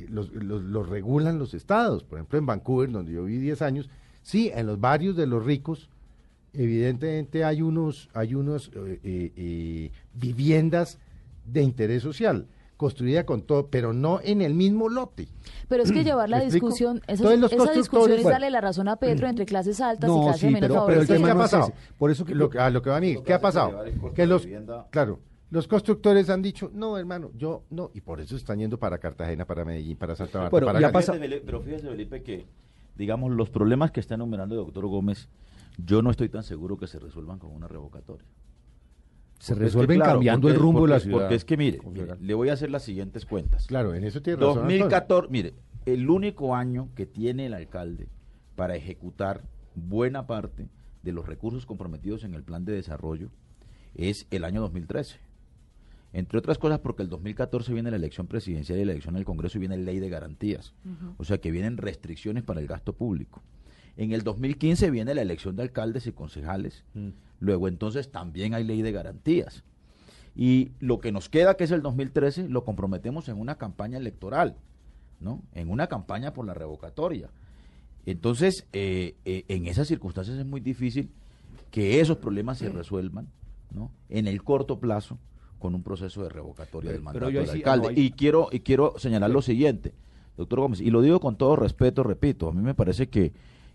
los, 0.09 0.31
los, 0.33 0.63
los 0.63 0.89
regulan 0.89 1.37
los 1.37 1.53
estados. 1.53 2.03
Por 2.03 2.17
ejemplo, 2.17 2.39
en 2.39 2.47
Vancouver, 2.47 2.89
donde 2.89 3.11
yo 3.11 3.25
viví 3.25 3.39
10 3.39 3.61
años, 3.61 3.89
sí, 4.21 4.51
en 4.53 4.67
los 4.67 4.79
barrios 4.79 5.15
de 5.15 5.27
los 5.27 5.45
ricos, 5.45 5.89
evidentemente 6.53 7.43
hay 7.43 7.61
unos, 7.61 8.09
hay 8.13 8.35
unos 8.35 8.69
eh, 8.75 8.99
eh, 9.03 9.31
eh, 9.35 9.91
viviendas 10.13 10.99
de 11.45 11.61
interés 11.63 12.03
social 12.03 12.47
construida 12.77 13.25
con 13.25 13.41
todo, 13.41 13.67
pero 13.67 13.91
no 13.91 14.21
en 14.23 14.41
el 14.41 14.53
mismo 14.53 14.87
lote. 14.87 15.27
Pero 15.67 15.83
es 15.83 15.91
que 15.91 16.03
llevar 16.05 16.29
la 16.29 16.39
discusión, 16.39 17.01
esa, 17.07 17.33
esa 17.33 17.71
discusión 17.73 18.17
es 18.17 18.23
darle 18.23 18.49
la 18.49 18.61
razón 18.61 18.87
a 18.87 18.95
Petro 18.95 19.27
entre 19.27 19.45
clases 19.45 19.81
altas 19.81 20.09
y 20.09 20.13
No, 20.13 20.21
clases 20.23 20.39
sí, 20.41 20.47
menos 20.47 20.69
pero- 20.69 20.85
pero 20.85 21.01
el 21.01 21.07
¿Qué 21.07 21.13
ha 21.13 21.17
es 21.17 21.33
pasado? 21.35 21.73
Por 21.97 22.09
eso 22.09 22.23
que- 22.23 22.35
Lo 22.35 22.49
que- 22.49 22.57
a 22.59 22.69
lo 22.69 22.81
que 22.81 22.89
va 22.89 22.97
a 22.97 23.01
que 23.01 23.21
¿qué 23.21 23.33
ha 23.33 23.41
pasado? 23.41 23.83
Que 24.15 24.25
los, 24.25 24.47
claro, 24.91 25.19
los 25.51 25.67
constructores 25.67 26.29
han 26.29 26.41
dicho, 26.41 26.71
no, 26.73 26.97
hermano, 26.97 27.31
yo 27.35 27.63
no, 27.69 27.91
y 27.93 27.99
por 27.99 28.21
eso 28.21 28.37
están 28.37 28.59
yendo 28.59 28.79
para 28.79 28.97
Cartagena, 28.97 29.43
para 29.45 29.65
Medellín, 29.65 29.97
para 29.97 30.15
Santa 30.15 30.37
Marta, 30.37 30.51
Bueno, 30.51 30.67
para 30.67 30.79
ya 30.79 30.89
pasa- 30.89 31.15
pero 31.45 31.61
fíjese, 31.61 31.85
Felipe, 31.89 32.23
que, 32.23 32.45
digamos, 32.99 33.31
los 33.31 33.49
problemas 33.49 33.91
que 33.91 34.01
está 34.01 34.15
enumerando 34.15 34.55
el 34.55 34.65
doctor 34.65 34.85
Gómez, 34.85 35.29
yo 35.77 36.01
no 36.01 36.11
estoy 36.11 36.27
tan 36.27 36.43
seguro 36.43 36.77
que 36.77 36.85
se 36.85 36.99
resuelvan 36.99 37.39
con 37.39 37.51
una 37.51 37.67
revocatoria. 37.67 38.27
Se 39.39 39.53
Porque 39.53 39.53
es 39.53 39.57
que, 39.57 39.63
resuelven 39.63 39.97
claro, 39.99 40.11
cambiando 40.15 40.41
porque- 40.47 40.55
el 40.55 40.61
rumbo 40.61 40.81
de 40.81 40.87
la 40.89 40.95
porque- 40.95 41.03
ciudad. 41.05 41.19
Porque 41.21 41.35
es 41.35 41.45
que, 41.45 41.55
mire, 41.57 41.79
le 42.19 42.33
voy 42.33 42.49
a 42.49 42.53
hacer 42.53 42.69
las 42.69 42.83
siguientes 42.83 43.25
cuentas. 43.25 43.67
Claro, 43.67 43.95
en 43.95 44.03
eso 44.03 44.21
tiene 44.21 44.35
razón. 44.41 44.49
Antonio. 44.63 44.79
2014, 44.79 45.31
mire, 45.31 45.53
el 45.85 46.09
único 46.09 46.55
año 46.55 46.89
que 46.93 47.05
tiene 47.05 47.45
el 47.45 47.53
alcalde 47.53 48.09
para 48.57 48.75
ejecutar 48.75 49.43
buena 49.75 50.27
parte 50.27 50.67
de 51.01 51.13
los 51.13 51.25
recursos 51.25 51.65
comprometidos 51.65 52.25
en 52.25 52.33
el 52.33 52.43
plan 52.43 52.65
de 52.65 52.73
desarrollo 52.73 53.29
es 53.95 54.27
el 54.29 54.43
año 54.43 54.59
2013. 54.59 55.21
Entre 56.11 56.39
otras 56.39 56.57
cosas 56.57 56.79
porque 56.79 57.03
el 57.03 57.09
2014 57.09 57.73
viene 57.73 57.91
la 57.91 57.97
elección 57.97 58.27
presidencial 58.27 58.79
y 58.79 58.85
la 58.85 58.93
elección 58.93 59.13
del 59.13 59.25
Congreso 59.25 59.57
y 59.57 59.59
viene 59.59 59.77
ley 59.77 59.99
de 59.99 60.09
garantías. 60.09 60.73
O 61.17 61.23
sea 61.23 61.39
que 61.39 61.51
vienen 61.51 61.77
restricciones 61.77 62.43
para 62.43 62.59
el 62.59 62.67
gasto 62.67 62.93
público. 62.93 63.43
En 63.95 64.11
el 64.13 64.23
2015 64.23 64.89
viene 64.91 65.13
la 65.13 65.21
elección 65.21 65.55
de 65.55 65.63
alcaldes 65.63 66.07
y 66.07 66.11
concejales. 66.11 66.83
Luego 67.39 67.67
entonces 67.67 68.11
también 68.11 68.53
hay 68.53 68.63
ley 68.63 68.81
de 68.81 68.91
garantías. 68.91 69.63
Y 70.35 70.71
lo 70.79 70.99
que 70.99 71.11
nos 71.11 71.29
queda, 71.29 71.55
que 71.57 71.65
es 71.65 71.71
el 71.71 71.81
2013, 71.81 72.49
lo 72.49 72.63
comprometemos 72.63 73.29
en 73.29 73.39
una 73.39 73.55
campaña 73.55 73.97
electoral, 73.97 74.55
¿no? 75.19 75.43
En 75.53 75.69
una 75.69 75.87
campaña 75.87 76.33
por 76.33 76.45
la 76.45 76.53
revocatoria. 76.53 77.29
Entonces, 78.05 78.65
eh, 78.71 79.15
eh, 79.25 79.43
en 79.49 79.67
esas 79.67 79.87
circunstancias 79.87 80.37
es 80.37 80.45
muy 80.45 80.61
difícil 80.61 81.11
que 81.71 81.99
esos 81.99 82.17
problemas 82.17 82.57
se 82.57 82.69
resuelvan, 82.69 83.27
¿no? 83.69 83.91
En 84.07 84.27
el 84.27 84.41
corto 84.43 84.79
plazo 84.79 85.19
con 85.59 85.75
un 85.75 85.83
proceso 85.83 86.23
de 86.23 86.29
revocatoria 86.29 86.91
del 86.91 87.01
mandato 87.01 87.27
del 87.27 87.45
sí- 87.47 87.57
alcalde. 87.57 87.87
no, 87.89 87.93
Y 87.99 88.11
quiero 88.11 88.47
y 88.51 88.61
quiero 88.61 88.93
señalar 88.97 89.29
lo 89.29 89.41
siguiente, 89.41 89.93
doctor 90.37 90.61
Gómez, 90.61 90.81
y 90.81 90.89
lo 90.89 91.01
digo 91.01 91.19
con 91.19 91.37
todo 91.37 91.55
respeto, 91.55 92.01
repito, 92.03 92.49
a 92.49 92.53
mí 92.53 92.61
me 92.61 92.73
parece 92.73 93.09
que, 93.09 93.33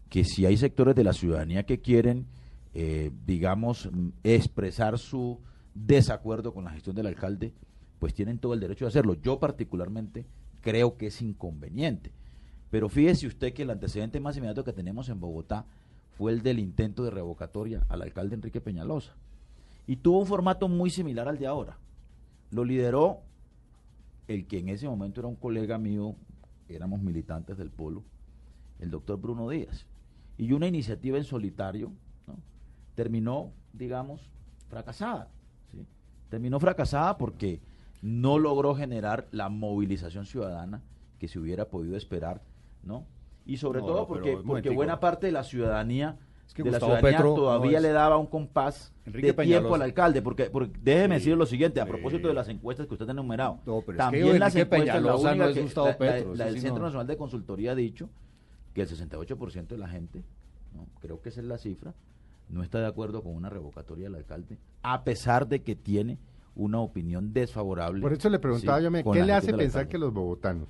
que 0.08 0.24
si 0.24 0.46
hay 0.46 0.56
sectores 0.56 0.94
de 0.94 1.04
la 1.04 1.12
ciudadanía 1.12 1.64
que 1.64 1.80
quieren, 1.80 2.26
eh, 2.72 3.10
digamos, 3.26 3.88
expresar 4.22 4.98
su 4.98 5.38
desacuerdo 5.74 6.52
con 6.54 6.64
la 6.64 6.70
gestión 6.70 6.96
del 6.96 7.06
alcalde, 7.06 7.52
pues 7.98 8.14
tienen 8.14 8.38
todo 8.38 8.54
el 8.54 8.60
derecho 8.60 8.84
de 8.84 8.88
hacerlo. 8.90 9.14
Yo 9.14 9.38
particularmente 9.38 10.26
creo 10.60 10.96
que 10.96 11.06
es 11.08 11.20
inconveniente. 11.22 12.12
Pero 12.70 12.88
fíjese 12.88 13.26
usted 13.26 13.52
que 13.52 13.62
el 13.62 13.70
antecedente 13.70 14.18
más 14.20 14.36
inmediato 14.36 14.64
que 14.64 14.72
tenemos 14.72 15.08
en 15.08 15.20
Bogotá 15.20 15.66
fue 16.16 16.32
el 16.32 16.42
del 16.42 16.58
intento 16.58 17.04
de 17.04 17.10
revocatoria 17.10 17.84
al 17.88 18.02
alcalde 18.02 18.34
Enrique 18.36 18.60
Peñalosa. 18.60 19.14
Y 19.86 19.96
tuvo 19.96 20.20
un 20.20 20.26
formato 20.26 20.68
muy 20.68 20.90
similar 20.90 21.28
al 21.28 21.38
de 21.38 21.46
ahora. 21.46 21.78
Lo 22.50 22.64
lideró 22.64 23.20
el 24.28 24.46
que 24.46 24.58
en 24.58 24.68
ese 24.68 24.88
momento 24.88 25.20
era 25.20 25.28
un 25.28 25.36
colega 25.36 25.78
mío, 25.78 26.16
éramos 26.68 27.00
militantes 27.02 27.58
del 27.58 27.70
Polo, 27.70 28.02
el 28.78 28.90
doctor 28.90 29.20
Bruno 29.20 29.48
Díaz. 29.48 29.86
Y 30.38 30.52
una 30.52 30.66
iniciativa 30.66 31.18
en 31.18 31.24
solitario 31.24 31.92
¿no? 32.26 32.36
terminó, 32.94 33.52
digamos, 33.72 34.30
fracasada. 34.68 35.28
¿sí? 35.70 35.86
Terminó 36.28 36.58
fracasada 36.58 37.18
porque 37.18 37.60
no 38.02 38.38
logró 38.38 38.74
generar 38.74 39.28
la 39.30 39.48
movilización 39.48 40.26
ciudadana 40.26 40.82
que 41.18 41.28
se 41.28 41.38
hubiera 41.38 41.68
podido 41.68 41.96
esperar, 41.96 42.42
¿no? 42.82 43.06
Y 43.46 43.58
sobre 43.58 43.80
No, 43.80 43.86
todo 43.86 44.06
porque, 44.06 44.38
porque 44.44 44.70
buena 44.70 45.00
parte 45.00 45.26
de 45.26 45.32
la 45.32 45.44
ciudadanía, 45.44 46.18
Es 46.46 46.54
que 46.54 46.62
de 46.62 46.70
la 46.70 46.78
Gustavo 46.78 46.92
ciudadanía 46.98 47.18
Petro 47.18 47.30
no 47.30 47.34
todavía 47.36 47.78
es- 47.78 47.82
le 47.82 47.88
daba 47.92 48.16
un 48.18 48.26
compás 48.26 48.92
Enrique 49.06 49.32
de 49.32 49.44
tiempo 49.44 49.74
al 49.74 49.82
alcalde, 49.82 50.22
porque, 50.22 50.44
porque 50.50 50.72
déjeme 50.82 51.18
Sí, 51.18 51.24
decir 51.26 51.36
lo 51.38 51.46
siguiente, 51.46 51.80
a 51.80 51.84
sí. 51.84 51.90
propósito 51.90 52.28
de 52.28 52.34
las 52.34 52.48
encuestas 52.48 52.86
que 52.86 52.94
usted 52.94 53.08
ha 53.08 53.12
enumerado. 53.12 53.54
No, 53.66 53.80
pero 53.80 53.80
es 53.80 53.86
que 53.86 53.96
también 53.96 54.38
las 54.38 54.54
Enrique 54.54 54.76
encuestas, 54.76 54.86
la 54.86 55.00
Peñalosa 55.02 55.28
única 55.30 55.44
no 55.44 55.50
es 55.50 55.54
que- 55.56 55.62
Gustavo 55.62 55.86
la- 55.86 55.92
la- 55.92 55.98
Petro, 55.98 56.28
la 56.28 56.34
eso 56.34 56.44
del 56.44 56.54
sí 56.54 56.60
Centro 56.60 56.78
no. 56.80 56.84
Nacional 56.86 57.06
de 57.06 57.16
Consultoría 57.16 57.72
ha 57.72 57.74
dicho 57.74 58.08
que 58.74 58.82
el 58.82 58.88
68% 58.88 59.74
de 59.74 59.78
la 59.78 59.88
gente, 59.88 60.22
¿no? 60.74 60.86
creo 61.00 61.20
que 61.22 61.28
esa 61.30 61.40
es 61.40 61.46
la 61.46 61.58
cifra, 61.58 61.94
no 62.50 62.62
está 62.62 62.78
de 62.80 62.86
acuerdo 62.86 63.22
con 63.22 63.34
una 63.34 63.48
revocatoria 63.48 64.04
del 64.04 64.14
alcalde, 64.16 64.58
a 64.82 65.02
pesar 65.04 65.48
de 65.48 65.62
que 65.62 65.74
tiene 65.76 66.18
una 66.56 66.78
opinión 66.80 67.32
desfavorable. 67.32 68.00
Por 68.02 68.12
eso 68.12 68.28
le 68.28 68.38
preguntaba 68.38 68.78
sí, 68.78 68.84
yo, 68.84 68.90
¿qué 69.12 69.18
la 69.20 69.26
le 69.26 69.32
hace 69.32 69.52
pensar 69.54 69.80
alcalde? 69.82 69.88
que 69.88 69.98
los 69.98 70.12
bogotanos 70.12 70.68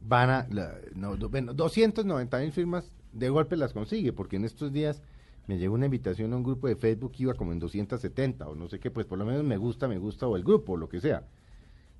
van 0.00 0.30
a, 0.30 0.46
la- 0.50 0.74
no, 0.94 1.16
do- 1.16 1.28
bueno, 1.28 1.52
290 1.52 2.38
mil 2.38 2.52
firmas 2.52 2.92
de 3.18 3.28
golpe 3.28 3.56
las 3.56 3.72
consigue? 3.72 4.12
Porque 4.12 4.36
en 4.36 4.44
estos 4.44 4.72
días 4.72 5.02
me 5.46 5.58
llegó 5.58 5.74
una 5.74 5.86
invitación 5.86 6.32
a 6.32 6.36
un 6.36 6.42
grupo 6.42 6.66
de 6.68 6.76
Facebook 6.76 7.12
que 7.12 7.22
iba 7.24 7.34
como 7.34 7.52
en 7.52 7.58
270 7.58 8.48
o 8.48 8.54
no 8.54 8.68
sé 8.68 8.78
qué, 8.78 8.90
pues 8.90 9.06
por 9.06 9.18
lo 9.18 9.24
menos 9.24 9.44
me 9.44 9.56
gusta, 9.56 9.88
me 9.88 9.98
gusta 9.98 10.26
o 10.26 10.36
el 10.36 10.42
grupo 10.44 10.72
o 10.72 10.76
lo 10.76 10.88
que 10.88 11.00
sea. 11.00 11.24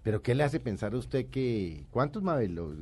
Pero 0.02 0.22
¿qué 0.22 0.35
le 0.37 0.44
hace 0.44 0.61
pensar 0.61 0.94
a 0.94 0.98
usted 0.98 1.26
que, 1.26 1.85
¿cuántos 1.90 2.22
Mabel? 2.22 2.55
Los 2.55 2.72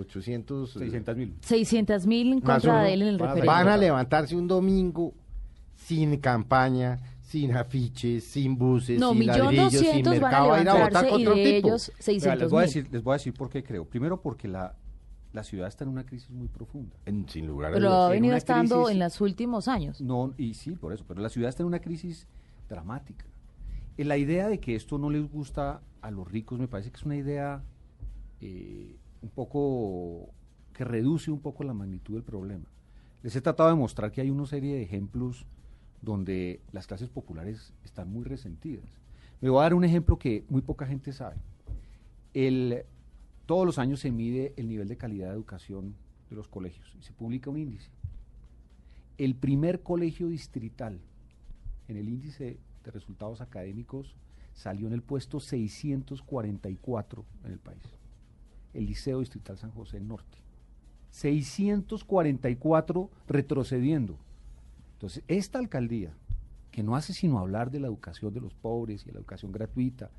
800... 0.00 0.72
600 0.72 1.16
mil. 1.16 1.34
600 1.40 2.06
mil 2.06 2.32
en 2.32 2.40
contra 2.40 2.72
uno, 2.74 2.82
de 2.82 2.94
él 2.94 3.02
en 3.02 3.08
el 3.08 3.18
van 3.18 3.28
a- 3.30 3.34
referéndum. 3.34 3.54
Van 3.54 3.68
a 3.68 3.76
levantarse 3.76 4.34
un 4.34 4.48
domingo 4.48 5.14
sin 5.76 6.16
campaña, 6.16 6.98
sin 7.22 7.54
afiches, 7.56 8.24
sin 8.24 8.56
buses, 8.56 8.98
No, 8.98 9.12
sin 9.12 9.26
ladrillos, 9.26 9.70
sin 9.72 9.80
doscientos 9.82 10.20
van 10.20 10.34
a 10.34 10.40
mercado, 10.40 10.52
a 10.52 10.60
ir 10.62 10.68
a 10.68 10.84
votar 10.84 11.06
y 11.06 11.10
contra 11.10 11.30
un 11.32 11.38
de 11.38 11.44
tipo. 11.44 11.68
ellos 11.68 11.88
Vea, 11.88 12.02
600 12.02 12.40
les, 12.40 12.50
voy 12.50 12.58
a 12.58 12.62
decir, 12.62 12.88
les 12.90 13.02
voy 13.04 13.12
a 13.12 13.16
decir 13.16 13.34
por 13.34 13.50
qué 13.50 13.62
creo. 13.62 13.84
Primero 13.84 14.20
porque 14.20 14.48
la, 14.48 14.74
la 15.34 15.44
ciudad 15.44 15.68
está 15.68 15.84
en 15.84 15.90
una 15.90 16.06
crisis 16.06 16.30
muy 16.30 16.48
profunda. 16.48 16.96
En- 17.04 17.28
sin 17.28 17.46
lugar 17.46 17.72
a 17.72 17.74
Pero 17.74 17.92
ha 17.92 18.06
en 18.06 18.12
venido 18.12 18.36
estando 18.36 18.76
crisis- 18.84 18.92
en 18.92 18.98
los 19.00 19.20
últimos 19.20 19.68
años. 19.68 20.00
No, 20.00 20.32
y 20.38 20.54
sí, 20.54 20.70
por 20.72 20.92
eso, 20.94 21.04
pero 21.06 21.20
la 21.20 21.28
ciudad 21.28 21.50
está 21.50 21.62
en 21.62 21.66
una 21.66 21.80
crisis 21.80 22.26
dramática. 22.68 23.26
Eh, 23.98 24.04
La 24.04 24.16
idea 24.16 24.48
de 24.48 24.58
que 24.60 24.74
esto 24.74 24.96
no 24.96 25.10
les 25.10 25.30
gusta 25.30 25.82
a 26.00 26.10
los 26.10 26.30
ricos 26.30 26.58
me 26.58 26.68
parece 26.68 26.90
que 26.90 26.96
es 26.96 27.04
una 27.04 27.16
idea 27.16 27.62
eh, 28.40 28.96
un 29.22 29.28
poco 29.30 30.30
que 30.72 30.84
reduce 30.84 31.30
un 31.30 31.40
poco 31.40 31.64
la 31.64 31.72
magnitud 31.74 32.14
del 32.14 32.22
problema. 32.24 32.66
Les 33.22 33.34
he 33.36 33.40
tratado 33.40 33.68
de 33.70 33.74
mostrar 33.76 34.10
que 34.12 34.20
hay 34.20 34.30
una 34.30 34.44
serie 34.46 34.74
de 34.76 34.82
ejemplos 34.82 35.46
donde 36.02 36.60
las 36.72 36.86
clases 36.86 37.08
populares 37.08 37.72
están 37.84 38.10
muy 38.12 38.24
resentidas. 38.24 38.84
Me 39.40 39.48
voy 39.48 39.60
a 39.60 39.62
dar 39.62 39.74
un 39.74 39.84
ejemplo 39.84 40.18
que 40.18 40.44
muy 40.50 40.60
poca 40.62 40.86
gente 40.86 41.12
sabe. 41.12 41.36
El, 42.34 42.84
todos 43.46 43.66
los 43.66 43.78
años 43.78 44.00
se 44.00 44.10
mide 44.10 44.54
el 44.56 44.68
nivel 44.68 44.88
de 44.88 44.96
calidad 44.96 45.28
de 45.28 45.34
educación 45.34 45.94
de 46.30 46.36
los 46.36 46.48
colegios 46.48 46.94
y 46.98 47.02
se 47.02 47.12
publica 47.12 47.50
un 47.50 47.58
índice 47.58 47.90
el 49.18 49.34
primer 49.34 49.82
colegio 49.82 50.28
distrital 50.28 50.98
en 51.88 51.96
el 51.96 52.08
índice 52.08 52.58
de 52.84 52.90
resultados 52.90 53.40
académicos 53.40 54.14
salió 54.54 54.86
en 54.86 54.92
el 54.92 55.02
puesto 55.02 55.40
644 55.40 57.24
en 57.44 57.52
el 57.52 57.58
país. 57.58 57.82
El 58.72 58.86
Liceo 58.86 59.20
Distrital 59.20 59.58
San 59.58 59.70
José 59.70 60.00
Norte. 60.00 60.38
644 61.10 63.10
retrocediendo. 63.28 64.18
Entonces, 64.94 65.22
esta 65.28 65.58
alcaldía, 65.58 66.12
que 66.72 66.82
no 66.82 66.96
hace 66.96 67.12
sino 67.12 67.38
hablar 67.38 67.70
de 67.70 67.78
la 67.78 67.86
educación 67.86 68.34
de 68.34 68.40
los 68.40 68.54
pobres 68.54 69.02
y 69.02 69.06
de 69.06 69.12
la 69.12 69.18
educación 69.18 69.52
gratuita, 69.52 70.10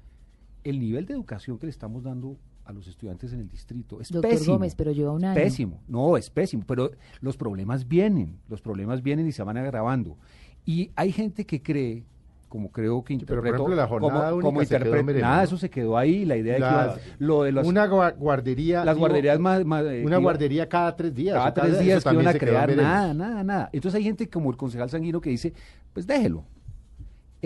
el 0.64 0.80
nivel 0.80 1.06
de 1.06 1.14
educación 1.14 1.60
que 1.60 1.66
le 1.66 1.72
estamos 1.72 2.04
dando 2.04 2.38
a 2.66 2.74
los 2.74 2.88
estudiantes 2.88 3.32
en 3.34 3.42
el 3.42 3.50
distrito 3.50 4.02
es 4.02 4.12
Doctor 4.12 4.32
pésimo. 4.32 4.54
Gómez, 4.56 4.76
pero 4.76 4.92
lleva 4.92 5.12
un 5.12 5.24
año. 5.24 5.36
Pésimo, 5.36 5.82
no, 5.88 6.18
es 6.18 6.30
pésimo, 6.30 6.64
pero 6.68 6.92
los 7.22 7.38
problemas 7.38 7.88
vienen, 7.88 8.40
los 8.50 8.62
problemas 8.62 9.02
vienen 9.04 9.28
y 9.28 9.32
se 9.32 9.44
van 9.44 9.58
agravando. 9.58 10.18
Y 10.66 10.90
hay 10.96 11.12
gente 11.12 11.46
que 11.46 11.62
cree, 11.62 12.04
como 12.50 12.72
creo 12.72 13.04
que 13.04 13.18
pero, 13.20 13.42
por 13.42 13.48
ejemplo, 13.54 13.76
la 13.76 13.88
jornada 13.88 14.32
como, 14.32 14.36
única 14.38 14.42
como 14.48 14.62
interpre- 14.64 15.22
nada, 15.22 15.44
eso 15.44 15.58
se 15.58 15.70
quedó 15.70 15.96
ahí, 15.98 16.26
la 16.26 16.38
idea 16.38 16.54
de 16.54 16.60
que 16.62 16.66
iba- 16.66 16.98
lo 17.20 17.44
de 17.44 17.52
las, 17.52 17.68
una 17.68 17.88
gua- 17.88 18.16
guardería. 18.18 18.84
las 18.84 18.96
digo, 18.96 19.08
guarderías 19.08 19.40
más, 19.40 19.64
más, 19.66 19.84
eh, 19.86 20.02
Una 20.04 20.16
iba- 20.16 20.24
guardería 20.24 20.68
cada 20.68 20.96
tres 20.96 21.14
días. 21.14 21.36
cada 21.36 21.54
tres 21.54 21.80
días 21.80 22.04
que 22.04 22.14
iban 22.14 22.28
a 22.28 22.34
crear, 22.34 22.76
nada, 22.76 23.14
nada, 23.14 23.44
nada. 23.44 23.70
Entonces 23.74 23.98
hay 24.00 24.04
gente 24.04 24.28
como 24.28 24.50
el 24.50 24.58
concejal 24.58 24.90
Sanguino 24.90 25.22
que 25.22 25.30
dice, 25.30 25.54
pues 25.94 26.08
déjelo. 26.08 26.44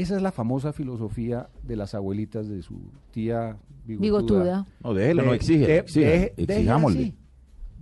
Esa 0.02 0.16
es 0.16 0.22
la 0.22 0.32
famosa 0.32 0.72
filosofía 0.74 1.50
de 1.64 1.76
las 1.76 1.94
abuelitas 1.94 2.48
de 2.48 2.62
su 2.62 2.80
tía 3.12 3.58
bigotuda. 3.86 4.02
Bigotuda. 4.02 4.68
No, 4.84 4.94
déjelo, 4.94 5.24
no 5.24 5.32
De- 5.32 5.36
exige, 5.38 5.68
de- 5.68 5.78
exija, 5.80 6.08
deje- 6.10 6.34
deje 6.38 6.54
exijámosle. 6.54 7.00
así, 7.02 7.16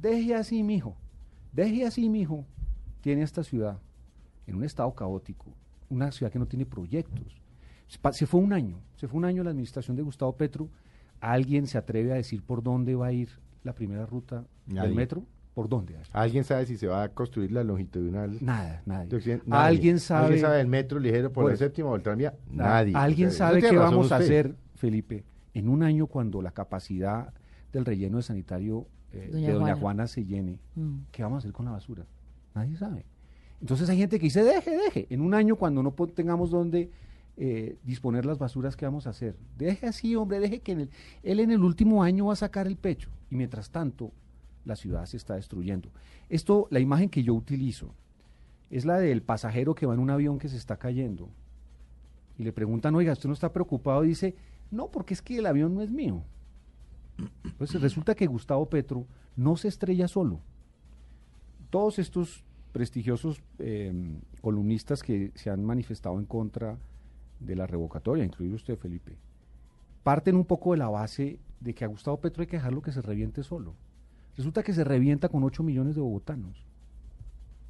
deje 0.01 0.35
así, 0.35 0.63
mijo. 0.63 0.95
Deje 1.53 1.85
así, 1.85 2.09
mijo. 2.09 2.45
Tiene 3.01 3.21
esta 3.23 3.43
ciudad 3.43 3.79
en 4.47 4.55
un 4.55 4.63
estado 4.63 4.93
caótico, 4.95 5.45
una 5.89 6.11
ciudad 6.11 6.31
que 6.31 6.39
no 6.39 6.45
tiene 6.47 6.65
proyectos. 6.65 7.41
Se 8.11 8.25
fue 8.25 8.41
un 8.41 8.51
año, 8.53 8.79
se 8.95 9.07
fue 9.07 9.17
un 9.17 9.25
año 9.25 9.43
la 9.43 9.51
administración 9.51 9.95
de 9.95 10.03
Gustavo 10.03 10.35
Petro 10.35 10.69
¿Alguien 11.19 11.65
se 11.65 11.79
atreve 11.79 12.11
a 12.11 12.15
decir 12.15 12.43
por 12.43 12.61
dónde 12.61 12.93
va 12.93 13.07
a 13.07 13.11
ir 13.11 13.29
la 13.63 13.73
primera 13.73 14.05
ruta 14.05 14.45
Nadie. 14.67 14.89
del 14.89 14.95
metro? 14.95 15.23
¿Por 15.57 15.67
dónde? 15.69 15.95
¿Alguien 16.13 16.43
sabe 16.43 16.67
si 16.67 16.77
se 16.77 16.85
va 16.85 17.01
a 17.01 17.09
construir 17.09 17.51
la 17.51 17.63
longitudinal? 17.63 18.37
Nada, 18.41 18.73
de 18.73 18.79
nadie. 18.85 19.41
Nadie. 19.43 19.65
¿Alguien 19.67 19.99
sabe, 19.99 20.25
¿Alguien 20.27 20.41
sabe 20.43 20.57
del 20.57 20.67
metro 20.67 20.99
ligero 20.99 21.33
por 21.33 21.45
Pues, 21.45 21.59
la 21.59 21.65
séptima 21.65 21.89
o 21.89 21.95
el 21.95 22.03
tranvía? 22.03 22.35
na- 22.51 22.63
Nadie. 22.65 22.93
¿Alguien 22.95 23.31
sabe 23.31 23.59
qué 23.61 23.75
vamos 23.75 24.11
a 24.11 24.17
hacer, 24.17 24.55
Felipe, 24.75 25.23
en 25.55 25.67
un 25.67 25.81
año 25.81 26.05
cuando 26.05 26.43
la 26.43 26.51
capacidad 26.51 27.33
del 27.73 27.85
relleno 27.85 28.17
de 28.17 28.21
sanitario 28.23 28.85
eh, 29.11 29.29
Doña 29.31 29.47
de 29.47 29.53
Doña 29.53 29.65
Juana. 29.65 29.81
Juana 29.81 30.07
se 30.07 30.25
llene? 30.25 30.59
Mm. 30.75 30.97
¿Qué 31.11 31.23
vamos 31.23 31.37
a 31.37 31.39
hacer 31.39 31.53
con 31.53 31.65
la 31.65 31.71
basura? 31.71 32.05
Nadie 32.53 32.77
sabe. 32.77 33.07
Entonces 33.59 33.89
hay 33.89 33.97
gente 33.97 34.19
que 34.19 34.25
dice, 34.27 34.43
deje, 34.43 34.77
deje. 34.77 35.07
En 35.09 35.21
un 35.21 35.33
año 35.33 35.55
cuando 35.55 35.81
no 35.81 35.91
tengamos 35.91 36.51
donde 36.51 36.91
eh, 37.35 37.77
disponer 37.83 38.27
las 38.27 38.37
basuras, 38.37 38.75
¿qué 38.75 38.85
vamos 38.85 39.07
a 39.07 39.09
hacer? 39.09 39.35
Deje 39.57 39.87
así, 39.87 40.15
hombre, 40.15 40.39
deje 40.39 40.59
que 40.59 40.73
en 40.73 40.81
el- 40.81 40.89
él 41.23 41.39
en 41.39 41.49
el 41.49 41.63
último 41.63 42.03
año 42.03 42.27
va 42.27 42.33
a 42.33 42.35
sacar 42.35 42.67
el 42.67 42.77
pecho. 42.77 43.09
Y 43.31 43.35
mientras 43.35 43.71
tanto, 43.71 44.11
la 44.67 44.75
ciudad 44.75 45.05
se 45.05 45.17
está 45.17 45.35
destruyendo. 45.35 45.89
Esto, 46.29 46.67
la 46.69 46.79
imagen 46.79 47.09
que 47.09 47.23
yo 47.23 47.33
utilizo, 47.33 47.93
es 48.69 48.85
la 48.85 48.99
del 48.99 49.21
pasajero 49.21 49.73
que 49.73 49.85
va 49.85 49.93
en 49.93 49.99
un 49.99 50.09
avión 50.09 50.37
que 50.37 50.49
se 50.49 50.57
está 50.57 50.77
cayendo. 50.77 51.29
Y 52.37 52.43
le 52.43 52.51
preguntan, 52.51 52.93
oiga, 52.95 53.13
¿usted 53.13 53.27
no 53.27 53.33
está 53.33 53.51
preocupado? 53.51 54.03
Y 54.03 54.09
dice, 54.09 54.35
no, 54.69 54.91
porque 54.91 55.13
es 55.13 55.21
que 55.21 55.37
el 55.37 55.45
avión 55.45 55.73
no 55.73 55.81
es 55.81 55.89
mío. 55.89 56.23
Pues 57.57 57.73
resulta 57.81 58.13
que 58.13 58.27
Gustavo 58.27 58.69
Petro 58.69 59.07
no 59.35 59.55
se 59.55 59.69
estrella 59.69 60.07
solo. 60.07 60.41
Todos 61.69 61.97
estos 61.97 62.43
prestigiosos 62.73 63.41
eh, 63.57 64.19
columnistas 64.41 65.01
que 65.01 65.31
se 65.33 65.49
han 65.49 65.63
manifestado 65.63 66.19
en 66.19 66.25
contra 66.25 66.77
de 67.39 67.55
la 67.55 67.65
revocatoria, 67.65 68.23
incluido 68.23 68.55
usted, 68.55 68.77
Felipe, 68.77 69.15
parten 70.03 70.35
un 70.35 70.45
poco 70.45 70.73
de 70.73 70.77
la 70.77 70.89
base 70.89 71.39
de 71.59 71.73
que 71.73 71.85
a 71.85 71.87
Gustavo 71.87 72.19
Petro 72.19 72.41
hay 72.41 72.47
que 72.47 72.57
dejarlo 72.57 72.81
que 72.81 72.91
se 72.91 73.01
reviente 73.01 73.41
solo. 73.43 73.73
Resulta 74.37 74.63
que 74.63 74.71
se 74.73 74.83
revienta 74.83 75.27
con 75.29 75.43
8 75.43 75.63
millones 75.63 75.95
de 75.95 76.01
bogotanos 76.01 76.63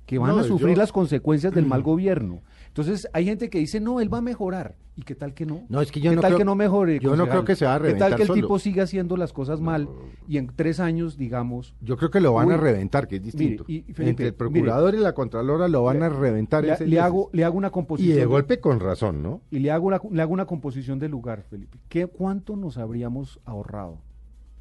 que 0.06 0.18
van 0.20 0.30
No, 0.32 0.40
a 0.40 0.44
sufrir 0.46 0.76
yo- 0.76 0.80
las 0.80 0.94
consecuencias 0.94 1.54
del 1.54 1.66
mal 1.66 1.82
gobierno. 1.84 2.42
Entonces, 2.68 3.10
hay 3.12 3.26
gente 3.26 3.50
que 3.50 3.60
dice, 3.60 3.82
no, 3.82 4.00
él 4.00 4.14
va 4.14 4.20
a 4.20 4.22
mejorar. 4.22 4.76
¿Y 4.96 5.02
qué 5.02 5.16
tal 5.16 5.34
que 5.34 5.46
no? 5.46 5.64
No, 5.70 5.82
es 5.82 5.92
que 5.92 6.00
yo 6.00 6.12
¿Qué 6.12 6.16
no 6.16 6.22
tal 6.22 6.30
creo- 6.32 6.38
que 6.40 6.46
no 6.46 6.56
mejore? 6.56 7.00
yo 7.00 7.16
no 7.18 7.28
creo 7.28 7.44
que 7.44 7.56
se 7.58 7.66
va 7.66 7.76
a 7.76 7.78
¿Qué 7.78 7.80
tal 7.80 7.92
reventar 7.94 8.16
que 8.16 8.22
el 8.24 8.28
solo? 8.28 8.42
tipo 8.42 8.58
siga 8.60 8.84
haciendo 8.84 9.18
las 9.18 9.34
cosas 9.34 9.60
mal 9.60 9.90
y 10.28 10.38
en 10.38 10.48
tres 10.56 10.80
años, 10.80 11.18
digamos, 11.18 11.76
Yo 11.82 11.98
creo 11.98 12.10
que 12.10 12.20
lo 12.22 12.34
van 12.34 12.52
a 12.52 12.58
reventar, 12.58 13.08
que 13.08 13.18
es 13.18 13.22
distinto. 13.24 13.66
Mire, 13.68 13.84
y, 13.88 13.94
Felipe, 13.94 14.10
Entre 14.10 14.28
el 14.28 14.34
procurador 14.34 14.96
y 14.96 15.00
la 15.00 15.14
contralora 15.14 15.68
lo 15.68 15.84
van 15.84 16.02
a 16.04 16.10
reventar 16.10 16.66
en 16.66 16.90
le, 16.90 17.00
hago, 17.00 17.30
le 17.34 17.44
hago 17.44 17.58
una 17.58 17.68
Y 17.68 17.72
composición. 17.72 18.16
de 18.16 18.20
de- 18.22 18.26
golpe 18.26 18.60
con 18.60 18.80
razón, 18.80 19.22
¿no? 19.22 19.42
y 19.52 19.60
le 19.60 19.72
hago, 19.72 19.88
una, 19.88 20.00
le 20.10 20.22
hago 20.22 20.34
una 20.34 20.46
composición 20.46 21.00
de 21.00 21.10
lugar, 21.10 21.44
Felipe. 21.50 21.78
¿Qué, 21.90 22.08
¿Cuánto 22.08 22.56
nos 22.56 22.78
habríamos 22.78 23.40
ahorrado 23.46 24.00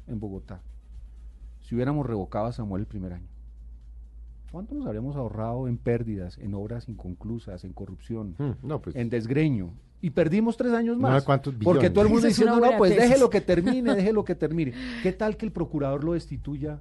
en 0.07 0.19
Bogotá 0.19 0.61
si 1.67 1.75
hubiéramos 1.75 2.05
revocado 2.05 2.45
a 2.45 2.53
Samuel 2.53 2.81
el 2.81 2.87
primer 2.87 3.11
año? 3.13 3.27
¿Cuánto 4.51 4.73
nos 4.75 4.85
habríamos 4.87 5.15
ahorrado 5.17 5.67
en 5.67 5.77
pérdidas, 5.77 6.37
en 6.37 6.53
obras 6.53 6.87
inconclusas, 6.87 7.63
en 7.65 7.73
corrupción, 7.73 8.35
Mm, 8.37 8.51
No, 8.67 8.81
pues. 8.81 8.95
en 8.95 9.09
desgreño? 9.09 9.71
Y 10.01 10.11
perdimos 10.11 10.55
tres 10.55 10.71
años 10.73 10.95
No, 10.97 11.03
más. 11.09 11.23
¿cuántos 11.25 11.55
porque 11.63 11.89
todo 11.89 12.05
el 12.05 12.09
mundo 12.11 12.27
diciendo, 12.27 12.59
no, 12.59 12.77
pues 12.77 12.93
tesis". 12.95 13.09
déjelo 13.09 13.29
que 13.29 13.41
termine, 13.41 13.95
déjelo 13.95 14.23
que 14.23 14.35
termine. 14.35 14.73
¿Qué 15.03 15.11
tal 15.11 15.35
que 15.35 15.45
el 15.45 15.51
procurador 15.51 16.03
lo 16.03 16.13
destituya 16.13 16.79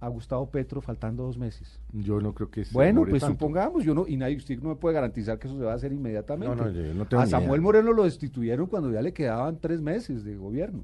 a 0.00 0.08
Gustavo 0.08 0.50
Petro 0.50 0.82
faltando 0.82 1.22
dos 1.22 1.38
meses? 1.38 1.80
Yo 1.92 2.20
no 2.20 2.34
creo 2.34 2.50
que 2.50 2.64
se 2.66 2.74
Bueno, 2.74 3.04
pues 3.08 3.22
tanto. 3.22 3.34
supongamos, 3.34 3.82
yo 3.84 3.94
no, 3.94 4.06
y 4.06 4.16
nadie, 4.18 4.36
usted 4.36 4.60
no 4.60 4.68
me 4.70 4.74
puede 4.76 4.94
garantizar 4.96 5.38
que 5.38 5.46
eso 5.48 5.56
se 5.56 5.64
va 5.64 5.72
a 5.72 5.76
hacer 5.76 5.92
inmediatamente. 5.92 6.54
No, 6.54 6.64
no, 6.64 6.70
yo 6.70 6.92
no 6.92 7.06
tengo 7.06 7.22
a 7.22 7.26
Samuel 7.26 7.52
idea. 7.52 7.62
Moreno 7.62 7.92
lo 7.92 8.04
destituyeron 8.04 8.66
cuando 8.66 8.90
ya 8.92 9.00
le 9.00 9.12
quedaban 9.14 9.58
tres 9.58 9.80
meses 9.80 10.24
de 10.24 10.36
gobierno. 10.36 10.82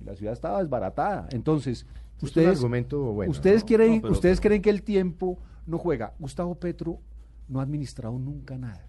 Y 0.00 0.04
la 0.04 0.16
ciudad 0.16 0.32
estaba 0.32 0.58
desbaratada. 0.60 1.28
Entonces, 1.30 1.86
un 2.22 2.26
ustedes, 2.28 2.56
argumento 2.58 3.00
bueno, 3.12 3.30
ustedes 3.30 3.62
¿no? 3.62 3.66
creen, 3.76 3.94
No, 3.96 4.00
pero- 4.02 4.12
ustedes 4.12 4.40
creen 4.40 4.62
que 4.62 4.70
el 4.70 4.82
tiempo 4.82 5.38
no 5.66 5.78
juega. 5.78 6.14
Gustavo 6.18 6.54
Petro 6.54 6.98
no 7.48 7.60
ha 7.60 7.62
administrado 7.62 8.18
nunca 8.18 8.56
nada. 8.58 8.86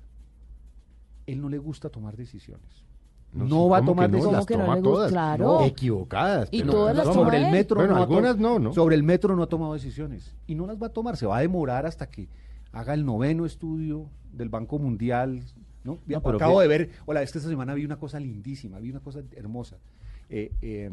Él 1.26 1.42
no 1.42 1.50
le 1.50 1.58
gusta 1.58 1.90
tomar 1.90 2.16
decisiones. 2.18 2.84
No, 3.34 3.46
sí, 3.48 3.70
va 3.70 3.78
a 3.78 3.80
¿cómo 3.80 3.92
tomar 3.92 4.06
que 4.08 4.12
no? 4.12 4.18
decisiones. 4.18 4.38
Las 4.38 4.46
¿Cómo 4.46 4.46
que 4.46 4.58
no 4.58 4.76
toma 4.76 4.82
todas. 4.84 5.12
Claro. 5.12 5.46
No, 5.46 5.64
equivocadas. 5.66 6.50
Y 6.52 6.60
pero 6.60 6.72
todas 6.74 6.96
las 6.96 7.06
toma. 7.06 7.16
sobre 7.16 7.38
el 7.46 7.52
metro 7.52 7.76
Bueno, 7.78 7.96
no 7.96 7.96
ha 8.04 8.06
to- 8.08 8.14
algunas 8.14 8.38
no, 8.38 8.60
¿no? 8.60 8.74
Sobre 8.74 8.96
el 8.96 9.04
metro 9.04 9.36
no 9.36 9.44
ha 9.44 9.48
tomado 9.48 9.74
decisiones 9.74 10.36
y 10.46 10.54
no 10.56 10.68
las 10.68 10.82
va 10.82 10.88
a 10.88 10.90
tomar, 10.94 11.18
se 11.18 11.26
va 11.26 11.38
a 11.38 11.42
demorar 11.42 11.86
hasta 11.88 12.08
que 12.08 12.28
haga 12.72 12.94
el 12.94 13.06
noveno 13.06 13.46
estudio 13.46 14.08
del 14.32 14.50
Banco 14.50 14.78
Mundial, 14.78 15.42
¿no? 15.84 15.94
No, 16.06 16.22
pero 16.22 16.36
Acabo 16.38 16.58
que- 16.58 16.62
de 16.64 16.68
ver, 16.68 16.90
hola, 17.08 17.24
es 17.24 17.32
que 17.32 17.40
esta 17.40 17.50
semana 17.50 17.74
vi 17.74 17.86
una 17.86 17.98
cosa 17.98 18.20
lindísima, 18.20 18.78
vi 18.80 18.92
una 18.92 19.00
cosa 19.00 19.22
hermosa. 19.36 19.78
Eh, 20.30 20.52
eh, 20.62 20.92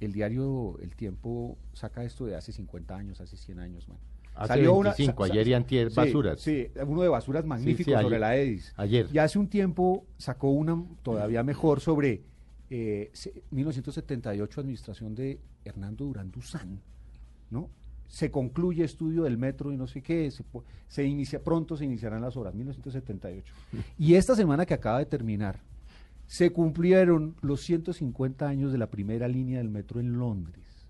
el 0.00 0.12
diario 0.12 0.78
El 0.80 0.94
Tiempo 0.94 1.56
saca 1.72 2.04
esto 2.04 2.26
de 2.26 2.36
hace 2.36 2.52
50 2.52 2.96
años, 2.96 3.20
hace 3.20 3.36
100 3.36 3.58
años, 3.60 3.88
man. 3.88 3.98
Hace 4.34 4.60
25, 4.60 5.24
ayer 5.24 5.48
y 5.48 5.54
antier, 5.54 5.90
sí, 5.90 5.96
basuras. 5.96 6.40
Sí, 6.40 6.68
uno 6.86 7.02
de 7.02 7.08
basuras 7.08 7.44
magnífico 7.44 7.90
sí, 7.90 7.96
sobre 7.96 8.06
ayer. 8.16 8.20
la 8.20 8.36
EDIS. 8.36 8.72
Ayer. 8.76 9.08
Y 9.12 9.18
hace 9.18 9.36
un 9.36 9.48
tiempo 9.48 10.06
sacó 10.16 10.50
una 10.50 10.80
todavía 11.02 11.42
mejor 11.42 11.80
sobre 11.80 12.22
eh, 12.70 13.10
se- 13.12 13.42
1978, 13.50 14.60
administración 14.60 15.14
de 15.16 15.40
Hernando 15.64 16.04
Durán 16.04 16.30
Duzán, 16.30 16.80
¿no? 17.50 17.68
Se 18.06 18.30
concluye 18.30 18.84
estudio 18.84 19.24
del 19.24 19.38
metro 19.38 19.72
y 19.72 19.76
no 19.76 19.86
sé 19.88 20.02
qué, 20.02 20.32
se 20.86 21.04
inicia, 21.04 21.42
pronto 21.42 21.76
se 21.76 21.84
iniciarán 21.84 22.22
las 22.22 22.36
obras, 22.36 22.54
1978. 22.54 23.52
Y 23.98 24.14
esta 24.14 24.36
semana 24.36 24.64
que 24.64 24.74
acaba 24.74 25.00
de 25.00 25.06
terminar, 25.06 25.58
se 26.28 26.50
cumplieron 26.52 27.34
los 27.40 27.62
150 27.62 28.46
años 28.46 28.70
de 28.70 28.78
la 28.78 28.86
primera 28.90 29.26
línea 29.26 29.58
del 29.58 29.70
metro 29.70 29.98
en 29.98 30.18
Londres. 30.18 30.86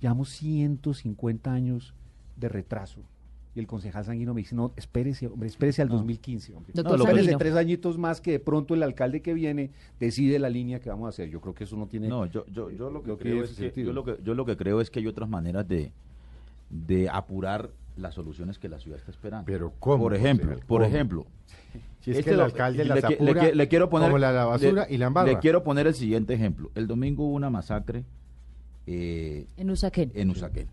Llevamos 0.00 0.30
150 0.30 1.52
años 1.52 1.94
de 2.36 2.48
retraso. 2.48 3.02
Y 3.54 3.60
el 3.60 3.66
concejal 3.66 4.04
Sanguino 4.04 4.34
me 4.34 4.40
dice, 4.42 4.54
no, 4.54 4.72
espérese, 4.76 5.26
hombre, 5.28 5.48
espérese 5.48 5.80
al 5.82 5.88
2015, 5.88 6.54
hombre. 6.54 6.72
Doctor 6.74 6.98
lo 6.98 7.04
que- 7.04 7.10
Espérese 7.12 7.36
tres 7.38 7.54
añitos 7.54 7.96
más 7.98 8.20
que 8.20 8.32
de 8.32 8.40
pronto 8.40 8.74
el 8.74 8.82
alcalde 8.82 9.22
que 9.22 9.32
viene 9.34 9.70
decide 10.00 10.38
la 10.38 10.48
línea 10.50 10.80
que 10.80 10.88
vamos 10.90 11.06
a 11.06 11.08
hacer. 11.10 11.28
Yo 11.30 11.40
creo 11.40 11.54
que 11.54 11.64
eso 11.64 11.76
no 11.76 11.86
tiene... 11.86 12.08
No, 12.08 12.26
yo, 12.26 12.44
yo, 12.46 12.70
yo 12.70 12.90
lo 12.90 13.02
que 13.02 13.08
no 13.10 13.16
creo 13.18 13.44
es 13.44 13.50
ese 13.52 13.62
que, 13.62 13.68
sentido. 13.68 13.86
yo 13.88 13.92
lo 13.92 14.04
que 14.04 14.22
yo 14.22 14.34
lo 14.34 14.44
que 14.44 14.56
creo 14.56 14.80
es 14.82 14.90
que 14.90 14.98
hay 15.00 15.06
otras 15.06 15.28
maneras 15.28 15.66
de, 15.68 15.92
de 16.70 17.08
apurar 17.08 17.70
las 17.96 18.14
soluciones 18.14 18.58
que 18.58 18.68
la 18.68 18.78
ciudad 18.78 18.98
está 18.98 19.10
esperando. 19.10 19.46
Pero 19.46 19.72
¿cómo, 19.78 20.04
Por 20.04 20.14
ejemplo, 20.14 20.56
por 20.66 20.82
ejemplo, 20.84 21.26
Si 22.00 22.10
es 22.10 22.18
este 22.18 22.30
que 22.30 22.34
el 22.34 22.40
alcalde 22.40 22.84
le, 22.84 23.00
las 23.00 23.10
le 23.20 23.54
le 23.54 23.68
quiero 23.68 23.88
poner 23.88 24.08
como 24.08 24.18
la, 24.18 24.32
la 24.32 24.44
basura 24.44 24.86
le- 24.88 24.94
y 24.94 24.98
la 24.98 25.06
embarra. 25.06 25.32
Le 25.32 25.38
quiero 25.38 25.62
poner 25.64 25.86
el 25.86 25.94
siguiente 25.94 26.34
ejemplo. 26.34 26.70
El 26.74 26.86
domingo 26.86 27.24
hubo 27.26 27.34
una 27.34 27.50
masacre 27.50 28.04
eh, 28.86 29.46
En 29.56 29.70
Usaquén. 29.70 30.12
en 30.14 30.30
Usaquén. 30.30 30.68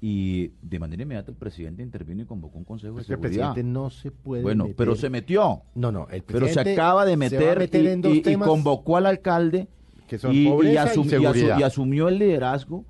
Y 0.00 0.48
de 0.60 0.78
manera 0.78 1.02
inmediata 1.02 1.30
el 1.30 1.36
presidente 1.36 1.82
intervino 1.82 2.22
y 2.22 2.26
convocó 2.26 2.58
un 2.58 2.64
consejo 2.64 2.96
de 2.96 3.00
Es 3.00 3.06
que 3.06 3.14
el 3.14 3.18
seguridad. 3.20 3.52
presidente 3.54 3.72
no 3.72 3.88
se 3.90 4.10
puede 4.10 4.42
bueno, 4.42 4.64
meter- 4.64 4.76
pero 4.76 4.94
se 4.94 5.08
metió. 5.08 5.62
No, 5.74 5.90
no, 5.90 6.06
el 6.10 6.22
Pero 6.22 6.40
se 6.40 6.52
presidente 6.54 6.72
acaba 6.74 7.04
de 7.06 7.12
se 7.12 7.16
meter, 7.16 7.48
va 7.48 7.52
a 7.52 7.56
meter 7.56 7.82
y, 7.84 7.88
en 7.88 8.00
dos 8.02 8.12
y- 8.14 8.34
convocó 8.36 8.98
al 8.98 9.06
alcalde 9.06 9.68
que 10.06 10.18
son 10.18 10.34
y, 10.34 10.42
y 10.46 10.48
pobreza 10.48 10.72
y 10.72 10.76
asum- 10.76 11.04
y 11.04 11.08
asu- 11.08 11.10
seguridad. 11.32 11.58
y 11.58 11.62
asumió 11.62 12.08
el 12.08 12.18
liderazgo 12.18 12.84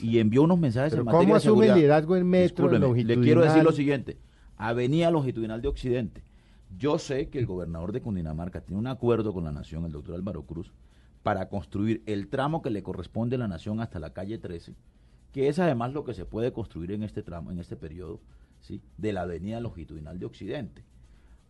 y 0.00 0.18
envió 0.18 0.42
unos 0.42 0.58
mensajes 0.58 0.92
en 0.92 1.04
materia 1.04 1.20
¿cómo 1.20 1.34
de 1.34 1.36
asume 1.36 1.36
el 1.36 1.42
seguridad. 1.42 1.76
liderazgo 1.76 2.16
en 2.16 2.28
metro, 2.28 2.68
le 2.70 3.20
quiero 3.20 3.42
decir 3.42 3.62
lo 3.62 3.72
siguiente. 3.72 4.18
Avenida 4.56 5.10
Longitudinal 5.10 5.60
de 5.60 5.68
Occidente. 5.68 6.22
Yo 6.78 6.98
sé 6.98 7.28
que 7.28 7.38
el 7.38 7.46
gobernador 7.46 7.92
de 7.92 8.00
Cundinamarca 8.00 8.60
tiene 8.60 8.78
un 8.78 8.86
acuerdo 8.86 9.32
con 9.32 9.44
la 9.44 9.52
Nación, 9.52 9.84
el 9.84 9.92
doctor 9.92 10.14
Álvaro 10.14 10.44
Cruz, 10.44 10.72
para 11.22 11.48
construir 11.48 12.02
el 12.06 12.28
tramo 12.28 12.62
que 12.62 12.70
le 12.70 12.82
corresponde 12.82 13.36
a 13.36 13.38
la 13.40 13.48
Nación 13.48 13.80
hasta 13.80 13.98
la 13.98 14.12
calle 14.12 14.38
13, 14.38 14.74
que 15.32 15.48
es 15.48 15.58
además 15.58 15.92
lo 15.92 16.04
que 16.04 16.14
se 16.14 16.24
puede 16.24 16.52
construir 16.52 16.92
en 16.92 17.02
este 17.02 17.22
tramo, 17.22 17.50
en 17.50 17.58
este 17.58 17.76
periodo, 17.76 18.20
¿sí? 18.60 18.80
de 18.96 19.12
la 19.12 19.22
Avenida 19.22 19.60
Longitudinal 19.60 20.18
de 20.18 20.26
Occidente. 20.26 20.84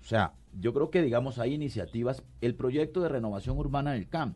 O 0.00 0.04
sea, 0.04 0.34
yo 0.58 0.74
creo 0.74 0.90
que, 0.90 1.02
digamos, 1.02 1.38
hay 1.38 1.54
iniciativas. 1.54 2.24
El 2.40 2.56
proyecto 2.56 3.00
de 3.00 3.08
renovación 3.08 3.56
urbana 3.58 3.92
del 3.92 4.08
CAM, 4.08 4.34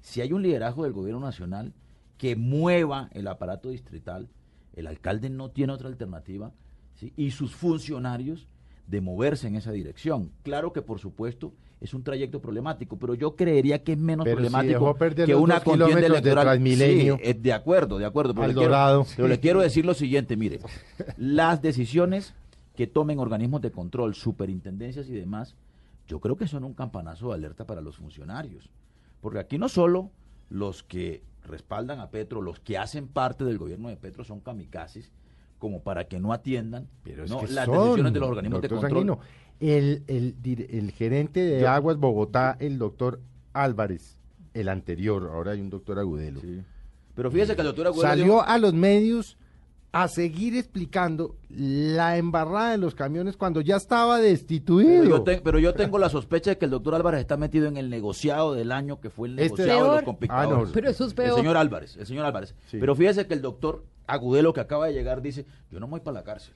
si 0.00 0.20
hay 0.20 0.32
un 0.32 0.42
liderazgo 0.42 0.82
del 0.82 0.92
gobierno 0.92 1.20
nacional 1.20 1.72
que 2.18 2.36
mueva 2.36 3.08
el 3.12 3.26
aparato 3.26 3.70
distrital, 3.70 4.28
el 4.74 4.86
alcalde 4.86 5.30
no 5.30 5.50
tiene 5.50 5.72
otra 5.72 5.88
alternativa, 5.88 6.52
¿sí? 6.94 7.12
y 7.16 7.30
sus 7.30 7.54
funcionarios 7.54 8.46
de 8.86 9.00
moverse 9.00 9.46
en 9.48 9.56
esa 9.56 9.72
dirección. 9.72 10.30
Claro 10.42 10.72
que, 10.72 10.82
por 10.82 10.98
supuesto, 11.00 11.52
es 11.80 11.92
un 11.94 12.02
trayecto 12.02 12.40
problemático, 12.40 12.98
pero 12.98 13.14
yo 13.14 13.34
creería 13.36 13.82
que 13.82 13.92
es 13.92 13.98
menos 13.98 14.24
Pero 14.24 14.36
problemático 14.36 14.84
que 15.26 15.34
una 15.34 15.54
contienda 15.64 16.00
de 16.00 16.06
electoral. 16.06 16.46
Sí, 17.18 17.28
eh, 17.30 17.34
de 17.34 17.52
acuerdo, 17.52 17.98
de 17.98 18.06
acuerdo. 18.06 18.34
Pero 18.34 18.46
le 18.48 18.54
quiero- 18.54 18.70
pero 19.16 19.28
le 19.28 19.40
quiero 19.40 19.60
decir 19.60 19.84
lo 19.84 19.94
siguiente, 19.94 20.36
mire, 20.36 20.60
las 21.16 21.60
decisiones 21.62 22.34
que 22.74 22.86
tomen 22.86 23.18
organismos 23.18 23.60
de 23.60 23.70
control, 23.70 24.14
superintendencias 24.14 25.08
y 25.08 25.12
demás, 25.12 25.54
yo 26.06 26.20
creo 26.20 26.36
que 26.36 26.46
son 26.46 26.64
un 26.64 26.74
campanazo 26.74 27.28
de 27.28 27.34
alerta 27.34 27.66
para 27.66 27.80
los 27.80 27.96
funcionarios. 27.96 28.70
Porque 29.20 29.38
aquí 29.38 29.58
no 29.58 29.68
solo 29.68 30.10
los 30.50 30.82
que 30.82 31.22
respaldan 31.44 32.00
a 32.00 32.10
Petro, 32.10 32.40
los 32.42 32.58
que 32.60 32.78
hacen 32.78 33.06
parte 33.06 33.44
del 33.44 33.58
gobierno 33.58 33.88
de 33.88 33.96
Petro 33.96 34.24
son 34.24 34.40
kamikazes, 34.40 35.12
como 35.58 35.82
para 35.82 36.04
que 36.08 36.18
no 36.18 36.32
atiendan 36.32 36.88
Pero 37.02 37.26
¿no? 37.26 37.42
las 37.46 37.66
son, 37.66 37.78
decisiones 37.84 38.12
de 38.12 38.20
los 38.20 38.28
organismos 38.30 38.62
de 38.62 38.68
control. 38.68 38.90
Sanguino, 38.90 39.18
el, 39.60 40.02
el, 40.08 40.34
el 40.70 40.90
gerente 40.90 41.40
de 41.40 41.60
Yo- 41.62 41.70
Aguas 41.70 41.96
Bogotá, 41.98 42.56
el 42.60 42.78
doctor 42.78 43.20
Álvarez, 43.52 44.18
el 44.52 44.68
anterior, 44.68 45.30
ahora 45.32 45.52
hay 45.52 45.60
un 45.60 45.70
doctor 45.70 45.98
Agudelo, 45.98 46.40
Pero 47.14 47.30
fíjese 47.30 47.54
que 47.54 47.60
el 47.62 47.68
doctor 47.68 47.86
Agudelo 47.86 48.08
salió 48.08 48.24
dijo- 48.24 48.42
a 48.42 48.58
los 48.58 48.74
medios 48.74 49.36
a 49.94 50.08
seguir 50.08 50.56
explicando 50.56 51.36
la 51.48 52.16
embarrada 52.18 52.72
de 52.72 52.78
los 52.78 52.94
camiones 52.94 53.36
cuando 53.36 53.60
ya 53.60 53.76
estaba 53.76 54.18
destituido. 54.18 55.02
Pero 55.02 55.04
yo, 55.18 55.22
te- 55.22 55.40
pero 55.40 55.58
yo 55.58 55.72
tengo 55.72 55.98
la 55.98 56.08
sospecha 56.08 56.50
de 56.50 56.58
que 56.58 56.64
el 56.64 56.70
doctor 56.72 56.94
Álvarez 56.96 57.20
está 57.20 57.36
metido 57.36 57.66
en 57.68 57.76
el 57.76 57.88
negociado 57.90 58.54
del 58.54 58.72
año 58.72 59.00
que 59.00 59.08
fue 59.10 59.28
el 59.28 59.38
Este- 59.38 59.62
negociado 59.62 59.90
de 59.90 59.96
los 59.96 60.02
complicadores. 60.04 60.58
Ah, 60.58 60.66
no. 60.66 60.72
Pero 60.72 60.90
eso 60.90 61.06
es 61.06 61.14
El 61.16 61.32
señor 61.34 61.56
Álvarez, 61.56 61.96
el 61.96 62.06
señor 62.06 62.26
Álvarez. 62.26 62.54
Sí. 62.66 62.78
Pero 62.80 62.94
fíjese 62.96 63.26
que 63.26 63.34
el 63.34 63.42
doctor 63.42 63.84
Agudelo 64.06 64.52
que 64.52 64.60
acaba 64.60 64.86
de 64.86 64.92
llegar 64.92 65.22
dice, 65.22 65.46
yo 65.70 65.80
no 65.80 65.86
me 65.86 65.92
voy 65.92 66.00
para 66.00 66.16
la 66.18 66.24
cárcel. 66.24 66.54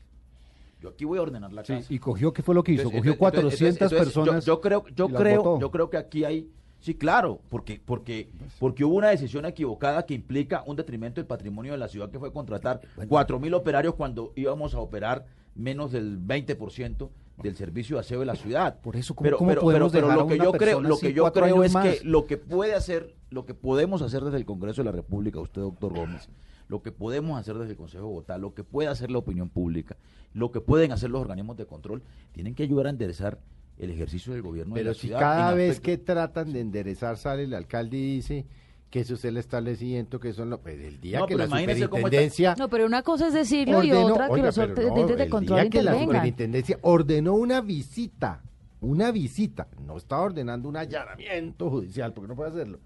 Yo 0.83 0.91
aquí 0.91 1.05
voy 1.05 1.19
a 1.19 1.23
ordenar 1.23 1.53
la 1.53 1.65
Sí, 1.65 1.75
casa. 1.75 1.87
y 1.93 1.99
cogió, 1.99 2.33
¿qué 2.33 2.43
fue 2.43 2.55
lo 2.55 2.63
que 2.63 2.73
hizo? 2.73 2.83
Entonces, 2.83 3.01
cogió 3.01 3.13
entonces, 3.13 3.41
400 3.41 3.63
entonces, 3.69 3.99
entonces, 3.99 4.15
personas. 4.25 4.45
Yo, 4.45 4.55
yo 4.55 4.61
creo, 4.61 4.85
yo 4.95 5.09
creo, 5.09 5.61
yo 5.61 5.71
creo 5.71 5.91
que 5.91 5.97
aquí 5.97 6.25
hay, 6.25 6.49
sí, 6.81 6.95
claro, 6.95 7.41
porque, 7.49 7.81
porque, 7.85 8.29
porque 8.59 8.85
hubo 8.85 8.97
una 8.97 9.09
decisión 9.09 9.45
equivocada 9.47 10.05
que 10.07 10.15
implica 10.15 10.63
un 10.67 10.77
detrimento 10.77 11.21
del 11.21 11.27
patrimonio 11.27 11.73
de 11.73 11.79
la 11.79 11.89
ciudad 11.89 12.11
que 12.11 12.19
fue 12.19 12.33
contratar 12.33 12.81
cuatro 13.09 13.39
mil 13.39 13.55
operarios 13.55 13.95
cuando 13.95 14.33
íbamos 14.37 14.75
a 14.75 14.81
operar 14.81 15.27
menos 15.55 15.93
del 15.93 16.19
20% 16.21 17.09
del 17.43 17.57
servicio 17.57 17.97
de 17.97 18.01
aseo 18.01 18.21
de 18.21 18.27
la 18.27 18.35
ciudad. 18.35 18.81
Por 18.81 18.97
eso, 18.97 19.15
¿cómo- 19.15 19.25
pero, 19.25 19.39
cómo 19.39 19.51
pero, 19.51 19.61
podemos 19.61 19.93
pero, 19.93 20.09
pero 20.09 20.09
dejar 20.09 20.19
lo 20.25 20.29
que 20.29 20.45
yo 20.45 20.53
creo, 20.53 20.81
lo 20.81 20.99
que 20.99 21.13
yo 21.13 21.33
creo 21.33 21.65
es 21.65 21.73
más? 21.73 21.87
que 21.87 22.05
lo 22.05 22.27
que 22.27 22.37
puede 22.37 22.75
hacer, 22.75 23.15
lo 23.31 23.45
que 23.45 23.55
podemos 23.55 24.03
hacer 24.03 24.25
desde 24.25 24.39
el 24.39 24.45
Congreso 24.45 24.81
de 24.83 24.87
la 24.87 24.93
República, 24.93 25.41
usted, 25.41 25.63
doctor 25.63 25.95
Gómez, 25.95 26.29
lo 26.69 26.83
que 26.83 26.93
podemos 26.93 27.39
hacer 27.39 27.57
desde 27.57 27.73
el 27.73 27.77
Consejo 27.77 28.05
de 28.05 28.09
Bogotá, 28.09 28.39
lo 28.39 28.55
que 28.55 28.65
puede 28.65 28.89
hacer 28.89 29.11
la 29.11 29.19
opinión 29.19 29.49
pública, 29.49 29.97
lo 30.35 30.51
que 30.51 30.61
pueden 30.61 30.93
hacer 30.93 31.11
los 31.11 31.21
organismos 31.21 31.57
de 31.57 31.67
control, 31.67 32.03
tienen 32.33 32.55
que 32.55 32.65
ayudar 32.65 32.87
a 32.87 32.91
enderezar 32.91 33.39
el 33.79 33.91
ejercicio 33.91 34.33
del 34.33 34.43
gobierno 34.43 34.75
de 34.75 34.81
Pero 34.81 34.91
la 34.91 34.95
si 34.95 35.01
ciudad. 35.09 35.21
cada 35.21 35.55
vez 35.55 35.81
que 35.81 35.99
tratan 35.99 36.53
de 36.53 36.61
enderezar 36.61 37.17
sale 37.17 37.45
el 37.45 37.55
alcalde 37.55 37.97
y 37.97 38.17
dice 38.17 38.47
que 38.91 39.01
eso 39.01 39.15
es 39.15 39.25
el 39.27 39.37
establecimiento, 39.37 40.19
que 40.19 40.33
son 40.33 40.49
los... 40.51 40.61
Pues 40.61 40.81
el 40.81 40.99
día 41.01 41.19
No, 41.21 41.27
que 41.27 41.37
la 41.37 41.45
está- 41.45 41.59
superintendencia... 41.59 42.55
No, 42.59 42.69
pero 42.71 42.87
una 42.87 43.03
cosa 43.03 43.29
es 43.29 43.35
decirlo 43.35 43.83
y 43.85 43.93
otra 43.93 44.27
que 44.29 44.33
oiga, 44.33 44.47
los 44.47 44.57
no, 44.57 44.67
de 44.67 45.23
el 45.25 45.31
control 45.31 45.61
día 45.61 45.71
que 45.71 45.83
la 45.83 45.99
superintendencia 45.99 46.79
ordenó 46.83 47.35
una 47.35 47.61
visita, 47.61 48.43
una 48.81 49.11
visita, 49.13 49.69
no 49.85 49.97
estaba 49.99 50.23
ordenando 50.23 50.69
un 50.71 50.77
allanamiento 50.79 51.69
judicial, 51.71 52.15
porque 52.15 52.29
no 52.29 52.35
puede 52.37 52.51
hacerlo, 52.51 52.81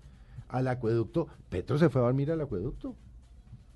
al 0.49 0.67
acueducto, 0.69 1.29
Petro 1.49 1.79
se 1.79 1.89
fue 1.89 2.01
a 2.01 2.05
dormir 2.05 2.31
al 2.33 2.41
acueducto 2.41 2.97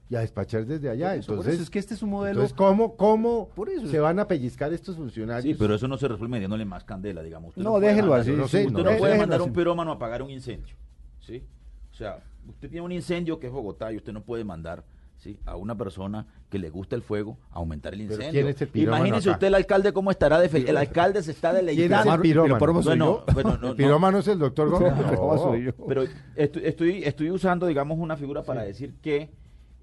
y 0.09 0.15
a 0.17 0.21
despachar 0.21 0.65
desde 0.67 0.89
allá. 0.89 1.09
Por 1.11 1.17
eso, 1.19 1.27
por 1.27 1.35
entonces, 1.37 1.55
eso 1.55 1.63
es 1.65 1.71
que 1.71 1.79
este 1.79 1.95
es 1.95 2.03
un 2.03 2.11
modelo. 2.11 2.41
entonces, 2.41 2.57
¿cómo, 2.57 2.97
cómo 2.97 3.49
Por 3.55 3.69
eso. 3.71 3.87
se 3.89 3.99
van 3.99 4.19
a 4.21 4.29
pellizcar 4.29 4.73
estos 4.73 4.97
funcionarios? 4.97 5.43
Sí, 5.43 5.55
pero 5.59 5.75
eso 5.75 5.89
no 5.89 5.99
se 5.99 6.07
resuelve 6.09 6.33
metiéndole 6.33 6.65
más 6.65 6.85
candela, 6.85 7.23
digamos. 7.23 7.49
Usted 7.51 7.63
No, 7.63 7.73
puede 7.73 7.89
déjelo 7.89 8.09
mandar- 8.13 8.21
así, 8.21 8.31
no 8.33 8.49
sé, 8.49 8.59
Usted 8.67 8.73
no 8.73 8.79
no, 8.79 8.85
puede 8.85 8.95
déjelo 8.97 9.19
mandar 9.19 9.41
así. 9.41 9.49
un 9.49 9.55
pirómano 9.55 9.91
a 9.91 9.95
apagar 9.95 10.23
un 10.23 10.31
incendio, 10.31 10.77
¿sí? 11.21 11.43
O 11.91 11.95
sea, 11.95 12.23
usted 12.49 12.69
tiene 12.71 12.85
un 12.85 12.93
incendio 12.93 13.39
que 13.41 13.47
es 13.49 13.53
Bogotá 13.53 13.93
y 13.93 13.97
usted 13.97 14.13
no 14.13 14.23
puede 14.23 14.45
mandar 14.45 14.85
¿sí? 15.19 15.41
a 15.47 15.57
una 15.57 15.75
persona 15.75 16.27
que 16.51 16.59
le 16.59 16.69
gusta 16.71 16.95
el 16.95 17.03
fuego 17.03 17.39
a 17.51 17.57
aumentar 17.57 17.95
el 17.95 18.01
Pero 18.03 18.13
incendio. 18.15 18.33
¿quién 18.43 18.49
es 18.55 18.61
el 18.63 18.69
pirómano 18.69 19.07
Imagínese 19.07 19.29
acá? 19.31 19.37
usted 19.39 19.47
el 19.49 19.55
alcalde 19.55 19.93
cómo 19.93 20.11
estará 20.13 20.39
de 20.39 20.51
fel- 20.51 20.69
El 20.69 20.77
alcalde 20.77 21.23
se 21.23 21.31
está 21.33 21.51
¿Quién 21.53 21.69
es 21.69 21.75
deleitando. 21.77 22.15
el 22.15 22.21
pirómano? 22.21 22.59
soy 22.83 22.85
Bueno, 22.85 23.05
yo. 23.07 23.25
bueno, 23.35 23.49
no, 23.51 23.55
¿El 23.57 23.71
no. 23.71 23.77
pirómano 23.77 24.19
es 24.19 24.29
el 24.29 24.39
doctor 24.39 24.69
Gómez? 24.71 24.93
No, 24.95 25.57
No. 25.79 25.87
Pero 25.89 26.05
estoy, 26.37 26.63
estoy, 26.67 27.03
estoy 27.05 27.31
usando, 27.31 27.67
digamos, 27.67 27.99
una 27.99 28.17
figura 28.17 28.43
para 28.45 28.63
decir 28.63 28.95
que 29.03 29.31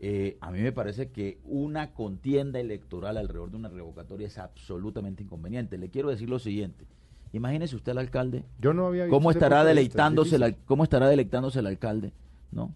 eh, 0.06 0.38
a 0.42 0.52
mí 0.52 0.60
me 0.60 0.74
parece 0.74 1.12
que 1.12 1.40
una 1.46 1.94
contienda 1.94 2.60
electoral 2.60 3.16
alrededor 3.16 3.52
de 3.52 3.56
una 3.56 3.70
revocatoria 3.70 4.28
es 4.28 4.38
absolutamente 4.38 5.24
inconveniente. 5.24 5.78
Le 5.78 5.90
quiero 5.90 6.10
decir 6.10 6.30
lo 6.30 6.40
siguiente. 6.40 6.86
Imagínese 7.32 7.78
usted 7.78 7.94
al 7.94 8.00
alcalde, 8.00 8.44
Yo 8.60 8.74
no 8.74 8.88
había 8.88 9.06
visto 9.06 9.16
cómo 9.16 9.32
ese 9.32 9.40
estará 9.40 9.64
deleitándose, 9.64 10.36
el, 10.36 10.56
cómo 10.66 10.84
estará 10.84 11.08
deleitándose 11.08 11.60
el 11.60 11.68
alcalde, 11.68 12.12
¿no? 12.52 12.76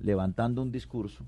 Levantando 0.00 0.62
un 0.62 0.72
discurso 0.72 1.24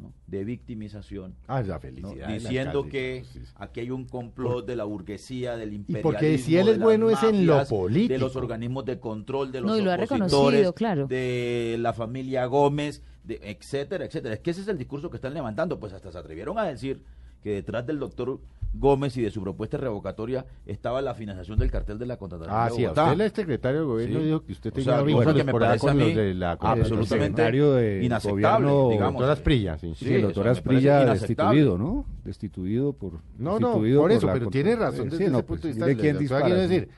¿no? 0.00 0.12
de 0.28 0.44
victimización, 0.44 1.34
Ah, 1.48 1.60
la 1.62 1.80
felicidad. 1.80 2.28
diciendo 2.28 2.78
alcalde, 2.84 2.90
que 2.90 3.24
sí, 3.32 3.40
sí. 3.44 3.52
aquí 3.56 3.80
hay 3.80 3.90
un 3.90 4.04
complot 4.06 4.64
de 4.64 4.76
la 4.76 4.84
burguesía, 4.84 5.56
del 5.56 5.72
Y 5.72 5.76
imperialismo, 5.76 6.10
porque 6.12 6.38
si 6.38 6.56
él 6.56 6.66
de 6.66 6.72
es 6.74 6.78
bueno 6.78 7.10
es 7.10 7.20
en 7.24 7.46
lo 7.46 7.54
mafias, 7.56 7.68
de 7.68 7.76
político. 7.76 8.20
los 8.20 8.36
organismos 8.36 8.84
de 8.84 9.00
control, 9.00 9.50
de 9.50 9.60
los 9.60 9.70
No, 9.72 9.76
y 9.76 9.82
lo 9.82 9.90
ha 9.90 9.96
opositores, 9.96 10.30
reconocido, 10.30 10.72
claro. 10.74 11.06
de 11.08 11.76
la 11.80 11.92
familia 11.92 12.46
Gómez, 12.46 13.02
de, 13.28 13.38
etcétera, 13.42 14.04
etcétera. 14.06 14.34
Es 14.34 14.40
que 14.40 14.50
ese 14.50 14.62
es 14.62 14.68
el 14.68 14.78
discurso 14.78 15.08
que 15.10 15.16
están 15.16 15.34
levantando. 15.34 15.78
Pues 15.78 15.92
hasta 15.92 16.10
se 16.10 16.18
atrevieron 16.18 16.58
a 16.58 16.64
decir 16.64 17.02
que 17.42 17.50
detrás 17.50 17.86
del 17.86 18.00
doctor 18.00 18.40
Gómez 18.74 19.16
y 19.16 19.22
de 19.22 19.30
su 19.30 19.40
propuesta 19.42 19.76
revocatoria 19.78 20.44
estaba 20.66 21.00
la 21.00 21.14
financiación 21.14 21.58
del 21.58 21.70
cartel 21.70 21.98
de 21.98 22.04
la 22.06 22.16
contratación. 22.18 22.54
Ah, 22.58 22.68
de 22.68 22.74
sí, 22.74 22.86
usted 22.86 23.20
el 23.24 23.32
secretario 23.32 23.80
de 23.80 23.86
gobierno 23.86 24.18
Sí. 24.18 24.24
dijo 24.26 24.44
que 24.44 24.52
usted 24.52 24.70
O 24.70 24.72
tenía 24.74 24.92
sea, 24.94 25.02
vínculos 25.02 25.24
cosa 25.26 25.38
que 25.38 25.44
me 25.44 25.52
por 25.52 25.60
parece 25.62 25.80
con 25.80 25.90
a 25.90 25.94
los 25.94 26.08
mí 26.08 26.14
de 26.14 26.34
la 26.34 26.50
absolutamente 26.52 27.06
secretario 27.06 27.72
de 27.74 28.04
inaceptable, 28.04 28.66
gobierno, 28.66 28.90
digamos. 28.90 29.12
Doctor 29.14 29.30
Asprilla, 29.30 29.78
sí. 29.78 29.94
Sí, 29.94 30.04
Sí, 30.06 30.14
el 30.14 30.22
doctor 30.22 30.48
Asprilla 30.48 31.04
destituido, 31.14 31.78
¿no? 31.78 32.04
Destituido 32.24 32.92
por. 32.92 33.20
No, 33.38 33.58
no, 33.60 33.68
destituido 33.68 34.00
por 34.02 34.12
eso, 34.12 34.28
pero 34.32 34.50
tiene 34.50 34.76
razón 34.76 35.10
Sí, 35.10 35.16
desde 35.16 35.30
no, 35.30 35.38
ese 35.38 35.46
pues, 35.46 35.60
punto 35.60 35.68
de 35.68 35.72
vista. 35.74 35.86
mire 35.86 36.00
quién 36.00 36.18
dispara, 36.18 36.44
quiero 36.46 36.60
sí. 36.62 36.68
decir, 36.68 36.88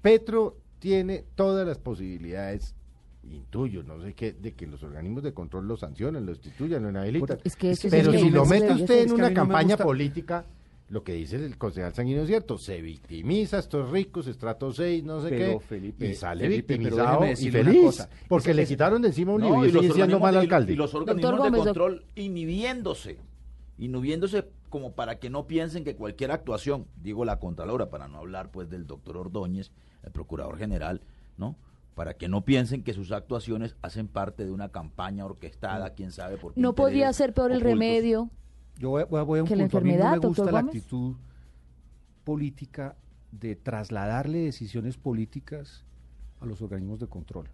Petro 0.00 0.56
tiene 0.78 1.24
todas 1.34 1.66
las 1.66 1.78
posibilidades, 1.78 2.74
intuyo, 3.32 3.82
no 3.82 4.00
sé 4.02 4.14
qué, 4.14 4.32
de 4.32 4.52
que 4.54 4.66
los 4.66 4.82
organismos 4.82 5.22
de 5.22 5.32
control 5.32 5.66
lo 5.68 5.76
sancionen, 5.76 6.26
lo 6.26 6.32
destituyan, 6.32 6.82
lo 6.82 6.90
inhabiliten. 6.90 7.38
Es 7.44 7.56
que 7.56 7.70
eso 7.70 7.88
Pero 7.90 8.12
si 8.12 8.24
que 8.24 8.30
lo 8.30 8.44
mete 8.46 8.72
usted 8.72 9.02
en 9.04 9.12
una 9.12 9.32
campaña 9.34 9.76
política, 9.76 10.44
lo 10.88 11.02
que 11.02 11.14
dice 11.14 11.36
el 11.36 11.58
concejal 11.58 11.92
sanguíneo 11.94 12.22
es 12.22 12.28
cierto, 12.28 12.58
se 12.58 12.80
victimiza, 12.80 13.58
estos 13.58 13.90
ricos, 13.90 14.28
estrato 14.28 14.72
6, 14.72 15.02
no 15.02 15.20
sé 15.20 15.30
Pero, 15.30 15.58
qué, 15.58 15.64
Felipe, 15.66 16.08
y 16.10 16.14
sale 16.14 16.44
Felipe, 16.44 16.74
victimizado 16.76 17.24
y 17.26 17.50
feliz, 17.50 17.80
cosa. 17.82 18.08
porque 18.28 18.54
le 18.54 18.64
quitaron 18.66 19.02
de 19.02 19.08
encima 19.08 19.32
un 19.32 19.40
No, 19.40 19.64
libro 19.64 19.80
y 19.80 19.82
sigue 19.82 19.94
siendo 19.94 20.20
mal 20.20 20.34
de- 20.34 20.40
alcalde. 20.40 20.72
Y 20.72 20.76
los 20.76 20.94
organismos 20.94 21.38
Gómez, 21.38 21.52
de 21.52 21.58
control 21.64 22.04
inhibiéndose, 22.14 23.18
inhibiéndose 23.78 24.44
como 24.68 24.92
para 24.92 25.18
que 25.18 25.30
no 25.30 25.46
piensen 25.46 25.84
que 25.84 25.96
cualquier 25.96 26.30
actuación, 26.30 26.86
digo 27.02 27.24
la 27.24 27.38
Contralora, 27.38 27.90
para 27.90 28.08
no 28.08 28.18
hablar 28.18 28.50
pues 28.50 28.68
del 28.70 28.86
doctor 28.86 29.16
Ordóñez, 29.16 29.70
el 30.04 30.12
Procurador 30.12 30.56
General, 30.58 31.00
¿no? 31.36 31.56
Para 31.96 32.14
que 32.14 32.28
no 32.28 32.44
piensen 32.44 32.84
que 32.84 32.92
sus 32.92 33.10
actuaciones 33.10 33.74
hacen 33.82 34.06
parte 34.06 34.44
de 34.44 34.52
una 34.52 34.68
campaña 34.68 35.24
orquestada, 35.24 35.94
quién 35.94 36.12
sabe 36.12 36.36
por 36.36 36.54
qué. 36.54 36.60
No 36.60 36.74
podría 36.74 37.12
ser 37.12 37.32
peor 37.34 37.50
el 37.50 37.60
remedio. 37.62 38.30
Yo 38.78 38.90
voy, 38.90 39.02
voy- 39.10 39.24
voy 39.24 39.38
a 39.40 39.42
un 39.42 39.48
que 39.48 39.56
la 39.56 39.64
punto. 39.64 39.78
A 39.78 39.80
mí 39.80 39.88
no 39.88 39.94
enfermedad, 39.94 40.20
me 40.20 40.28
gusta 40.28 40.44
la 40.44 40.60
Gómez. 40.60 40.76
actitud 40.76 41.16
política 42.22 42.96
de 43.32 43.56
trasladarle 43.56 44.38
decisiones 44.38 44.96
políticas 44.96 45.84
a 46.40 46.46
los 46.46 46.60
organismos 46.62 47.00
de 47.00 47.06
control. 47.06 47.46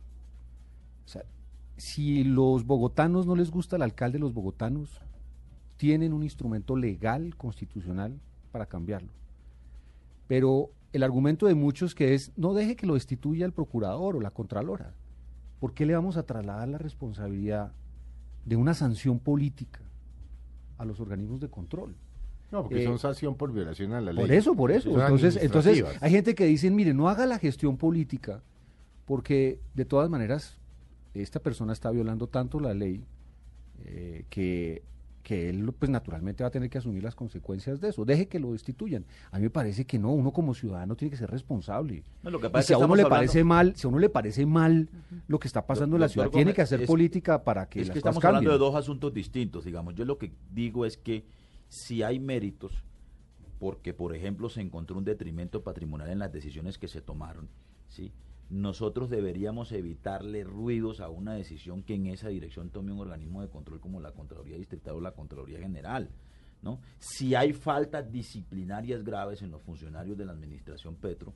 O 1.05 1.09
sea, 1.09 1.23
si 1.77 2.25
los 2.25 2.67
bogotanos 2.67 3.27
no 3.27 3.37
les 3.37 3.51
gusta 3.51 3.77
el 3.77 3.83
alcalde, 3.83 4.19
los 4.19 4.35
bogotanos 4.35 5.01
tienen 5.77 6.13
un 6.13 6.23
instrumento 6.23 6.77
legal, 6.77 7.37
constitucional, 7.37 8.19
para 8.51 8.67
cambiarlo. 8.67 9.11
Pero 10.27 10.71
el 10.93 11.03
argumento 11.03 11.47
de 11.47 11.55
muchos 11.55 11.95
que 11.95 12.15
es, 12.15 12.33
no 12.37 12.55
deje 12.55 12.77
que 12.77 12.87
lo 12.87 12.95
destituya 12.95 13.47
el 13.47 13.53
procurador 13.53 14.17
o 14.17 14.21
la 14.21 14.31
contralora. 14.31 14.95
¿Por 15.59 15.75
qué 15.75 15.87
le 15.87 15.95
vamos 15.95 16.17
a 16.17 16.25
trasladar 16.25 16.69
la 16.69 16.79
responsabilidad 16.79 17.73
de 18.45 18.57
una 18.57 18.75
sanción 18.75 19.19
política 19.19 19.81
a 20.79 20.85
los 20.85 21.01
organismos 21.01 21.41
de 21.41 21.49
control? 21.49 21.95
No, 22.51 22.65
porque 22.65 22.83
Eh, 22.83 22.87
son 22.87 22.99
sanción 22.99 23.37
por 23.37 23.53
violación 23.53 23.93
a 23.93 24.01
la 24.01 24.13
ley. 24.13 24.23
Por 24.27 24.33
eso, 24.33 24.55
por 24.55 24.71
eso. 24.71 24.91
Entonces, 24.91 25.39
entonces 25.41 25.85
hay 26.01 26.11
gente 26.11 26.35
que 26.35 26.45
dice, 26.45 26.71
mire, 26.71 26.93
no 26.93 27.09
haga 27.09 27.25
la 27.27 27.39
gestión 27.39 27.79
política, 27.79 28.43
porque 29.07 29.61
de 29.75 29.85
todas 29.85 30.11
maneras 30.11 30.59
esta 31.15 31.41
persona 31.41 31.73
está 31.73 31.91
violando 31.91 32.27
tanto 32.27 32.61
la 32.61 32.75
ley 32.75 33.05
eh, 33.85 34.27
que, 34.29 34.83
que 35.23 35.49
él 35.49 35.73
pues 35.79 35.89
naturalmente 35.91 36.43
va 36.43 36.49
a 36.49 36.51
tener 36.51 36.69
que 36.69 36.79
asumir 36.79 37.03
las 37.03 37.15
consecuencias 37.15 37.81
de 37.81 37.91
eso. 37.91 38.05
Deje 38.05 38.27
que 38.27 38.41
lo 38.41 38.53
destituyan. 38.53 39.05
A 39.31 39.37
mí 39.39 39.45
me 39.45 39.51
parece 39.51 39.85
que 39.87 39.99
no, 39.99 40.11
uno 40.13 40.33
como 40.33 40.53
ciudadano 40.55 40.97
tiene 40.97 41.11
que 41.11 41.17
ser 41.17 41.31
responsable. 41.31 42.03
No, 42.23 42.31
lo 42.31 42.41
que 42.41 42.49
Y 42.49 42.51
pasa 42.51 42.61
es 42.61 42.67
si 42.67 42.73
a 42.73 42.79
uno 42.79 42.95
le 42.97 43.03
hablando- 43.03 43.09
parece 43.17 43.45
mal, 43.45 43.77
si 43.77 43.87
a 43.87 43.91
uno 43.91 43.99
le 44.01 44.09
parece 44.09 44.47
mal 44.47 44.89
lo 45.29 45.39
que 45.39 45.47
está 45.49 45.65
pasando 45.67 45.97
en 45.97 46.01
la 46.01 46.09
ciudad, 46.09 46.29
tiene 46.31 46.53
que 46.53 46.63
hacer 46.63 46.83
es- 46.83 46.87
política 46.89 47.45
para 47.45 47.69
que 47.69 47.81
es 47.81 47.89
las 47.89 47.95
que 47.95 48.01
cosas 48.01 48.17
estamos 48.17 48.25
hablando 48.25 48.51
de 48.51 48.59
dos 48.59 48.75
asuntos 48.75 49.15
distintos, 49.15 49.65
digamos. 49.65 49.95
Yo 49.95 50.05
lo 50.05 50.19
que 50.19 50.33
digo 50.53 50.85
es 50.87 50.97
que 50.97 51.25
si 51.69 52.03
hay 52.03 52.19
méritos, 52.19 52.73
porque 53.61 53.95
por 53.95 54.15
ejemplo 54.17 54.49
se 54.49 54.61
encontró 54.61 54.99
un 54.99 55.05
detrimento 55.05 55.63
patrimonial 55.63 56.11
en 56.11 56.19
las 56.19 56.33
decisiones 56.33 56.79
que 56.79 56.89
se 56.89 57.01
tomaron, 57.01 57.49
¿sí? 57.89 58.11
Nosotros 58.53 59.09
deberíamos 59.09 59.73
evitarle 59.73 60.45
ruidos 60.45 61.01
a 61.01 61.09
una 61.09 61.33
decisión 61.33 61.83
que 61.83 61.95
en 61.95 62.07
esa 62.07 62.29
dirección 62.29 62.69
tome 62.69 62.93
un 62.93 63.01
organismo 63.01 63.41
de 63.41 63.49
control 63.49 63.81
como 63.81 63.99
la 63.99 64.13
Contraloría 64.13 64.59
Distrital 64.59 64.97
o 64.97 65.01
la 65.01 65.13
Contraloría 65.13 65.59
General. 65.59 66.11
¿no? 66.61 66.79
Si 66.99 67.35
hay 67.35 67.55
faltas 67.55 68.13
disciplinarias 68.13 69.05
graves 69.05 69.41
en 69.41 69.51
los 69.51 69.63
funcionarios 69.63 70.19
de 70.19 70.27
la 70.27 70.33
Administración 70.33 70.97
Petro, 70.97 71.33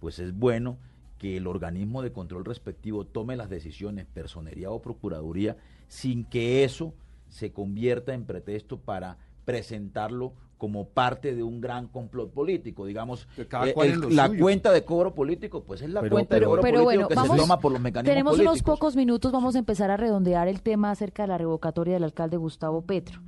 pues 0.00 0.18
es 0.18 0.36
bueno 0.36 0.76
que 1.16 1.38
el 1.38 1.46
organismo 1.46 2.02
de 2.02 2.12
control 2.12 2.44
respectivo 2.44 3.06
tome 3.06 3.36
las 3.36 3.48
decisiones, 3.48 4.04
personería 4.04 4.70
o 4.70 4.82
procuraduría, 4.82 5.56
sin 5.88 6.24
que 6.24 6.62
eso 6.62 6.92
se 7.30 7.52
convierta 7.52 8.12
en 8.12 8.26
pretexto 8.26 8.78
para 8.78 9.16
presentarlo 9.46 10.34
como 10.60 10.84
parte 10.90 11.34
de 11.34 11.42
un 11.42 11.58
gran 11.62 11.88
complot 11.88 12.34
político, 12.34 12.84
digamos, 12.84 13.26
Que 13.34 13.48
cada 13.48 13.70
eh, 13.70 13.72
cual 13.72 13.88
el- 13.88 14.14
la 14.14 14.26
suyo. 14.26 14.42
cuenta 14.44 14.70
de 14.72 14.84
cobro 14.84 15.14
político, 15.14 15.64
pues 15.64 15.80
es 15.80 15.88
la 15.88 16.02
Pero- 16.02 16.12
cuenta 16.16 16.34
de 16.38 16.44
cobro 16.44 16.60
pero 16.60 16.84
político 16.84 16.84
bueno, 16.84 17.08
que 17.08 17.14
vamos- 17.14 17.30
se 17.38 17.42
toma 17.42 17.58
por 17.60 17.72
los 17.72 17.80
mecanismos 17.80 18.10
Tenemos 18.12 18.32
políticos. 18.34 18.52
unos 18.60 18.62
pocos 18.78 18.94
minutos, 18.94 19.32
vamos 19.32 19.56
a 19.56 19.58
empezar 19.58 19.90
a 19.90 19.96
redondear 19.96 20.48
el 20.48 20.60
tema 20.60 20.90
acerca 20.90 21.22
de 21.22 21.28
la 21.28 21.38
revocatoria 21.38 21.94
del 21.94 22.04
alcalde 22.04 22.36
Gustavo 22.36 22.82
Petro. 22.82 23.22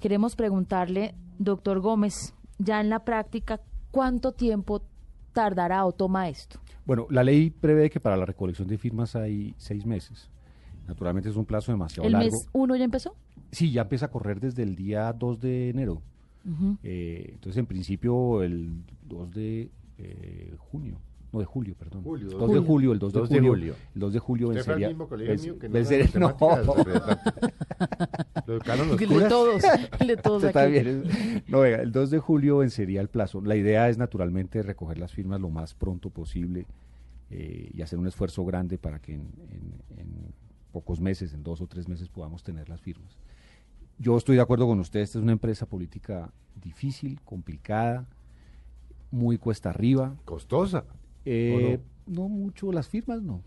Queremos 0.00 0.34
preguntarle, 0.34 1.14
doctor 1.38 1.80
Gómez, 1.80 2.32
ya 2.58 2.80
en 2.80 2.88
la 2.88 3.04
práctica, 3.04 3.60
¿cuánto 3.90 4.32
tiempo 4.32 4.80
tardará 5.34 5.84
o 5.84 5.92
toma 5.92 6.30
esto? 6.30 6.58
Bueno, 6.86 7.06
la 7.10 7.22
ley 7.22 7.50
prevé 7.50 7.90
que 7.90 8.00
para 8.00 8.16
la 8.16 8.24
recolección 8.24 8.66
de 8.66 8.78
firmas 8.78 9.14
hay 9.14 9.54
seis 9.58 9.84
meses. 9.84 10.30
Naturalmente 10.86 11.28
es 11.28 11.36
un 11.36 11.44
plazo 11.44 11.70
demasiado 11.70 12.06
¿El 12.06 12.12
largo. 12.14 12.30
mes 12.30 12.48
uno 12.54 12.74
ya 12.76 12.84
empezó? 12.84 13.14
Sí, 13.52 13.72
ya 13.72 13.82
empieza 13.82 14.06
a 14.06 14.10
correr 14.10 14.40
desde 14.40 14.62
el 14.62 14.74
día 14.74 15.12
2 15.12 15.38
de 15.38 15.68
enero. 15.68 16.00
Ujú. 16.48 16.78
Eh, 16.82 17.30
entonces, 17.34 17.58
en 17.58 17.66
principio, 17.66 18.42
el 18.42 18.72
2 19.06 19.30
de 19.34 19.70
eh, 19.98 20.54
junio. 20.58 20.98
No, 21.30 21.40
de 21.40 21.44
julio, 21.44 21.74
perdón. 21.78 22.02
Julio, 22.04 22.30
2 22.30 22.38
dos 22.38 22.40
de 22.40 22.46
Julio. 22.56 22.62
julio, 22.64 22.92
el 22.92 22.98
2 22.98 23.12
de 23.12 23.18
2 23.20 23.28
de 23.28 23.36
julio. 23.36 23.50
julio. 23.52 23.74
El 23.94 24.00
2 24.00 24.12
de 24.14 24.18
julio 24.18 24.48
Usted 24.48 24.64
fue 24.64 24.74
vencería. 24.74 24.88
mismo 24.88 25.08
colegio 25.08 25.34
venc- 25.34 25.42
mío 25.42 25.58
que 25.58 25.68
no 25.68 25.74
vencería-. 25.74 26.08
Lo 28.46 28.54
educaron 28.54 28.88
los 28.88 29.00
El 29.00 29.08
de 29.08 29.28
todos, 29.28 29.62
el 30.00 30.06
de 30.06 30.16
todos 30.16 30.44
Usted 30.44 30.56
aquí. 30.56 30.76
es- 30.76 31.48
No, 31.48 31.60
venga, 31.60 31.82
el 31.82 31.92
2 31.92 32.10
de 32.10 32.18
julio 32.18 32.56
vencería 32.58 33.00
el 33.02 33.08
plazo. 33.08 33.40
La 33.42 33.56
idea 33.56 33.88
es 33.90 33.98
naturalmente 33.98 34.62
recoger 34.62 34.96
las 34.98 35.12
firmas 35.12 35.38
lo 35.40 35.50
más 35.50 35.74
pronto 35.74 36.08
posible 36.10 36.66
eh, 37.30 37.70
y 37.74 37.82
hacer 37.82 37.98
un 37.98 38.06
esfuerzo 38.06 38.44
grande 38.46 38.78
para 38.78 38.98
que 39.00 39.12
en, 39.14 39.28
en- 39.50 39.98
en 39.98 40.08
pocos 40.72 40.98
meses, 41.00 41.34
en 41.34 41.42
dos 41.42 41.60
o 41.60 41.66
tres 41.66 41.88
meses, 41.88 42.08
podamos 42.08 42.42
tener 42.42 42.68
las 42.70 42.80
firmas. 42.80 43.18
Yo 43.98 44.16
estoy 44.16 44.36
de 44.36 44.42
acuerdo 44.42 44.66
con 44.66 44.78
usted, 44.80 45.00
esta 45.00 45.18
es 45.18 45.22
una 45.22 45.32
empresa 45.32 45.66
política 45.66 46.30
difícil, 46.62 47.20
complicada, 47.24 48.06
muy 49.10 49.38
cuesta 49.38 49.70
arriba. 49.70 50.14
Costosa. 50.24 50.84
Eh, 51.24 51.80
no? 52.06 52.28
mucho, 52.28 52.70
las 52.72 52.88
firmas 52.88 53.22
no. 53.22 53.42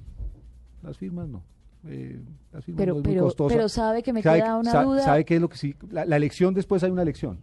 Las 0.83 0.97
firmas 0.97 1.27
no. 1.29 1.43
Eh, 1.87 2.19
las 2.51 2.63
firmas 2.65 2.77
Pero, 2.79 2.93
no 2.95 2.99
es 3.01 3.05
muy 3.07 3.17
costosa. 3.17 3.55
pero 3.55 3.69
sabe 3.69 4.03
que 4.03 4.13
me 4.13 4.21
¿Sabe, 4.21 4.41
queda 4.41 4.57
una 4.57 4.71
sa- 4.71 4.83
duda. 4.83 5.03
¿Sabe 5.03 5.25
qué 5.25 5.35
es 5.35 5.41
lo 5.41 5.49
que 5.49 5.57
sí? 5.57 5.75
La, 5.89 6.05
la 6.05 6.17
elección 6.17 6.53
después 6.53 6.83
hay 6.83 6.91
una 6.91 7.01
elección. 7.01 7.39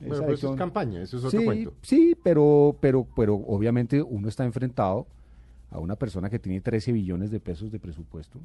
Bueno, 0.00 0.16
pero 0.20 0.34
eso 0.34 0.52
es 0.52 0.58
campaña, 0.58 1.00
eso 1.02 1.18
es 1.18 1.24
otro 1.24 1.38
sí, 1.38 1.44
cuento. 1.44 1.74
Sí, 1.82 2.16
pero, 2.22 2.76
pero, 2.80 3.06
pero 3.14 3.36
obviamente 3.36 4.02
uno 4.02 4.28
está 4.28 4.44
enfrentado 4.44 5.06
a 5.70 5.78
una 5.78 5.94
persona 5.96 6.28
que 6.28 6.38
tiene 6.40 6.60
13 6.60 6.90
billones 6.92 7.30
de 7.30 7.38
pesos 7.40 7.70
de 7.70 7.78
presupuesto, 7.78 8.40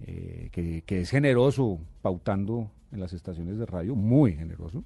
eh, 0.00 0.48
que, 0.52 0.82
que 0.84 1.00
es 1.00 1.10
generoso 1.10 1.78
pautando 2.02 2.70
en 2.92 3.00
las 3.00 3.12
estaciones 3.12 3.58
de 3.58 3.66
radio, 3.66 3.94
muy 3.96 4.34
generoso, 4.34 4.84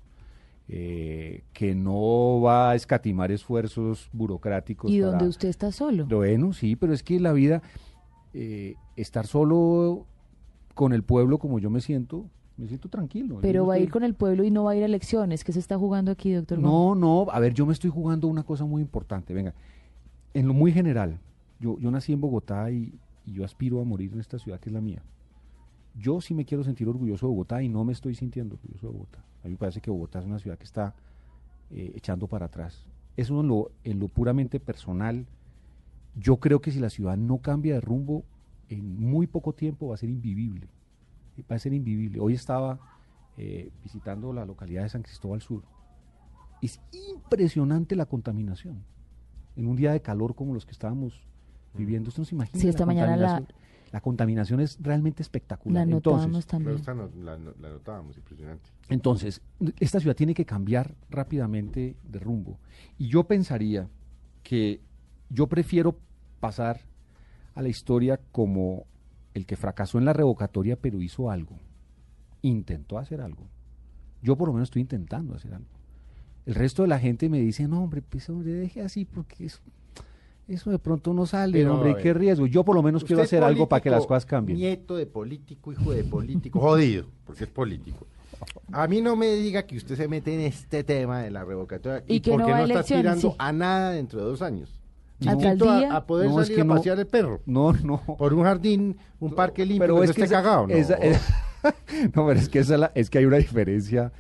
eh, 0.69 1.43
que 1.53 1.75
no 1.75 2.41
va 2.41 2.71
a 2.71 2.75
escatimar 2.77 3.33
esfuerzos 3.33 4.09
burocráticos. 4.13 4.91
y 4.91 5.01
para- 5.01 5.13
donde 5.13 5.29
usted 5.29 5.49
está 5.49 5.73
solo. 5.73 6.07
bueno, 6.07 6.53
sí, 6.53 6.77
pero 6.77 6.93
es 6.93 7.03
que 7.03 7.19
la 7.19 7.33
vida, 7.33 7.63
eh, 8.35 8.75
estar 8.97 9.27
solo 9.27 10.07
con 10.75 10.93
el 10.93 11.03
pueblo 11.03 11.39
como 11.39 11.59
yo 11.59 11.71
me 11.71 11.81
siento, 11.81 12.27
me 12.57 12.69
siento 12.69 12.89
tranquilo. 12.89 13.39
Pero 13.43 13.67
va 13.67 13.75
a 13.75 13.79
ir 13.79 13.91
con 13.91 14.05
el 14.05 14.15
pueblo 14.15 14.45
y 14.45 14.51
no 14.51 14.65
va 14.65 14.73
a 14.73 14.77
ir 14.77 14.83
a 14.83 14.87
elecciones. 14.87 15.43
¿Qué 15.45 15.53
se 15.53 15.59
está 15.59 15.77
jugando 15.77 16.13
aquí, 16.13 16.33
doctor? 16.33 16.59
No, 16.59 16.95
no, 16.95 17.27
a 17.33 17.41
ver, 17.41 17.53
yo 17.55 17.67
me 17.67 17.73
estoy 17.73 17.91
jugando 17.91 18.29
una 18.29 18.45
cosa 18.45 18.65
muy 18.65 18.81
importante. 18.83 19.35
Venga, 19.35 19.55
en 20.35 20.47
lo 20.47 20.55
muy 20.55 20.71
general, 20.73 21.19
yo, 21.59 21.79
yo 21.81 21.91
nací 21.91 22.13
en 22.13 22.21
Bogotá 22.21 22.71
y, 22.71 22.95
y 23.27 23.33
yo 23.33 23.45
aspiro 23.45 23.81
a 23.81 23.85
morir 23.85 24.13
en 24.13 24.21
esta 24.21 24.39
ciudad 24.39 24.61
que 24.61 24.69
es 24.69 24.73
la 24.73 24.81
mía. 24.81 25.03
Yo 25.95 26.21
sí 26.21 26.35
me 26.35 26.45
quiero 26.45 26.65
sentir 26.65 26.89
orgulloso 26.89 27.27
de 27.27 27.31
Bogotá 27.31 27.63
y 27.63 27.69
no 27.69 27.85
me 27.85 27.93
estoy 27.93 28.15
sintiendo 28.15 28.55
orgulloso 28.55 28.87
de 28.87 28.93
Bogotá. 28.93 29.25
A 29.43 29.47
mí 29.47 29.53
me 29.53 29.59
parece 29.59 29.81
que 29.81 29.91
Bogotá 29.91 30.21
es 30.21 30.27
una 30.27 30.39
ciudad 30.39 30.57
que 30.59 30.65
está 30.65 30.95
eh, 31.71 31.93
echando 31.95 32.27
para 32.27 32.47
atrás. 32.47 32.87
Eso 33.17 33.41
en 33.41 33.49
lo, 33.49 33.71
en 33.85 33.99
lo 33.99 34.09
puramente 34.09 34.61
personal. 34.61 35.27
Yo 36.17 36.37
creo 36.39 36.61
que 36.61 36.71
si 36.71 36.79
la 36.79 36.91
ciudad 36.91 37.17
no 37.17 37.39
cambia 37.39 37.75
de 37.75 37.81
rumbo, 37.81 38.25
en 38.69 39.01
muy 39.01 39.27
poco 39.27 39.53
tiempo 39.53 39.89
va 39.89 39.95
a 39.95 39.99
ser 39.99 40.11
invivible. 40.11 40.69
Va 41.51 41.57
a 41.57 41.59
ser 41.59 41.73
invivible. 41.73 42.21
Hoy 42.21 42.35
estaba 42.35 42.79
eh, 43.37 43.71
visitando 43.83 44.33
la 44.33 44.45
localidad 44.45 44.83
de 44.83 44.89
San 44.89 45.03
Cristóbal 45.03 45.41
Sur. 45.41 45.63
Es 46.63 46.81
impresionante 46.93 47.97
la 47.97 48.07
contaminación. 48.07 48.85
En 49.57 49.67
un 49.67 49.77
día 49.77 49.93
de 49.93 50.03
calor 50.03 50.35
como 50.35 50.55
los 50.55 50.67
que 50.67 50.73
estábamos 50.73 51.27
viviendo, 51.75 52.09
usted 52.09 52.21
no 52.21 52.25
se 52.25 52.35
imagina. 52.35 52.61
Sí, 52.61 52.69
esta 52.69 52.81
la 52.81 52.87
mañana 52.87 53.17
la- 53.17 53.27
contaminación. 53.29 53.59
la 53.93 54.01
contaminación 54.01 54.61
es 54.61 54.79
realmente 54.81 55.23
espectacular. 55.23 55.87
La 55.87 55.97
Entonces, 55.97 56.29
notábamos 56.29 56.47
Pero 56.47 56.51
también. 56.59 56.77
esta 56.79 56.95
no- 56.95 57.11
la, 57.25 57.39
la 57.61 57.69
notábamos, 57.71 58.17
impresionante. 58.17 58.71
entonces, 58.89 59.41
esta 59.79 60.01
ciudad 60.01 60.17
tiene 60.17 60.35
que 60.35 60.45
cambiar 60.47 60.95
rápidamente 61.11 61.97
de 62.03 62.19
rumbo. 62.19 62.59
Y 62.99 63.09
yo 63.09 63.25
pensaría 63.25 63.89
que 64.43 64.81
yo 65.29 65.47
prefiero 65.49 65.97
pasar 66.41 66.81
a 67.55 67.63
la 67.63 67.69
historia 67.69 68.19
como 68.33 68.87
el 69.35 69.47
que 69.47 69.57
fracasó 69.57 69.99
en 69.99 70.05
la 70.05 70.13
revocatoria, 70.13 70.77
pero 70.77 71.01
hizo 71.01 71.31
algo. 71.31 71.57
Intentó 72.43 72.99
hacer 72.99 73.21
algo. 73.21 73.47
Yo 74.23 74.37
por 74.37 74.49
lo 74.49 74.55
menos 74.55 74.69
estoy 74.69 74.83
intentando 74.83 75.35
hacer 75.35 75.55
algo. 75.55 75.69
El 76.47 76.55
resto 76.55 76.83
de 76.83 76.89
la 76.89 76.99
gente 76.99 77.29
me 77.29 77.39
dice, 77.39 77.69
no, 77.69 77.83
hombre, 77.85 78.03
pues 78.03 78.29
hombre, 78.31 78.53
deje 78.53 78.81
así 78.83 79.05
porque 79.05 79.45
eso, 79.47 79.61
eso 80.55 80.71
de 80.71 80.79
pronto 80.79 81.13
no 81.15 81.27
sale, 81.27 81.53
Pero, 81.59 81.75
hombre, 81.75 81.97
qué 82.03 82.13
riesgo. 82.13 82.47
Yo 82.47 82.65
por 82.65 82.75
lo 82.75 82.83
menos 82.83 83.05
quiero 83.05 83.23
hacer 83.23 83.43
algo 83.43 83.69
para 83.69 83.81
que 83.83 83.91
las 83.91 84.07
cosas 84.07 84.27
cambien. 84.27 84.59
Nieto 84.59 84.97
de 84.97 85.07
político, 85.07 85.73
hijo 85.73 85.93
de 85.93 86.05
político, 86.05 86.59
jodido, 86.61 87.07
porque 87.25 87.45
es 87.45 87.51
político. 87.51 88.07
A 88.73 88.87
mí 88.89 89.01
no 89.03 89.17
me 89.17 89.29
diga 89.35 89.65
que 89.65 89.77
usted 89.77 89.97
se 89.97 90.09
mete 90.09 90.35
en 90.35 90.41
este 90.41 90.83
tema 90.83 91.21
de 91.23 91.31
la 91.31 91.45
revocatoria 91.45 92.03
Y 92.09 92.17
y, 92.17 92.21
que 92.21 92.31
porque 92.31 92.51
no, 92.51 92.59
está 92.59 92.79
aspirando 92.81 93.31
sí. 93.31 93.37
a 93.39 93.53
nada 93.53 93.91
dentro 93.93 94.21
de 94.21 94.27
dos 94.27 94.41
años. 94.43 94.81
No. 95.21 95.33
A-. 95.33 95.97
A, 95.97 96.07
poder 96.07 96.31
No, 96.31 96.41
es 96.41 96.49
que 96.49 96.63
a 96.63 96.65
no- 96.65 96.75
pasear 96.77 96.99
el 96.99 97.07
perro. 97.07 97.41
No, 97.45 97.73
no. 97.75 98.01
Por 98.17 98.33
un 98.33 98.43
jardín, 98.45 98.97
un 99.19 99.35
parque 99.35 99.67
limpio, 99.67 99.83
pero 99.83 99.97
que 99.99 100.05
es 100.05 100.09
no 100.11 100.15
que 100.15 100.23
esté 100.23 100.35
esa- 100.35 100.43
cagado, 100.43 100.67
¿no? 100.67 100.75
esa- 100.75 100.95
es- 100.95 101.21
no, 102.15 102.27
pero 102.27 102.41
es 102.41 102.49
que, 102.49 102.61
esa 102.61 102.79
la- 102.79 102.93
es 102.95 103.11
que 103.11 103.19
hay 103.19 103.27
una 103.27 103.37
diferencia 103.37 104.11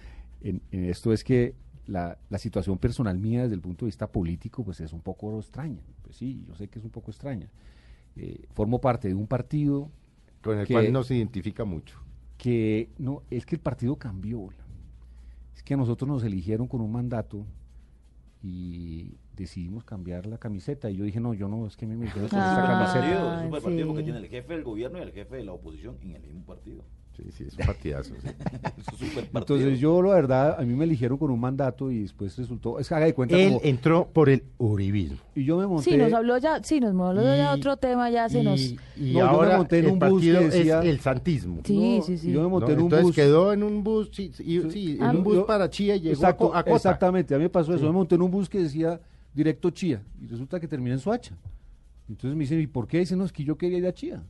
en, 0.42 0.60
en 0.70 0.84
esto, 0.84 1.12
es 1.14 1.24
que 1.24 1.54
la, 1.86 2.18
la 2.28 2.36
situación 2.38 2.76
personal 2.76 3.18
mía 3.18 3.42
desde 3.44 3.54
el 3.54 3.62
punto 3.62 3.86
de 3.86 3.88
vista 3.88 4.06
político, 4.06 4.62
pues 4.62 4.80
es 4.80 4.92
un 4.92 5.00
poco 5.00 5.38
extraña. 5.38 5.80
Pues 6.10 6.16
sí, 6.18 6.42
yo 6.44 6.56
sé 6.56 6.66
que 6.66 6.80
es 6.80 6.84
un 6.84 6.90
poco 6.90 7.12
extraña. 7.12 7.48
Eh, 8.16 8.48
formo 8.54 8.80
parte 8.80 9.06
de 9.06 9.14
un 9.14 9.28
partido 9.28 9.92
Con 10.42 10.58
el 10.58 10.66
que- 10.66 10.74
cual 10.74 10.92
no 10.92 11.04
se 11.04 11.14
identifica 11.14 11.64
mucho. 11.64 12.00
que, 12.36 12.88
no, 12.98 13.22
es 13.30 13.46
que 13.46 13.54
el 13.54 13.60
partido 13.60 13.94
cambió. 13.94 14.48
Es 15.54 15.62
que 15.62 15.74
a 15.74 15.76
nosotros 15.76 16.08
nos 16.08 16.24
eligieron 16.24 16.66
con 16.66 16.80
un 16.80 16.90
mandato 16.90 17.46
y 18.42 19.14
decidimos 19.36 19.84
cambiar 19.84 20.26
la 20.26 20.38
camiseta. 20.38 20.90
Y 20.90 20.96
yo 20.96 21.04
dije, 21.04 21.20
no, 21.20 21.32
yo 21.32 21.46
no, 21.46 21.64
es 21.68 21.76
que 21.76 21.86
me 21.86 21.94
metieron 21.96 22.28
con 22.28 22.40
esta 22.40 22.64
Ah, 22.64 22.66
camiseta. 22.66 23.00
partido, 23.02 23.34
es 23.34 23.38
un 23.38 23.46
sí. 23.60 23.64
partido 23.64 23.86
porque 23.86 24.02
tiene 24.02 24.18
el 24.18 24.26
jefe 24.28 24.52
del 24.54 24.64
gobierno 24.64 24.98
y 24.98 25.02
el 25.02 25.12
jefe 25.12 25.36
de 25.36 25.44
la 25.44 25.52
oposición 25.52 25.96
en 26.02 26.16
el 26.16 26.22
mismo 26.24 26.42
partido. 26.44 26.82
Sí, 27.22 27.32
sí, 27.32 27.44
es 27.48 27.58
un 27.58 27.66
partidazo. 27.66 28.14
sí. 28.20 28.28
Es 28.78 28.88
un 28.92 28.98
superpartido. 29.08 29.56
Entonces 29.58 29.78
yo, 29.80 30.00
la 30.02 30.14
verdad, 30.14 30.56
a 30.58 30.62
mí 30.62 30.72
me 30.74 30.84
eligieron 30.84 31.18
con 31.18 31.30
un 31.30 31.38
mandato 31.40 31.90
y 31.90 32.00
después 32.02 32.36
resultó, 32.38 32.78
es 32.78 32.88
que 32.88 32.94
haga 32.94 33.06
de 33.06 33.14
cuenta 33.14 33.36
Él 33.36 33.48
como- 33.48 33.60
entró 33.64 34.08
por 34.12 34.28
el 34.30 34.44
uribismo. 34.58 35.18
y 35.34 35.44
yo 35.44 35.58
me 35.58 35.66
monté, 35.66 35.90
Sí, 35.90 35.96
nos 35.96 36.12
habló 36.12 36.38
ya, 36.38 36.62
sí, 36.62 36.80
nos 36.80 36.90
habló 36.98 37.22
ya 37.22 37.54
Y- 37.54 37.58
otro 37.58 37.76
tema, 37.76 38.08
ya 38.10 38.28
se 38.28 38.40
y, 38.40 38.44
nos... 38.44 38.60
y 38.60 38.74
No, 38.96 39.04
yo 39.04 39.12
me 39.12 39.20
ahora 39.20 39.56
monté 39.58 39.78
en 39.80 39.84
el 39.86 39.90
un 39.92 39.98
bus 39.98 40.22
que 40.22 40.32
partido 40.32 40.40
decía- 40.58 40.80
es 40.80 40.86
el 40.86 41.00
santismo. 41.00 41.60
Sí, 41.64 41.96
No, 41.98 42.02
sí, 42.04 42.16
sí. 42.18 42.32
yo 42.32 42.42
me 42.42 42.48
monté 42.48 42.66
¿no? 42.68 42.72
en 42.72 42.78
un 42.78 42.84
Entonces 42.84 43.04
bus. 43.06 43.14
quedó 43.16 43.52
en 43.52 43.62
un 43.62 43.84
bus, 43.84 44.08
sí, 44.12 44.30
sí, 44.34 44.62
sí, 44.70 44.96
en 44.98 45.02
Ah, 45.02 45.10
un 45.10 45.22
bus 45.22 45.34
yo- 45.36 45.46
para 45.46 45.68
Chía 45.68 45.96
y 45.96 46.00
llegó 46.00 46.14
Exacto, 46.14 46.46
a, 46.46 46.50
Co- 46.50 46.56
a 46.56 46.62
Cota. 46.64 46.76
exactamente, 46.76 47.34
a 47.34 47.38
mí 47.38 47.44
me 47.44 47.50
pasó 47.50 47.74
eso, 47.74 47.84
me 47.86 47.92
monté 47.92 48.14
en 48.14 48.22
un 48.22 48.30
bus 48.30 48.48
que 48.48 48.58
decía 48.62 48.98
directo 49.34 49.70
Chía 49.70 50.02
y 50.22 50.26
resulta 50.26 50.58
que 50.58 50.66
terminé 50.68 50.92
en 50.94 51.00
Soacha. 51.00 51.34
Entonces 52.08 52.34
me 52.36 52.44
dicen, 52.44 52.60
¿y 52.60 52.66
por 52.66 52.88
qué? 52.88 52.98
Dicen, 53.00 53.18
no, 53.18 53.24
es 53.24 53.32
que 53.32 53.44
yo 53.44 53.56
quería 53.56 53.78
ir 53.78 53.86
a 53.86 53.92
Chía. 53.92 54.22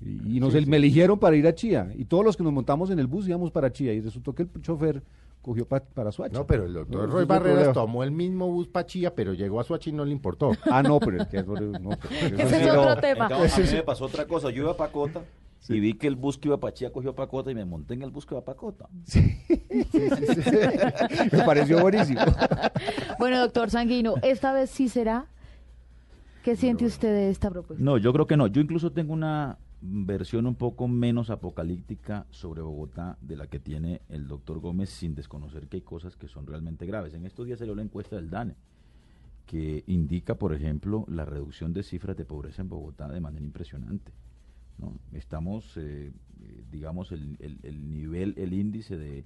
Y, 0.00 0.36
y 0.36 0.40
nos 0.40 0.52
Sí, 0.52 0.58
el- 0.58 0.64
sí. 0.64 0.70
me 0.70 0.76
eligieron 0.76 1.18
para 1.18 1.36
ir 1.36 1.46
a 1.46 1.54
Chía. 1.54 1.90
Y 1.96 2.04
todos 2.04 2.24
los 2.24 2.36
que 2.36 2.42
nos 2.44 2.52
montamos 2.52 2.90
en 2.90 2.98
el 2.98 3.06
bus 3.06 3.26
íbamos 3.28 3.50
para 3.50 3.72
Chía. 3.72 3.92
Y 3.92 4.00
resultó 4.00 4.34
que 4.34 4.42
el 4.44 4.50
chofer 4.62 5.02
cogió 5.42 5.66
pa- 5.66 5.80
para 5.80 6.12
Soacha. 6.12 6.36
No, 6.38 6.46
pero 6.46 6.66
el 6.66 6.72
doctor 6.74 7.06
No, 7.08 7.14
Roy 7.14 7.24
Barreras 7.24 7.54
problema. 7.54 7.72
tomó 7.72 8.02
el 8.04 8.10
mismo 8.10 8.46
bus 8.50 8.68
para 8.68 8.86
Chía, 8.86 9.14
pero 9.14 9.32
llegó 9.34 9.60
a 9.60 9.64
Suachi 9.64 9.90
y 9.90 9.92
no 9.92 10.04
le 10.04 10.12
importó. 10.12 10.50
Ah, 10.70 10.82
no, 10.82 11.00
pero 11.00 11.22
es 11.22 11.28
que 11.28 11.42
no, 11.42 11.54
pero 11.54 11.72
eso 11.72 12.36
Ese 12.36 12.48
sí 12.60 12.64
es 12.68 12.74
no. 12.74 12.80
otro 12.82 12.96
tema. 13.00 13.28
Entonces, 13.30 13.54
a 13.58 13.60
mí 13.72 13.78
me 13.78 13.82
pasó 13.82 14.04
otra 14.04 14.26
cosa. 14.26 14.50
Yo 14.50 14.62
iba 14.64 14.76
para 14.76 14.92
Cota 14.92 15.22
y 15.68 15.80
vi 15.80 15.94
que 15.94 16.06
el 16.06 16.14
bus 16.16 16.38
que 16.38 16.48
iba 16.48 16.58
para 16.58 16.72
Chía 16.74 16.92
cogió 16.92 17.14
para 17.14 17.28
Cota 17.28 17.50
y 17.50 17.54
me 17.54 17.64
monté 17.64 17.94
en 17.94 18.02
el 18.02 18.10
bus 18.10 18.24
que 18.26 18.34
iba 18.34 18.44
para 18.44 18.56
Cota. 18.56 18.88
me 21.32 21.38
pareció 21.44 21.80
buenísimo. 21.80 22.20
Bueno, 23.18 23.38
doctor 23.40 23.70
Sanguino, 23.70 24.14
¿esta 24.22 24.52
vez 24.52 24.70
sí 24.70 24.88
será? 24.88 25.26
¿Qué 26.42 26.56
siente 26.56 26.84
usted 26.86 27.08
de 27.12 27.30
esta 27.30 27.50
propuesta? 27.50 27.84
No, 27.84 27.98
yo 27.98 28.12
creo 28.12 28.26
que 28.26 28.36
no. 28.36 28.46
Yo 28.46 28.60
incluso 28.60 28.92
tengo 28.92 29.12
una 29.12 29.58
versión 29.80 30.46
un 30.46 30.56
poco 30.56 30.88
menos 30.88 31.30
apocalíptica 31.30 32.26
sobre 32.30 32.62
Bogotá 32.62 33.16
de 33.20 33.36
la 33.36 33.46
que 33.46 33.58
tiene 33.60 34.02
el 34.08 34.26
doctor 34.26 34.58
Gómez 34.58 34.90
sin 34.90 35.14
desconocer 35.14 35.68
que 35.68 35.76
hay 35.78 35.82
cosas 35.82 36.16
que 36.16 36.28
son 36.28 36.46
realmente 36.46 36.84
graves. 36.86 37.14
En 37.14 37.24
estos 37.24 37.46
días 37.46 37.58
salió 37.60 37.74
la 37.74 37.82
encuesta 37.82 38.16
del 38.16 38.30
DANE 38.30 38.54
que 39.46 39.84
indica, 39.86 40.34
por 40.34 40.52
ejemplo, 40.52 41.04
la 41.08 41.24
reducción 41.24 41.72
de 41.72 41.82
cifras 41.82 42.16
de 42.16 42.24
pobreza 42.24 42.60
en 42.62 42.68
Bogotá 42.68 43.08
de 43.08 43.20
manera 43.20 43.44
impresionante. 43.44 44.12
¿no? 44.78 44.92
Estamos, 45.12 45.76
eh, 45.76 46.12
eh, 46.42 46.64
digamos, 46.70 47.12
el, 47.12 47.36
el- 47.40 47.58
el 47.62 47.90
nivel, 47.90 48.34
el 48.36 48.52
índice 48.52 48.96
de, 48.98 49.24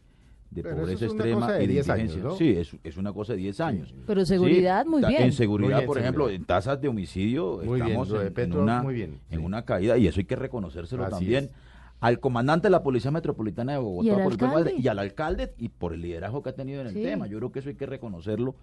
de 0.55 0.63
Pero 0.63 0.77
pobreza 0.77 1.07
es 1.07 1.13
extrema 1.13 1.57
y 1.57 1.67
de 1.67 1.73
10 1.73 1.89
años, 1.89 2.01
indigencia. 2.15 2.31
¿no? 2.31 2.37
Sí, 2.37 2.51
es, 2.51 2.77
es 2.85 2.97
una 2.97 3.13
cosa 3.13 3.33
de 3.33 3.39
10 3.39 3.61
años. 3.61 3.95
Pero 4.07 4.21
Sí, 4.25 4.35
seguridad, 4.35 4.85
muy 4.87 5.03
bien. 5.05 5.23
En 5.23 5.33
seguridad, 5.33 5.79
bien, 5.79 5.87
por 5.87 5.99
ejemplo, 5.99 6.29
en 6.31 6.45
tasas 6.45 6.81
de 6.81 6.89
homicidio 6.89 7.61
Muy 7.65 7.81
estamos 7.81 8.11
en- 8.37 8.53
una, 8.57 8.83
muy 8.83 8.95
bien, 8.95 9.21
en 9.31 9.39
sí. 9.39 9.45
una 9.45 9.65
caída 9.65 9.97
y 9.97 10.07
eso 10.07 10.21
hay 10.21 10.27
que 10.27 10.37
reconocérselo 10.37 11.05
Así 11.05 11.13
también. 11.13 11.45
es. 11.45 11.51
Al 12.01 12.19
comandante 12.19 12.67
de 12.67 12.71
la 12.71 12.83
Policía 12.83 13.11
Metropolitana 13.13 13.73
de 13.73 13.79
Bogotá 13.79 14.09
¿Y 14.09 14.11
al 14.11 14.23
por 14.25 14.33
el 14.33 14.41
alcalde? 14.45 14.75
y 14.77 14.89
al 14.89 14.99
alcalde 14.99 15.55
y 15.57 15.69
por 15.69 15.95
el 15.95 16.03
liderazgo 16.03 16.43
que 16.43 16.51
ha 16.51 16.55
tenido 16.55 16.81
en 16.81 16.89
el 16.89 16.95
Sí. 16.95 17.03
tema. 17.03 17.27
Yo 17.29 17.39
creo 17.39 17.53
que 17.53 17.61
eso 17.61 17.69
hay 17.69 17.77
que 17.77 17.87
reconocerlo, 17.87 18.57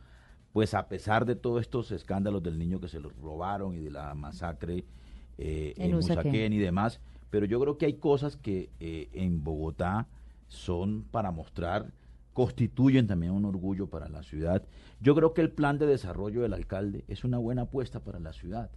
pues 0.51 0.73
a 0.73 0.87
pesar 0.89 1.25
de 1.25 1.35
todos 1.35 1.61
estos 1.61 1.91
escándalos 1.91 2.43
del 2.43 2.59
niño 2.59 2.79
que 2.81 2.87
se 2.89 2.99
lo 2.99 3.09
robaron 3.21 3.75
y 3.75 3.79
de 3.79 3.91
la 3.91 4.13
masacre 4.13 4.83
eh, 5.37 5.73
En 5.77 5.91
en. 5.91 5.95
Usaquén 5.95 6.51
y 6.51 6.57
demás, 6.57 6.99
pero 7.29 7.45
yo 7.45 7.59
creo 7.61 7.77
que 7.77 7.85
hay 7.85 7.93
cosas 7.93 8.35
que 8.35 8.69
eh, 8.81 9.07
en 9.13 9.41
Bogotá 9.41 10.05
son 10.49 11.03
para 11.03 11.31
mostrar, 11.31 11.93
constituyen 12.33 13.07
también 13.07 13.31
un 13.31 13.45
orgullo 13.45 13.89
para 13.89 14.09
la 14.09 14.23
ciudad. 14.23 14.63
Yo 14.99 15.15
creo 15.15 15.33
que 15.33 15.41
el 15.41 15.51
plan 15.51 15.77
de 15.77 15.87
desarrollo 15.87 16.41
del 16.41 16.53
alcalde 16.53 17.05
es 17.07 17.23
una 17.23 17.37
buena 17.37 17.63
apuesta 17.63 18.03
para 18.03 18.19
la 18.19 18.33
ciudad. 18.33 18.69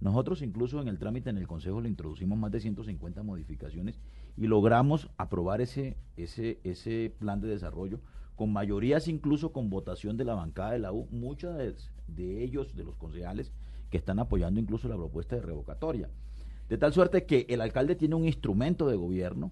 Nosotros 0.00 0.42
incluso 0.42 0.80
en 0.80 0.88
el 0.88 0.98
trámite 0.98 1.30
en 1.30 1.36
el 1.36 1.46
Consejo 1.46 1.80
le 1.80 1.88
introducimos 1.88 2.38
más 2.38 2.50
de 2.50 2.60
150 2.60 3.22
modificaciones 3.22 4.00
y 4.36 4.46
logramos 4.46 5.10
aprobar 5.18 5.60
ese, 5.60 5.96
ese, 6.16 6.60
ese 6.64 7.14
plan 7.18 7.40
de 7.40 7.48
desarrollo 7.48 8.00
con 8.34 8.52
mayorías 8.52 9.08
incluso 9.08 9.52
con 9.52 9.68
votación 9.68 10.16
de 10.16 10.24
la 10.24 10.34
bancada 10.34 10.72
de 10.72 10.78
la 10.78 10.92
U, 10.92 11.06
muchos 11.10 11.58
de, 11.58 11.74
de 12.08 12.42
ellos, 12.42 12.74
de 12.74 12.84
los 12.84 12.96
concejales, 12.96 13.52
que 13.90 13.98
están 13.98 14.18
apoyando 14.18 14.60
incluso 14.60 14.88
la 14.88 14.96
propuesta 14.96 15.36
de 15.36 15.42
revocatoria. 15.42 16.08
De 16.70 16.78
tal 16.78 16.92
suerte 16.92 17.24
que 17.26 17.46
el 17.48 17.60
alcalde 17.60 17.96
tiene 17.96 18.14
un 18.14 18.24
instrumento 18.24 18.88
de 18.88 18.94
gobierno, 18.96 19.50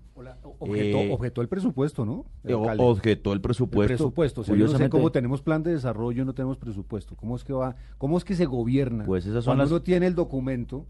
Objetó, 0.61 0.99
Eh, 0.99 1.13
objetó 1.13 1.41
el 1.43 1.49
presupuesto, 1.49 2.05
¿no? 2.07 2.25
El 2.45 2.55
o- 2.55 2.61
alcalde. 2.61 2.83
objetó 2.85 3.33
el 3.33 3.37
El 3.39 3.41
presupuesto. 3.43 3.89
presupuesto. 3.89 4.41
O 4.41 4.45
sea, 4.45 4.55
yo 4.55 4.59
no 4.61 4.63
sé 4.63 4.67
Curiosamente, 4.75 4.97
cómo 4.97 5.13
tenemos 5.13 5.43
plan 5.43 5.63
de 5.63 5.73
desarrollo, 5.73 6.25
no 6.25 6.33
tenemos 6.33 6.57
presupuesto. 6.59 7.17
¿Cómo 7.17 7.35
es 7.37 7.45
que 7.45 7.53
va? 7.53 7.75
¿Cómo 7.99 8.17
es 8.19 8.25
que 8.25 8.35
se 8.35 8.47
gobierna? 8.47 9.05
Pues 9.05 9.27
esas 9.27 9.45
son 9.45 9.51
Cuando 9.51 9.65
las- 9.65 9.71
uno 9.73 9.83
tiene 9.83 10.07
el 10.07 10.15
documento, 10.15 10.87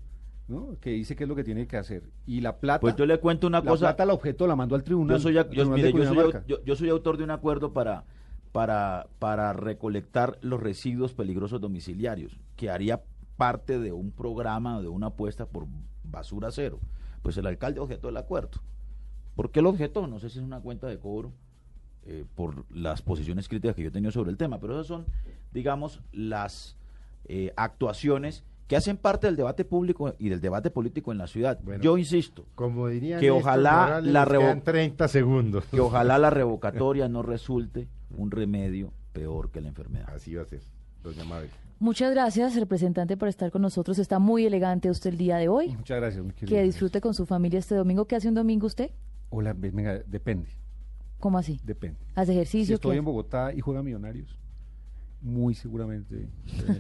¿no? 0.49 0.77
Que 0.81 0.91
dice 0.91 1.17
qué 1.17 1.25
es 1.25 1.29
lo 1.29 1.35
que 1.35 1.45
tiene 1.45 1.67
que 1.67 1.77
hacer. 1.79 2.05
Y 2.27 2.41
la 2.43 2.59
plata. 2.59 2.81
Pues 2.81 2.95
yo 2.97 3.07
le 3.07 3.19
cuento 3.19 3.47
una 3.47 3.61
la 3.61 3.71
cosa. 3.71 3.87
plata 3.87 4.05
la 4.07 4.13
objetó, 4.15 4.47
la 4.47 4.55
mandó 4.57 4.75
al 4.75 4.85
tribunal. 4.85 5.17
Yo 5.17 5.23
soy, 5.23 5.33
mire, 5.71 5.93
yo 6.65 6.77
soy 6.77 6.89
autor 6.91 7.17
de 7.17 7.25
un 7.25 7.31
acuerdo 7.31 7.73
para, 7.73 8.05
para, 8.53 9.07
para 9.19 9.53
recolectar 9.55 10.39
los 10.43 10.61
residuos 10.61 11.15
peligrosos 11.15 11.59
domiciliarios, 11.61 12.39
que 12.57 12.69
haría 12.71 13.01
parte 13.39 13.79
de 13.79 13.93
un 13.93 14.11
programa, 14.11 14.83
de 14.83 14.89
una 14.89 15.07
apuesta 15.07 15.47
por 15.47 15.67
basura 16.05 16.51
cero. 16.51 16.79
Pues 17.23 17.37
el 17.39 17.47
alcalde 17.47 17.81
objetó 17.81 18.11
el 18.11 18.17
acuerdo. 18.19 18.61
¿Por 19.35 19.51
qué 19.51 19.63
lo 19.63 19.71
objetó? 19.71 20.07
No 20.07 20.19
sé 20.19 20.29
si 20.29 20.39
es 20.41 20.45
una 20.45 20.61
cuenta 20.61 20.87
de 20.89 20.99
cobro 20.99 21.33
eh, 22.05 22.25
por 22.35 22.65
las 22.75 23.01
posiciones 23.01 23.49
críticas 23.49 23.77
que 23.77 23.83
yo 23.83 23.89
he 23.89 23.93
tenido 23.93 24.11
sobre 24.13 24.31
el 24.33 24.37
tema, 24.37 24.59
pero 24.59 24.75
esas 24.75 24.87
son, 24.89 25.07
digamos, 25.53 26.03
las 26.13 26.77
eh, 27.27 27.53
actuaciones 27.57 28.45
que 28.67 28.77
hacen 28.77 28.97
parte 28.99 29.27
del 29.29 29.37
debate 29.37 29.65
público 29.65 30.15
y 30.19 30.29
del 30.29 30.41
debate 30.41 30.71
político 30.71 31.13
en 31.13 31.19
la 31.19 31.27
ciudad. 31.27 31.59
Bueno. 31.63 31.83
yo 31.83 31.97
insisto, 31.97 32.45
Como 32.55 32.89
diría 32.89 33.19
Que 33.19 33.31
ojalá 33.31 34.01
la 34.03 34.27
revo- 34.27 34.41
quedan 34.41 34.63
30 34.63 35.09
segundos. 35.09 35.65
que 35.67 35.81
ojalá 35.81 36.19
la 36.19 36.29
revocatoria 36.31 37.09
no 37.09 37.23
resulte 37.23 37.89
un 38.17 38.31
remedio 38.31 38.93
peor 39.13 39.51
que 39.51 39.61
la 39.61 39.69
enfermedad. 39.69 40.11
Así 40.15 40.35
va 40.35 40.43
a 40.43 40.47
ser, 40.47 40.63
doña 41.03 41.25
Mabel. 41.25 41.51
Muchas 41.81 42.11
gracias, 42.11 42.57
representante, 42.57 43.17
por 43.17 43.29
estar 43.29 43.51
con 43.53 43.63
nosotros. 43.63 43.99
Está 44.01 44.19
muy 44.19 44.45
elegante 44.45 44.91
usted 44.91 45.11
el 45.11 45.19
día 45.19 45.37
de 45.37 45.49
hoy. 45.49 45.69
Muchas 45.77 45.99
gracias, 46.01 46.25
mi. 46.25 46.33
Que 46.33 46.63
disfrute 46.63 47.01
con 47.01 47.15
su 47.15 47.25
familia 47.25 47.59
este 47.61 47.75
domingo. 47.77 48.05
¿Qué 48.07 48.17
hace 48.17 48.29
un 48.29 48.35
domingo 48.35 48.67
usted? 48.67 48.91
Hola, 49.31 49.53
ve- 49.57 49.71
venga, 49.71 50.01
depende, 50.07 50.49
¿Cómo 51.21 51.39
así? 51.39 51.61
depende. 51.63 51.99
¿Hace 52.15 52.33
Si 52.33 52.39
ejercicio? 52.39 52.75
estoy 52.77 52.93
¿Qué 52.95 52.99
en 52.99 53.05
Bogotá 53.05 53.53
y 53.55 53.61
juega 53.61 53.83
Millonarios, 53.83 54.37
muy 55.21 55.55
seguramente. 55.55 56.29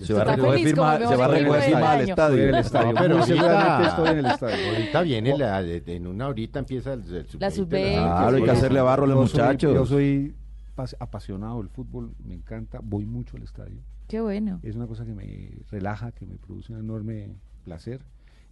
Se 0.02 0.14
va 0.14 0.22
a 0.22 0.36
recoger 0.36 0.58
firma, 0.66 0.98
se 0.98 1.16
va 1.16 1.26
a 1.26 1.28
firma 1.28 1.58
del 1.58 1.74
al. 1.74 2.00
Estoy 2.00 2.10
estadio. 2.10 2.56
estadio. 2.58 2.92
No, 2.92 3.00
pero 3.00 3.22
seguramente 3.22 3.88
estoy 3.88 4.08
en 4.08 4.18
el 4.18 4.26
estadio. 4.26 4.68
Ahorita 4.72 5.02
viene, 5.02 5.38
la, 5.38 5.60
en 5.62 6.06
una 6.08 6.26
horita 6.28 6.58
empieza 6.58 6.92
el, 6.94 7.00
el 7.14 7.26
sub-20, 7.28 7.50
sub-20, 7.52 7.92
Claro, 7.94 8.36
hay 8.36 8.42
que 8.42 8.50
hacerle 8.50 8.80
barro 8.80 9.04
a 9.04 9.06
los 9.06 9.16
Yo 9.16 9.26
soy- 9.28 9.40
muchachos. 9.42 9.74
yo 9.74 9.86
soy 9.86 10.34
pas- 10.76 10.96
apasionado 10.98 11.58
del 11.58 11.68
fútbol, 11.68 12.14
me 12.24 12.34
encanta, 12.34 12.80
voy 12.82 13.04
mucho 13.04 13.36
al 13.36 13.42
estadio. 13.44 13.78
Qué 14.08 14.20
bueno. 14.20 14.60
Es 14.62 14.74
una 14.74 14.86
cosa 14.86 15.04
que 15.04 15.14
me 15.14 15.50
relaja, 15.70 16.12
que 16.12 16.26
me 16.26 16.36
produce 16.36 16.72
un 16.72 16.78
enorme 16.80 17.36
placer. 17.64 18.00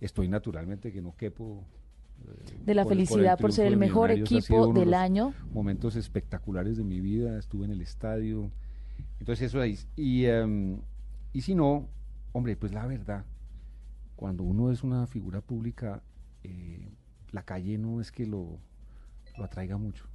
Estoy 0.01 0.29
naturalmente 0.29 0.93
que 0.93 1.01
no 1.03 1.17
quepo. 1.17 1.65
eh, 2.29 2.63
De 2.65 2.75
la 2.75 2.83
por 2.85 2.93
el- 2.93 2.99
por 2.99 3.07
felicidad 3.09 3.33
por 3.33 3.39
triunfo 3.51 3.57
ser 3.57 3.67
el 3.67 3.73
de 3.73 3.77
mejor 3.77 4.11
equipo 4.11 4.73
de 4.73 4.81
del 4.81 4.91
los 4.91 4.95
año. 4.99 5.35
Momentos 5.53 5.97
espectaculares 5.97 6.77
de 6.79 6.85
mi 6.85 7.01
vida, 7.01 7.39
estuve 7.39 7.65
en 7.67 7.73
el 7.73 7.81
estadio. 7.83 8.51
Entonces 9.21 9.47
eso 9.47 9.61
ahí. 9.61 9.79
Y, 9.97 10.25
em, 10.25 10.81
y 11.35 11.41
si 11.43 11.55
no, 11.55 11.89
hombre, 12.33 12.57
pues 12.57 12.73
la 12.73 12.87
verdad, 12.87 13.25
cuando 14.17 14.45
uno 14.45 14.71
es 14.71 14.83
una 14.83 15.07
figura 15.07 15.41
pública, 15.43 16.03
eh, 16.43 16.89
la 17.33 17.43
calle 17.43 17.77
no 17.77 18.01
es 18.01 18.11
que 18.13 18.25
lo, 18.27 18.59
lo 19.37 19.45
atraiga 19.45 19.77
mucho. 19.77 20.07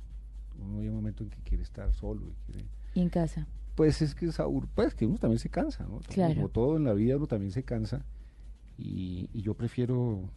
Uno 0.60 0.80
hay 0.80 0.90
un 0.90 0.96
momento 0.96 1.24
en 1.24 1.30
que 1.30 1.40
quiere 1.44 1.62
estar 1.64 1.94
solo 1.94 2.22
y 2.30 2.34
quiere 2.52 2.66
Y 2.96 3.02
en 3.02 3.10
casa. 3.10 3.48
Pues 3.76 4.02
es 4.02 4.16
que 4.16 4.26
es 4.28 4.38
pues 4.76 4.94
que 4.96 5.06
uno 5.06 5.18
también 5.18 5.40
se 5.40 5.50
cansa, 5.50 5.86
¿no? 5.86 6.00
Claro. 6.08 6.36
Como 6.36 6.50
todo 6.50 6.78
en 6.78 6.84
la 6.84 6.94
vida 6.94 7.18
uno 7.18 7.28
también 7.28 7.52
se 7.52 7.64
cansa 7.64 8.06
y, 8.78 9.30
y 9.34 9.42
yo 9.42 9.54
prefiero 9.54 10.30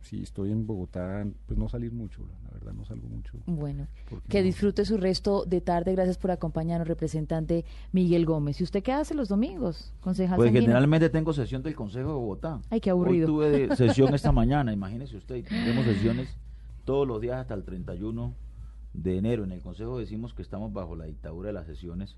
si 0.00 0.22
estoy 0.22 0.50
en 0.50 0.66
Bogotá 0.66 1.24
pues 1.46 1.56
no 1.58 1.68
salir 1.68 1.92
mucho, 1.92 2.26
la 2.44 2.50
verdad 2.50 2.72
no 2.72 2.84
salgo 2.84 3.08
mucho. 3.08 3.38
Bueno, 3.46 3.86
que 4.28 4.38
no- 4.40 4.44
disfrute 4.44 4.84
su 4.84 4.96
resto 4.96 5.44
de 5.44 5.60
tarde. 5.60 5.92
Gracias 5.92 6.18
por 6.18 6.30
acompañarnos, 6.32 6.88
representante 6.88 7.64
Miguel 7.92 8.26
Gómez. 8.26 8.60
¿Y 8.60 8.64
usted 8.64 8.82
qué 8.82 8.92
hace 8.92 9.14
los 9.14 9.28
domingos, 9.28 9.92
concejal 10.00 10.36
Pues 10.36 10.48
Sanguino? 10.48 10.62
generalmente 10.66 11.08
tengo 11.10 11.32
sesión 11.32 11.62
del 11.62 11.74
Consejo 11.76 12.08
de 12.08 12.14
Bogotá. 12.14 12.60
Ay, 12.70 12.80
qué 12.80 12.90
aburrido. 12.90 13.26
Hoy 13.28 13.32
tuve 13.68 13.76
sesión 13.76 14.12
esta 14.14 14.32
mañana, 14.32 14.72
imagínese 14.72 15.16
usted, 15.16 15.36
y 15.36 15.42
tendremos 15.42 15.84
sesiones 15.84 16.36
todos 16.84 17.06
los 17.06 17.20
días 17.20 17.36
hasta 17.38 17.54
el 17.54 17.62
31 17.64 18.34
de 18.94 19.16
enero. 19.18 19.44
En 19.44 19.52
el 19.52 19.60
Consejo 19.60 19.98
decimos 19.98 20.34
que 20.34 20.42
estamos 20.42 20.72
bajo 20.72 20.96
la 20.96 21.04
dictadura 21.04 21.48
de 21.48 21.52
las 21.52 21.66
sesiones 21.66 22.16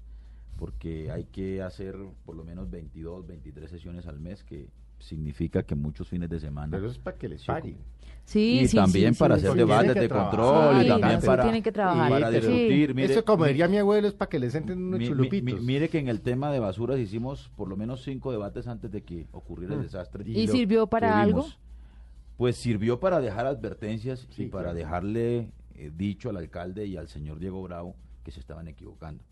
porque 0.59 1.11
hay 1.11 1.25
que 1.25 1.63
hacer 1.63 1.97
por 2.25 2.37
lo 2.37 2.45
menos 2.45 2.71
22, 2.71 3.27
23 3.27 3.71
sesiones 3.71 4.07
al 4.07 4.21
mes, 4.21 4.43
que 4.45 4.69
significa 4.99 5.63
que 5.65 5.75
muchos 5.75 6.09
fines 6.09 6.31
de 6.31 6.41
semana. 6.41 6.71
Pero 6.71 6.87
eso 6.87 6.93
es 6.93 6.99
para 6.99 7.17
que 7.19 7.29
les 7.29 7.41
Sí, 7.41 7.47
paguen. 7.49 7.77
Sí, 8.25 8.61
y 8.61 8.69
sí, 8.69 8.77
también 8.77 9.13
sí, 9.13 9.19
para 9.19 9.39
sí, 9.39 9.45
hacer 9.47 9.57
debates 9.59 9.95
de 9.95 10.09
trabajar. 10.09 10.31
control 10.39 10.77
Sí, 10.81 10.87
y 10.87 10.89
también 10.89 11.21
para, 11.21 11.43
tienen 11.43 11.63
que 11.63 11.73
trabajar. 11.73 12.11
para 12.11 12.31
discutir. 12.31 12.95
Mire, 12.95 13.13
Eso, 13.13 13.25
como 13.25 13.45
diría 13.45 13.69
mi 13.69 13.77
abuelo, 13.77 14.09
es 14.09 14.15
para 14.15 14.29
que 14.31 14.39
les 14.39 14.55
entren 14.55 14.79
unos 14.83 15.01
Mi- 15.01 15.09
chulupitos. 15.09 15.61
mi- 15.61 15.67
mire 15.67 15.91
que 15.91 15.99
en 15.99 16.09
el 16.09 16.23
tema 16.23 16.51
de 16.51 16.59
basuras 16.59 16.99
hicimos 16.99 17.51
por 17.57 17.69
lo 17.69 17.77
menos 17.77 18.03
cinco 18.03 18.33
debates 18.33 18.67
antes 18.67 18.91
de 18.91 19.03
que 19.03 19.27
ocurriera 19.33 19.75
el 19.75 19.81
Mm. 19.81 19.83
desastre. 19.83 20.25
¿Y 20.27 20.47
lo 20.47 20.53
sirvió 20.53 20.87
para 20.87 21.21
algo? 21.21 21.41
vimos, 21.43 21.59
Pues 22.37 22.57
sirvió 22.57 22.99
para 22.99 23.21
dejar 23.21 23.47
advertencias 23.47 24.27
Sí, 24.31 24.45
y 24.45 24.47
para 24.47 24.65
claro. 24.65 24.79
dejarle 24.79 25.51
eh, 25.77 25.91
dicho 25.97 26.31
al 26.31 26.37
alcalde 26.37 26.87
y 26.87 26.97
al 26.97 27.09
señor 27.09 27.39
Diego 27.39 27.63
Bravo 27.63 27.95
que 28.25 28.31
se 28.31 28.41
estaban 28.41 28.67
equivocando. 28.69 29.23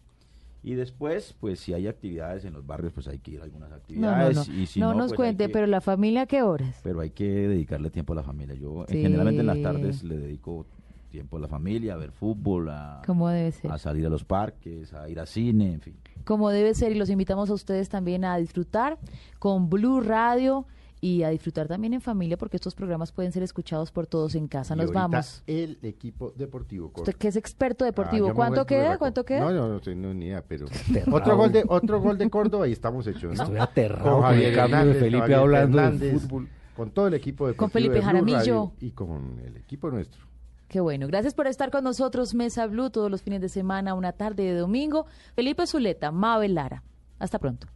Y 0.65 0.75
después, 0.75 1.35
pues 1.41 1.59
si 1.59 1.75
hay 1.75 1.89
actividades 1.89 2.45
en 2.45 2.53
los 2.53 2.65
barrios, 2.65 2.93
pues 2.93 3.09
hay 3.09 3.19
que 3.19 3.33
ir 3.33 3.41
a 3.41 3.45
algunas 3.45 3.69
No, 3.71 3.75
no, 3.77 3.81
actividades. 3.81 4.49
no. 4.49 4.55
Y 4.55 4.67
si 4.67 4.79
no 4.81 4.93
no, 4.93 4.99
nos 4.99 5.09
pues, 5.09 5.17
cuente, 5.17 5.47
que- 5.47 5.53
pero 5.53 5.67
la 5.67 5.81
familia, 5.81 6.23
¿a 6.23 6.27
¿qué 6.27 6.43
horas? 6.43 6.79
pero 6.85 7.01
hay 7.01 7.11
que 7.11 7.25
dedicarle 7.49 7.91
tiempo 7.91 8.13
a 8.13 8.17
la 8.17 8.23
familia. 8.23 8.55
Yo 8.55 8.85
generalmente 8.89 9.41
en 9.41 9.47
las 9.49 9.61
tardes 9.61 10.05
le 10.05 10.17
dedico 10.17 10.67
tiempo 11.11 11.37
a 11.37 11.41
la 11.41 11.49
familia, 11.49 11.95
a 11.95 11.97
ver 11.97 12.11
fútbol, 12.13 12.71
a, 12.71 13.03
¿Cómo 13.05 13.29
debe 13.29 13.51
ser? 13.53 13.71
a 13.71 13.77
salir 13.79 14.07
a 14.07 14.09
los 14.09 14.25
parques, 14.25 14.95
a 14.95 15.09
ir 15.11 15.19
a 15.21 15.27
cine, 15.27 15.75
en 15.75 15.81
fin. 15.81 15.95
como 16.25 16.49
debe 16.51 16.73
ser 16.75 16.93
y 16.93 16.95
los 16.95 17.11
invitamos 17.11 17.51
a 17.51 17.55
ustedes 17.55 17.89
también 17.91 18.25
a 18.25 18.37
disfrutar 18.39 18.99
con 19.39 19.69
Blue 19.69 20.01
Radio 20.01 20.65
y 21.05 21.25
a 21.25 21.31
disfrutar 21.31 21.67
también 21.67 21.95
en 21.95 22.01
familia 22.01 22.39
porque 22.39 22.57
estos 22.57 22.77
programas 22.77 23.11
pueden 23.11 23.33
ser 23.33 23.43
escuchados 23.43 23.91
por 23.91 24.07
todos 24.07 24.37
en 24.37 24.47
casa. 24.47 24.75
Y 24.75 24.79
Nos 24.79 24.93
vamos. 24.93 25.43
El 25.49 25.77
equipo 25.83 26.33
deportivo. 26.37 26.93
corre. 26.93 27.03
Usted 27.11 27.17
que 27.19 27.27
es 27.29 27.35
experto 27.37 27.85
Ah, 27.85 27.89
deportivo, 27.89 28.29
me 28.29 28.35
¿cuánto 28.35 28.65
queda? 28.65 28.97
¿Cuánto 28.99 29.25
queda? 29.25 29.41
No, 29.41 29.51
no, 29.51 29.69
no 29.69 29.81
tengo 29.81 30.15
ni 30.15 30.27
idea, 30.27 30.45
pero 30.47 30.67
otro 31.13 31.37
gol 31.37 31.51
de 31.51 31.65
otro 31.69 32.01
gol 32.01 32.17
de 32.17 32.31
Córdoba 32.31 32.69
y 32.69 32.73
estamos 32.73 33.05
hechos, 33.09 33.37
¿no? 33.37 33.43
Estoy 33.43 33.59
aterrado 33.59 34.05
Con 34.05 34.13
con 34.13 34.23
Javier 34.23 34.51
el 34.51 34.55
cambio 34.55 34.77
de 34.77 34.83
Hernández, 34.83 35.01
Felipe 35.03 35.21
Javier 35.21 35.39
hablando 35.41 35.77
de 35.79 35.83
Fernández, 35.85 36.23
fútbol. 36.23 36.49
Con 36.77 36.91
todo 36.93 37.07
el 37.09 37.15
equipo 37.15 37.49
de 37.49 37.55
Felipe 37.69 38.01
Jaramillo. 38.01 38.73
y 38.81 38.93
con 38.93 39.41
el 39.45 39.57
equipo 39.57 39.91
nuestro. 39.91 40.25
Qué 40.69 40.79
bueno. 40.81 41.07
Gracias 41.09 41.35
por 41.35 41.49
estar 41.49 41.71
con 41.73 41.83
nosotros, 41.85 42.33
Mesa 42.35 42.67
Blue, 42.67 42.91
todos 42.91 43.11
los 43.11 43.21
fines 43.23 43.41
de 43.43 43.49
semana, 43.49 43.93
una 43.95 44.13
tarde 44.13 44.45
de 44.45 44.55
domingo. 44.55 45.05
Felipe 45.35 45.67
Zuleta, 45.67 46.13
Mabel 46.13 46.55
Lara. 46.55 46.83
Hasta 47.19 47.39
pronto. 47.41 47.67